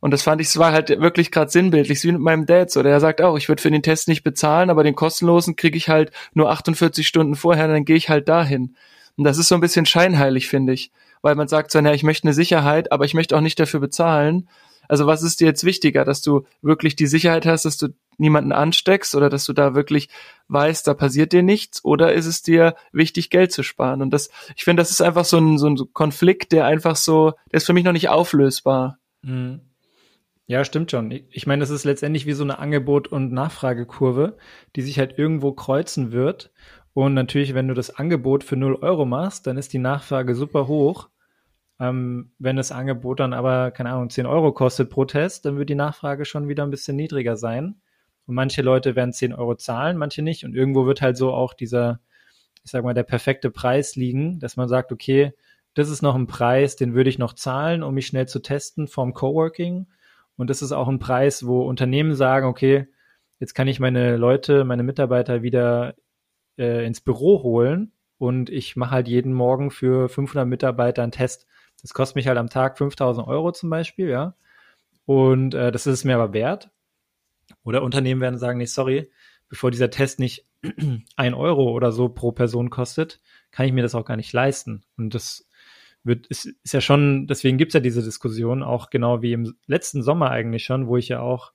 Und 0.00 0.10
das 0.10 0.22
fand 0.22 0.40
ich, 0.40 0.48
es 0.48 0.58
war 0.58 0.72
halt 0.72 0.88
wirklich 0.88 1.30
gerade 1.30 1.50
sinnbildlich, 1.50 2.02
wie 2.02 2.10
mit 2.10 2.20
meinem 2.20 2.44
Dad 2.44 2.72
so. 2.72 2.82
Der 2.82 2.98
sagt 2.98 3.22
auch, 3.22 3.36
ich 3.36 3.48
würde 3.48 3.62
für 3.62 3.70
den 3.70 3.84
Test 3.84 4.08
nicht 4.08 4.24
bezahlen, 4.24 4.68
aber 4.68 4.82
den 4.82 4.96
kostenlosen 4.96 5.54
kriege 5.54 5.76
ich 5.76 5.88
halt 5.88 6.10
nur 6.34 6.50
48 6.50 7.06
Stunden 7.06 7.36
vorher, 7.36 7.68
dann 7.68 7.84
gehe 7.84 7.94
ich 7.94 8.08
halt 8.08 8.28
dahin. 8.28 8.74
Und 9.16 9.24
das 9.24 9.38
ist 9.38 9.46
so 9.46 9.54
ein 9.54 9.60
bisschen 9.60 9.86
scheinheilig, 9.86 10.48
finde 10.48 10.72
ich. 10.72 10.90
Weil 11.20 11.36
man 11.36 11.46
sagt 11.46 11.70
so, 11.70 11.80
naja, 11.80 11.94
ich 11.94 12.02
möchte 12.02 12.24
eine 12.26 12.34
Sicherheit, 12.34 12.90
aber 12.90 13.04
ich 13.04 13.14
möchte 13.14 13.36
auch 13.36 13.40
nicht 13.40 13.60
dafür 13.60 13.78
bezahlen. 13.78 14.48
Also 14.88 15.06
was 15.06 15.22
ist 15.22 15.40
dir 15.40 15.46
jetzt 15.46 15.62
wichtiger, 15.62 16.04
dass 16.04 16.20
du 16.20 16.46
wirklich 16.62 16.96
die 16.96 17.06
Sicherheit 17.06 17.46
hast, 17.46 17.64
dass 17.64 17.76
du 17.76 17.90
niemanden 18.22 18.52
ansteckst 18.52 19.14
oder 19.14 19.28
dass 19.28 19.44
du 19.44 19.52
da 19.52 19.74
wirklich 19.74 20.08
weißt, 20.48 20.86
da 20.86 20.94
passiert 20.94 21.32
dir 21.32 21.42
nichts? 21.42 21.84
Oder 21.84 22.14
ist 22.14 22.26
es 22.26 22.42
dir 22.42 22.74
wichtig, 22.92 23.28
Geld 23.28 23.52
zu 23.52 23.62
sparen? 23.62 24.00
Und 24.00 24.10
das, 24.10 24.30
ich 24.56 24.64
finde, 24.64 24.80
das 24.80 24.90
ist 24.90 25.02
einfach 25.02 25.26
so 25.26 25.38
ein, 25.38 25.58
so 25.58 25.68
ein 25.68 25.76
Konflikt, 25.92 26.52
der 26.52 26.64
einfach 26.64 26.96
so, 26.96 27.34
der 27.50 27.58
ist 27.58 27.66
für 27.66 27.74
mich 27.74 27.84
noch 27.84 27.92
nicht 27.92 28.08
auflösbar. 28.08 28.98
Mhm. 29.22 29.60
Ja, 30.46 30.64
stimmt 30.64 30.90
schon. 30.90 31.10
Ich 31.30 31.46
meine, 31.46 31.62
es 31.62 31.70
ist 31.70 31.84
letztendlich 31.84 32.26
wie 32.26 32.32
so 32.32 32.44
eine 32.44 32.58
Angebot- 32.58 33.08
und 33.08 33.32
Nachfragekurve, 33.32 34.36
die 34.76 34.82
sich 34.82 34.98
halt 34.98 35.18
irgendwo 35.18 35.52
kreuzen 35.52 36.12
wird. 36.12 36.52
Und 36.94 37.14
natürlich, 37.14 37.54
wenn 37.54 37.68
du 37.68 37.74
das 37.74 37.94
Angebot 37.94 38.44
für 38.44 38.56
0 38.56 38.76
Euro 38.76 39.04
machst, 39.04 39.46
dann 39.46 39.56
ist 39.56 39.72
die 39.72 39.78
Nachfrage 39.78 40.34
super 40.34 40.66
hoch. 40.66 41.08
Ähm, 41.80 42.32
wenn 42.38 42.56
das 42.56 42.70
Angebot 42.70 43.20
dann 43.20 43.32
aber, 43.32 43.70
keine 43.70 43.90
Ahnung, 43.90 44.10
10 44.10 44.26
Euro 44.26 44.52
kostet 44.52 44.90
pro 44.90 45.04
Test, 45.04 45.46
dann 45.46 45.58
wird 45.58 45.70
die 45.70 45.74
Nachfrage 45.74 46.24
schon 46.24 46.48
wieder 46.48 46.64
ein 46.64 46.70
bisschen 46.70 46.96
niedriger 46.96 47.36
sein. 47.36 47.80
Und 48.26 48.34
manche 48.34 48.62
Leute 48.62 48.96
werden 48.96 49.12
10 49.12 49.32
Euro 49.32 49.54
zahlen, 49.56 49.96
manche 49.96 50.22
nicht. 50.22 50.44
Und 50.44 50.54
irgendwo 50.54 50.86
wird 50.86 51.02
halt 51.02 51.16
so 51.16 51.32
auch 51.32 51.54
dieser, 51.54 52.00
ich 52.64 52.70
sag 52.70 52.84
mal, 52.84 52.94
der 52.94 53.02
perfekte 53.02 53.50
Preis 53.50 53.96
liegen, 53.96 54.38
dass 54.38 54.56
man 54.56 54.68
sagt, 54.68 54.92
okay, 54.92 55.32
das 55.74 55.88
ist 55.88 56.02
noch 56.02 56.14
ein 56.14 56.26
Preis, 56.26 56.76
den 56.76 56.94
würde 56.94 57.10
ich 57.10 57.18
noch 57.18 57.32
zahlen, 57.32 57.82
um 57.82 57.94
mich 57.94 58.06
schnell 58.06 58.28
zu 58.28 58.40
testen 58.40 58.86
vom 58.86 59.14
Coworking. 59.14 59.86
Und 60.36 60.50
das 60.50 60.62
ist 60.62 60.72
auch 60.72 60.88
ein 60.88 60.98
Preis, 60.98 61.46
wo 61.46 61.62
Unternehmen 61.62 62.14
sagen, 62.14 62.46
okay, 62.46 62.88
jetzt 63.38 63.54
kann 63.54 63.68
ich 63.68 63.80
meine 63.80 64.16
Leute, 64.16 64.64
meine 64.64 64.82
Mitarbeiter 64.82 65.42
wieder 65.42 65.94
äh, 66.58 66.86
ins 66.86 67.00
Büro 67.00 67.42
holen 67.42 67.92
und 68.18 68.50
ich 68.50 68.76
mache 68.76 68.92
halt 68.92 69.08
jeden 69.08 69.32
Morgen 69.32 69.70
für 69.70 70.08
500 70.08 70.46
Mitarbeiter 70.46 71.02
einen 71.02 71.12
Test. 71.12 71.46
Das 71.80 71.92
kostet 71.94 72.16
mich 72.16 72.28
halt 72.28 72.38
am 72.38 72.50
Tag 72.50 72.78
5000 72.78 73.26
Euro 73.26 73.50
zum 73.52 73.70
Beispiel, 73.70 74.08
ja. 74.08 74.36
Und 75.06 75.54
äh, 75.54 75.72
das 75.72 75.86
ist 75.86 75.94
es 75.94 76.04
mir 76.04 76.14
aber 76.14 76.32
wert. 76.32 76.70
Oder 77.64 77.82
Unternehmen 77.82 78.20
werden 78.20 78.38
sagen, 78.38 78.58
nee, 78.58 78.66
sorry, 78.66 79.10
bevor 79.48 79.70
dieser 79.70 79.90
Test 79.90 80.18
nicht 80.18 80.46
ein 81.16 81.34
Euro 81.34 81.70
oder 81.72 81.92
so 81.92 82.08
pro 82.08 82.32
Person 82.32 82.70
kostet, 82.70 83.20
kann 83.50 83.66
ich 83.66 83.72
mir 83.72 83.82
das 83.82 83.94
auch 83.94 84.04
gar 84.04 84.16
nicht 84.16 84.32
leisten. 84.32 84.84
Und 84.96 85.14
das 85.14 85.48
wird, 86.04 86.26
ist, 86.26 86.46
ist 86.46 86.74
ja 86.74 86.80
schon, 86.80 87.26
deswegen 87.26 87.58
gibt's 87.58 87.74
ja 87.74 87.80
diese 87.80 88.02
Diskussion, 88.02 88.62
auch 88.62 88.90
genau 88.90 89.22
wie 89.22 89.32
im 89.32 89.54
letzten 89.66 90.02
Sommer 90.02 90.30
eigentlich 90.30 90.64
schon, 90.64 90.86
wo 90.86 90.96
ich 90.96 91.08
ja 91.08 91.20
auch 91.20 91.52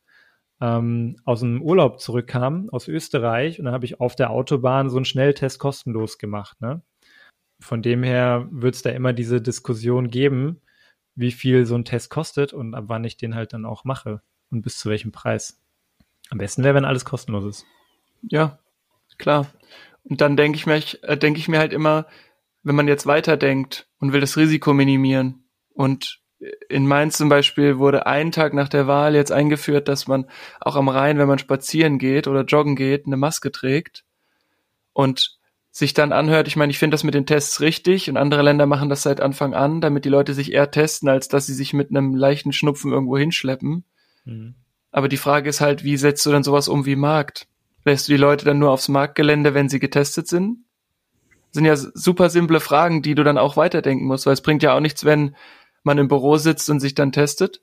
ähm, 0.61 1.17
aus 1.25 1.41
dem 1.41 1.61
Urlaub 1.61 1.99
zurückkam, 1.99 2.69
aus 2.71 2.87
Österreich, 2.87 3.59
und 3.59 3.65
dann 3.65 3.73
habe 3.73 3.85
ich 3.85 3.99
auf 3.99 4.15
der 4.15 4.31
Autobahn 4.31 4.89
so 4.89 4.97
einen 4.97 5.05
Schnelltest 5.05 5.59
kostenlos 5.59 6.17
gemacht. 6.17 6.59
Ne? 6.61 6.81
Von 7.59 7.81
dem 7.81 8.03
her 8.03 8.47
wird 8.51 8.75
es 8.75 8.81
da 8.81 8.91
immer 8.91 9.13
diese 9.13 9.41
Diskussion 9.41 10.09
geben, 10.09 10.61
wie 11.15 11.31
viel 11.31 11.65
so 11.65 11.75
ein 11.75 11.85
Test 11.85 12.09
kostet 12.09 12.53
und 12.53 12.75
ab 12.75 12.85
wann 12.87 13.03
ich 13.03 13.17
den 13.17 13.35
halt 13.35 13.53
dann 13.53 13.65
auch 13.65 13.83
mache 13.83 14.21
und 14.51 14.61
bis 14.61 14.77
zu 14.77 14.89
welchem 14.89 15.11
Preis. 15.11 15.59
Am 16.29 16.37
besten 16.37 16.63
wäre, 16.63 16.75
wenn 16.75 16.85
alles 16.85 17.05
kostenlos 17.05 17.45
ist. 17.45 17.65
Ja, 18.21 18.59
klar. 19.17 19.47
Und 20.03 20.21
dann 20.21 20.37
denke 20.37 20.57
ich 20.57 20.65
mir, 20.65 20.81
äh, 21.03 21.17
denke 21.17 21.39
ich 21.39 21.47
mir 21.47 21.59
halt 21.59 21.73
immer, 21.73 22.07
wenn 22.63 22.75
man 22.75 22.87
jetzt 22.87 23.05
weiterdenkt 23.05 23.87
und 23.99 24.13
will 24.13 24.21
das 24.21 24.37
Risiko 24.37 24.73
minimieren 24.73 25.45
und 25.73 26.21
in 26.69 26.85
Mainz 26.85 27.17
zum 27.17 27.29
Beispiel 27.29 27.79
wurde 27.79 28.05
einen 28.05 28.31
Tag 28.31 28.53
nach 28.53 28.69
der 28.69 28.87
Wahl 28.87 29.15
jetzt 29.15 29.31
eingeführt, 29.31 29.87
dass 29.87 30.07
man 30.07 30.29
auch 30.59 30.75
am 30.75 30.89
Rhein, 30.89 31.17
wenn 31.17 31.27
man 31.27 31.39
spazieren 31.39 31.97
geht 31.97 32.27
oder 32.27 32.43
joggen 32.43 32.75
geht, 32.75 33.07
eine 33.07 33.17
Maske 33.17 33.51
trägt 33.51 34.03
und 34.93 35.37
sich 35.71 35.93
dann 35.93 36.11
anhört, 36.11 36.47
ich 36.47 36.55
meine, 36.55 36.71
ich 36.71 36.79
finde 36.79 36.95
das 36.95 37.03
mit 37.03 37.13
den 37.13 37.25
Tests 37.25 37.61
richtig 37.61 38.09
und 38.09 38.17
andere 38.17 38.41
Länder 38.41 38.65
machen 38.65 38.89
das 38.89 39.03
seit 39.03 39.21
Anfang 39.21 39.53
an, 39.53 39.81
damit 39.81 40.05
die 40.05 40.09
Leute 40.09 40.33
sich 40.33 40.51
eher 40.51 40.71
testen, 40.71 41.09
als 41.09 41.27
dass 41.27 41.45
sie 41.45 41.53
sich 41.53 41.73
mit 41.73 41.89
einem 41.89 42.15
leichten 42.15 42.51
Schnupfen 42.51 42.91
irgendwo 42.91 43.17
hinschleppen. 43.17 43.83
Mhm. 44.25 44.55
Aber 44.97 45.09
die 45.09 45.17
Frage 45.17 45.47
ist 45.47 45.61
halt, 45.61 45.83
wie 45.83 45.95
setzt 45.95 46.25
du 46.25 46.31
dann 46.31 46.41
sowas 46.41 46.67
um 46.67 46.87
wie 46.87 46.95
Markt? 46.95 47.47
Lässt 47.85 48.07
du 48.07 48.13
die 48.13 48.17
Leute 48.17 48.45
dann 48.45 48.57
nur 48.57 48.71
aufs 48.71 48.87
Marktgelände, 48.87 49.53
wenn 49.53 49.69
sie 49.69 49.77
getestet 49.79 50.27
sind? 50.27 50.63
sind 51.51 51.65
ja 51.65 51.75
super 51.75 52.31
simple 52.31 52.59
Fragen, 52.59 53.03
die 53.03 53.13
du 53.13 53.23
dann 53.23 53.37
auch 53.37 53.57
weiterdenken 53.57 54.05
musst, 54.05 54.25
weil 54.25 54.33
es 54.33 54.41
bringt 54.41 54.63
ja 54.63 54.75
auch 54.75 54.79
nichts, 54.79 55.05
wenn 55.05 55.35
man 55.83 55.99
im 55.99 56.07
Büro 56.07 56.37
sitzt 56.37 56.67
und 56.71 56.79
sich 56.79 56.95
dann 56.95 57.11
testet, 57.11 57.61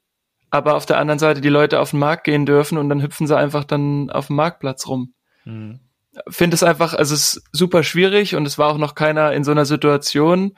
aber 0.50 0.76
auf 0.76 0.86
der 0.86 0.98
anderen 0.98 1.18
Seite 1.18 1.40
die 1.40 1.48
Leute 1.48 1.80
auf 1.80 1.90
den 1.90 1.98
Markt 1.98 2.22
gehen 2.22 2.46
dürfen 2.46 2.78
und 2.78 2.88
dann 2.88 3.02
hüpfen 3.02 3.26
sie 3.26 3.36
einfach 3.36 3.64
dann 3.64 4.10
auf 4.10 4.28
dem 4.28 4.36
Marktplatz 4.36 4.86
rum. 4.86 5.12
Mhm. 5.44 5.80
Finde 6.28 6.54
es 6.54 6.62
einfach, 6.62 6.94
also 6.94 7.14
es 7.14 7.34
ist 7.34 7.44
super 7.50 7.82
schwierig 7.82 8.36
und 8.36 8.46
es 8.46 8.58
war 8.58 8.72
auch 8.72 8.78
noch 8.78 8.94
keiner 8.94 9.32
in 9.32 9.42
so 9.42 9.50
einer 9.50 9.64
Situation. 9.64 10.56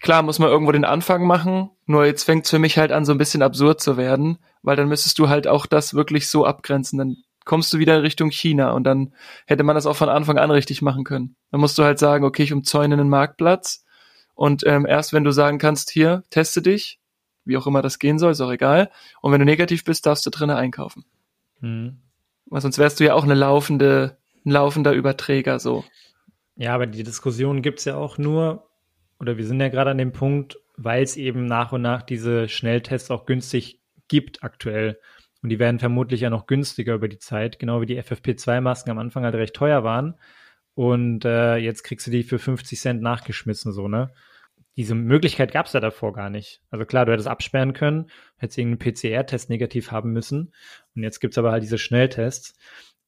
Klar 0.00 0.22
muss 0.22 0.38
man 0.38 0.50
irgendwo 0.50 0.72
den 0.72 0.84
Anfang 0.84 1.26
machen, 1.26 1.70
nur 1.86 2.04
jetzt 2.04 2.24
fängt 2.24 2.44
es 2.44 2.50
für 2.50 2.58
mich 2.58 2.76
halt 2.76 2.92
an, 2.92 3.04
so 3.04 3.12
ein 3.12 3.18
bisschen 3.18 3.42
absurd 3.42 3.80
zu 3.80 3.96
werden, 3.96 4.38
weil 4.62 4.76
dann 4.76 4.88
müsstest 4.88 5.18
du 5.18 5.28
halt 5.28 5.48
auch 5.48 5.66
das 5.66 5.94
wirklich 5.94 6.28
so 6.28 6.44
abgrenzen. 6.44 6.98
Dann 6.98 7.16
kommst 7.44 7.72
du 7.72 7.78
wieder 7.78 7.96
in 7.96 8.02
Richtung 8.02 8.30
China 8.30 8.72
und 8.72 8.84
dann 8.84 9.14
hätte 9.46 9.64
man 9.64 9.74
das 9.74 9.86
auch 9.86 9.96
von 9.96 10.10
Anfang 10.10 10.38
an 10.38 10.50
richtig 10.50 10.82
machen 10.82 11.04
können. 11.04 11.36
Dann 11.50 11.60
musst 11.60 11.78
du 11.78 11.84
halt 11.84 11.98
sagen, 11.98 12.24
okay, 12.24 12.42
ich 12.42 12.52
umzäune 12.52 12.94
einen 12.94 13.08
Marktplatz 13.08 13.84
und 14.34 14.64
ähm, 14.66 14.86
erst 14.86 15.12
wenn 15.12 15.24
du 15.24 15.32
sagen 15.32 15.58
kannst, 15.58 15.90
hier, 15.90 16.22
teste 16.30 16.60
dich, 16.62 17.00
wie 17.44 17.56
auch 17.56 17.66
immer 17.66 17.82
das 17.82 17.98
gehen 17.98 18.18
soll, 18.18 18.32
ist 18.32 18.40
auch 18.42 18.52
egal. 18.52 18.90
Und 19.22 19.32
wenn 19.32 19.40
du 19.40 19.46
negativ 19.46 19.82
bist, 19.84 20.04
darfst 20.04 20.26
du 20.26 20.30
drinnen 20.30 20.56
einkaufen. 20.56 21.06
Mhm. 21.60 21.98
Weil 22.46 22.60
sonst 22.60 22.78
wärst 22.78 23.00
du 23.00 23.04
ja 23.04 23.14
auch 23.14 23.24
eine 23.24 23.34
laufende, 23.34 24.18
ein 24.44 24.50
laufender 24.50 24.92
Überträger 24.92 25.58
so. 25.58 25.84
Ja, 26.56 26.74
aber 26.74 26.86
die 26.86 27.02
Diskussion 27.02 27.62
gibt's 27.62 27.84
ja 27.84 27.96
auch 27.96 28.18
nur, 28.18 28.67
oder 29.20 29.36
wir 29.36 29.46
sind 29.46 29.60
ja 29.60 29.68
gerade 29.68 29.90
an 29.90 29.98
dem 29.98 30.12
Punkt, 30.12 30.58
weil 30.76 31.02
es 31.02 31.16
eben 31.16 31.46
nach 31.46 31.72
und 31.72 31.82
nach 31.82 32.02
diese 32.02 32.48
Schnelltests 32.48 33.10
auch 33.10 33.26
günstig 33.26 33.80
gibt 34.08 34.42
aktuell. 34.42 34.98
Und 35.42 35.50
die 35.50 35.58
werden 35.58 35.78
vermutlich 35.78 36.20
ja 36.20 36.30
noch 36.30 36.46
günstiger 36.46 36.94
über 36.94 37.08
die 37.08 37.18
Zeit, 37.18 37.58
genau 37.58 37.80
wie 37.80 37.86
die 37.86 38.00
FFP2-Masken 38.00 38.90
am 38.90 38.98
Anfang 38.98 39.24
halt 39.24 39.34
recht 39.34 39.54
teuer 39.54 39.84
waren. 39.84 40.16
Und 40.74 41.24
äh, 41.24 41.56
jetzt 41.56 41.82
kriegst 41.82 42.06
du 42.06 42.10
die 42.10 42.22
für 42.22 42.38
50 42.38 42.78
Cent 42.78 43.02
nachgeschmissen, 43.02 43.72
so, 43.72 43.88
ne? 43.88 44.12
Diese 44.76 44.94
Möglichkeit 44.94 45.50
gab 45.50 45.66
es 45.66 45.72
ja 45.72 45.80
davor 45.80 46.12
gar 46.12 46.30
nicht. 46.30 46.62
Also 46.70 46.84
klar, 46.84 47.04
du 47.04 47.10
hättest 47.10 47.26
absperren 47.26 47.72
können, 47.72 48.10
hättest 48.36 48.58
irgendeinen 48.58 48.94
PCR-Test 48.94 49.50
negativ 49.50 49.90
haben 49.90 50.12
müssen. 50.12 50.52
Und 50.94 51.02
jetzt 51.02 51.18
gibt's 51.18 51.36
aber 51.36 51.50
halt 51.50 51.64
diese 51.64 51.78
Schnelltests. 51.78 52.56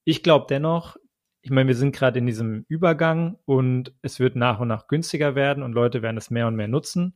Ich 0.03 0.25
glaube 0.25 0.47
dennoch, 0.51 0.97
ich 1.43 1.51
meine, 1.51 1.69
wir 1.69 1.75
sind 1.75 1.95
gerade 1.95 2.19
in 2.19 2.27
diesem 2.27 2.65
Übergang 2.69 3.39
und 3.45 3.95
es 4.03 4.21
wird 4.21 4.37
nach 4.37 4.61
und 4.61 4.69
nach 4.69 4.89
günstiger 4.89 5.35
werden 5.35 5.63
und 5.63 5.73
Leute 5.73 6.03
werden 6.03 6.17
es 6.17 6.31
mehr 6.31 6.47
und 6.47 6.57
mehr 6.57 6.69
nutzen. 6.69 7.15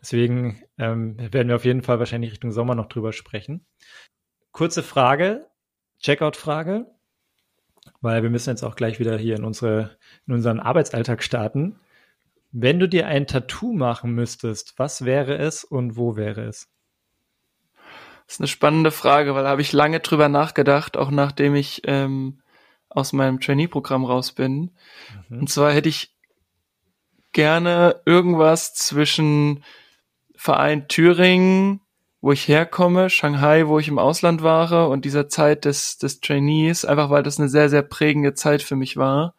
Deswegen 0.00 0.62
ähm, 0.78 1.16
werden 1.32 1.48
wir 1.48 1.56
auf 1.56 1.64
jeden 1.64 1.82
Fall 1.82 1.98
wahrscheinlich 1.98 2.32
Richtung 2.32 2.52
Sommer 2.52 2.74
noch 2.74 2.86
drüber 2.86 3.12
sprechen 3.12 3.66
kurze 4.56 4.82
Frage, 4.82 5.46
Checkout-Frage, 6.00 6.86
weil 8.00 8.22
wir 8.22 8.30
müssen 8.30 8.48
jetzt 8.48 8.62
auch 8.62 8.74
gleich 8.74 8.98
wieder 8.98 9.18
hier 9.18 9.36
in, 9.36 9.44
unsere, 9.44 9.98
in 10.26 10.32
unseren 10.32 10.60
Arbeitsalltag 10.60 11.22
starten. 11.22 11.78
Wenn 12.52 12.80
du 12.80 12.88
dir 12.88 13.06
ein 13.06 13.26
Tattoo 13.26 13.74
machen 13.74 14.12
müsstest, 14.12 14.78
was 14.78 15.04
wäre 15.04 15.36
es 15.36 15.62
und 15.62 15.98
wo 15.98 16.16
wäre 16.16 16.44
es? 16.44 16.70
Das 18.26 18.36
ist 18.36 18.40
eine 18.40 18.48
spannende 18.48 18.92
Frage, 18.92 19.34
weil 19.34 19.44
da 19.44 19.50
habe 19.50 19.60
ich 19.60 19.74
lange 19.74 20.00
drüber 20.00 20.30
nachgedacht, 20.30 20.96
auch 20.96 21.10
nachdem 21.10 21.54
ich 21.54 21.82
ähm, 21.84 22.40
aus 22.96 23.12
meinem 23.12 23.40
Trainee-Programm 23.40 24.04
raus 24.04 24.32
bin. 24.32 24.72
Mhm. 25.28 25.40
Und 25.40 25.50
zwar 25.50 25.72
hätte 25.72 25.88
ich 25.88 26.16
gerne 27.32 28.00
irgendwas 28.06 28.74
zwischen 28.74 29.62
Verein 30.34 30.88
Thüringen, 30.88 31.80
wo 32.20 32.32
ich 32.32 32.48
herkomme, 32.48 33.10
Shanghai, 33.10 33.66
wo 33.66 33.78
ich 33.78 33.88
im 33.88 33.98
Ausland 33.98 34.42
war 34.42 34.88
und 34.88 35.04
dieser 35.04 35.28
Zeit 35.28 35.64
des, 35.64 35.98
des 35.98 36.20
Trainees, 36.20 36.84
einfach 36.84 37.10
weil 37.10 37.22
das 37.22 37.38
eine 37.38 37.48
sehr, 37.48 37.68
sehr 37.68 37.82
prägende 37.82 38.34
Zeit 38.34 38.62
für 38.62 38.76
mich 38.76 38.96
war. 38.96 39.34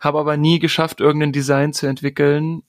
Habe 0.00 0.18
aber 0.18 0.36
nie 0.36 0.58
geschafft, 0.58 1.00
irgendein 1.00 1.32
Design 1.32 1.72
zu 1.72 1.86
entwickeln. 1.86 2.62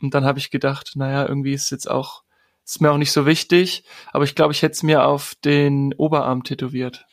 Und 0.00 0.14
dann 0.14 0.24
habe 0.24 0.38
ich 0.38 0.50
gedacht, 0.50 0.92
naja, 0.96 1.26
irgendwie 1.26 1.52
ist 1.52 1.70
jetzt 1.70 1.90
auch 1.90 2.24
Ist 2.64 2.80
mir 2.80 2.90
auch 2.90 2.98
nicht 2.98 3.12
so 3.12 3.26
wichtig, 3.26 3.84
aber 4.10 4.24
ich 4.24 4.34
glaube, 4.34 4.52
ich 4.52 4.62
hätte 4.62 4.72
es 4.72 4.82
mir 4.82 5.04
auf 5.04 5.34
den 5.44 5.92
Oberarm 5.94 6.44
tätowiert. 6.44 7.06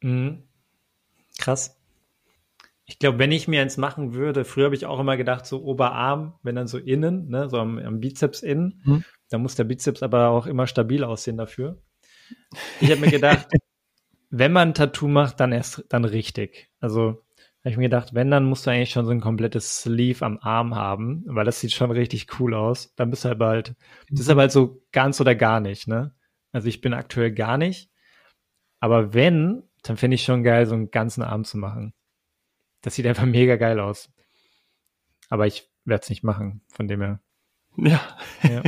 Mhm. 0.00 0.47
Krass. 1.38 1.76
Ich 2.84 2.98
glaube, 2.98 3.18
wenn 3.18 3.32
ich 3.32 3.48
mir 3.48 3.60
eins 3.62 3.76
machen 3.76 4.14
würde, 4.14 4.44
früher 4.44 4.66
habe 4.66 4.74
ich 4.74 4.86
auch 4.86 4.98
immer 4.98 5.16
gedacht, 5.16 5.46
so 5.46 5.62
Oberarm, 5.62 6.38
wenn 6.42 6.54
dann 6.54 6.68
so 6.68 6.78
innen, 6.78 7.28
ne, 7.28 7.48
so 7.48 7.58
am, 7.58 7.78
am 7.78 8.00
Bizeps 8.00 8.42
innen, 8.42 8.80
mhm. 8.84 9.04
dann 9.28 9.42
muss 9.42 9.54
der 9.54 9.64
Bizeps 9.64 10.02
aber 10.02 10.30
auch 10.30 10.46
immer 10.46 10.66
stabil 10.66 11.04
aussehen 11.04 11.36
dafür. 11.36 11.82
Ich 12.80 12.90
habe 12.90 13.00
mir 13.00 13.10
gedacht, 13.10 13.46
wenn 14.30 14.52
man 14.52 14.68
ein 14.68 14.74
Tattoo 14.74 15.08
macht, 15.08 15.40
dann 15.40 15.52
erst 15.52 15.84
dann 15.90 16.04
richtig. 16.04 16.70
Also 16.80 17.22
habe 17.68 17.72
ich 17.72 17.76
mir 17.76 17.84
gedacht, 17.84 18.14
wenn, 18.14 18.30
dann 18.30 18.44
musst 18.44 18.66
du 18.66 18.70
eigentlich 18.70 18.90
schon 18.90 19.04
so 19.04 19.10
ein 19.10 19.20
komplettes 19.20 19.80
Sleeve 19.80 20.24
am 20.24 20.38
Arm 20.38 20.74
haben, 20.74 21.24
weil 21.26 21.44
das 21.44 21.60
sieht 21.60 21.72
schon 21.72 21.90
richtig 21.90 22.40
cool 22.40 22.54
aus. 22.54 22.94
Dann 22.94 23.10
bist 23.10 23.24
du 23.24 23.28
halt 23.28 23.38
bald, 23.38 23.74
das 24.10 24.20
ist 24.20 24.30
aber 24.30 24.42
halt 24.42 24.52
so 24.52 24.82
ganz 24.92 25.20
oder 25.20 25.34
gar 25.34 25.60
nicht, 25.60 25.88
ne? 25.88 26.14
Also 26.52 26.68
ich 26.68 26.80
bin 26.80 26.94
aktuell 26.94 27.32
gar 27.32 27.58
nicht. 27.58 27.90
Aber 28.80 29.12
wenn, 29.12 29.67
dann 29.82 29.96
finde 29.96 30.16
ich 30.16 30.24
schon 30.24 30.42
geil, 30.42 30.66
so 30.66 30.74
einen 30.74 30.90
ganzen 30.90 31.22
Arm 31.22 31.44
zu 31.44 31.58
machen. 31.58 31.94
Das 32.82 32.94
sieht 32.94 33.06
einfach 33.06 33.26
mega 33.26 33.56
geil 33.56 33.80
aus. 33.80 34.10
Aber 35.28 35.46
ich 35.46 35.70
werde 35.84 36.02
es 36.02 36.10
nicht 36.10 36.24
machen, 36.24 36.62
von 36.68 36.88
dem 36.88 37.00
her. 37.00 37.20
Ja. 37.76 38.00
ja. 38.42 38.62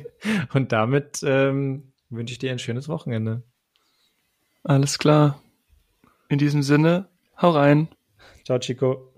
Und 0.54 0.72
damit 0.72 1.20
ähm, 1.22 1.92
wünsche 2.08 2.32
ich 2.32 2.38
dir 2.38 2.50
ein 2.50 2.58
schönes 2.58 2.88
Wochenende. 2.88 3.42
Alles 4.62 4.98
klar. 4.98 5.40
In 6.28 6.38
diesem 6.38 6.62
Sinne, 6.62 7.08
hau 7.40 7.50
rein. 7.50 7.88
Ciao, 8.44 8.58
Chico. 8.58 9.12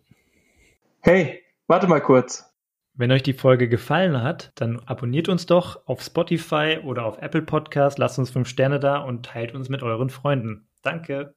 Hey, 1.00 1.44
warte 1.68 1.86
mal 1.86 2.00
kurz. 2.00 2.52
Wenn 2.94 3.12
euch 3.12 3.22
die 3.22 3.34
Folge 3.34 3.68
gefallen 3.68 4.22
hat, 4.22 4.50
dann 4.56 4.80
abonniert 4.80 5.28
uns 5.28 5.46
doch 5.46 5.86
auf 5.86 6.02
Spotify 6.02 6.80
oder 6.82 7.04
auf 7.04 7.18
Apple 7.18 7.42
Podcast, 7.42 7.98
lasst 7.98 8.18
uns 8.18 8.30
fünf 8.30 8.48
Sterne 8.48 8.80
da 8.80 8.98
und 8.98 9.26
teilt 9.26 9.54
uns 9.54 9.68
mit 9.68 9.82
euren 9.82 10.10
Freunden. 10.10 10.66
Danke. 10.82 11.35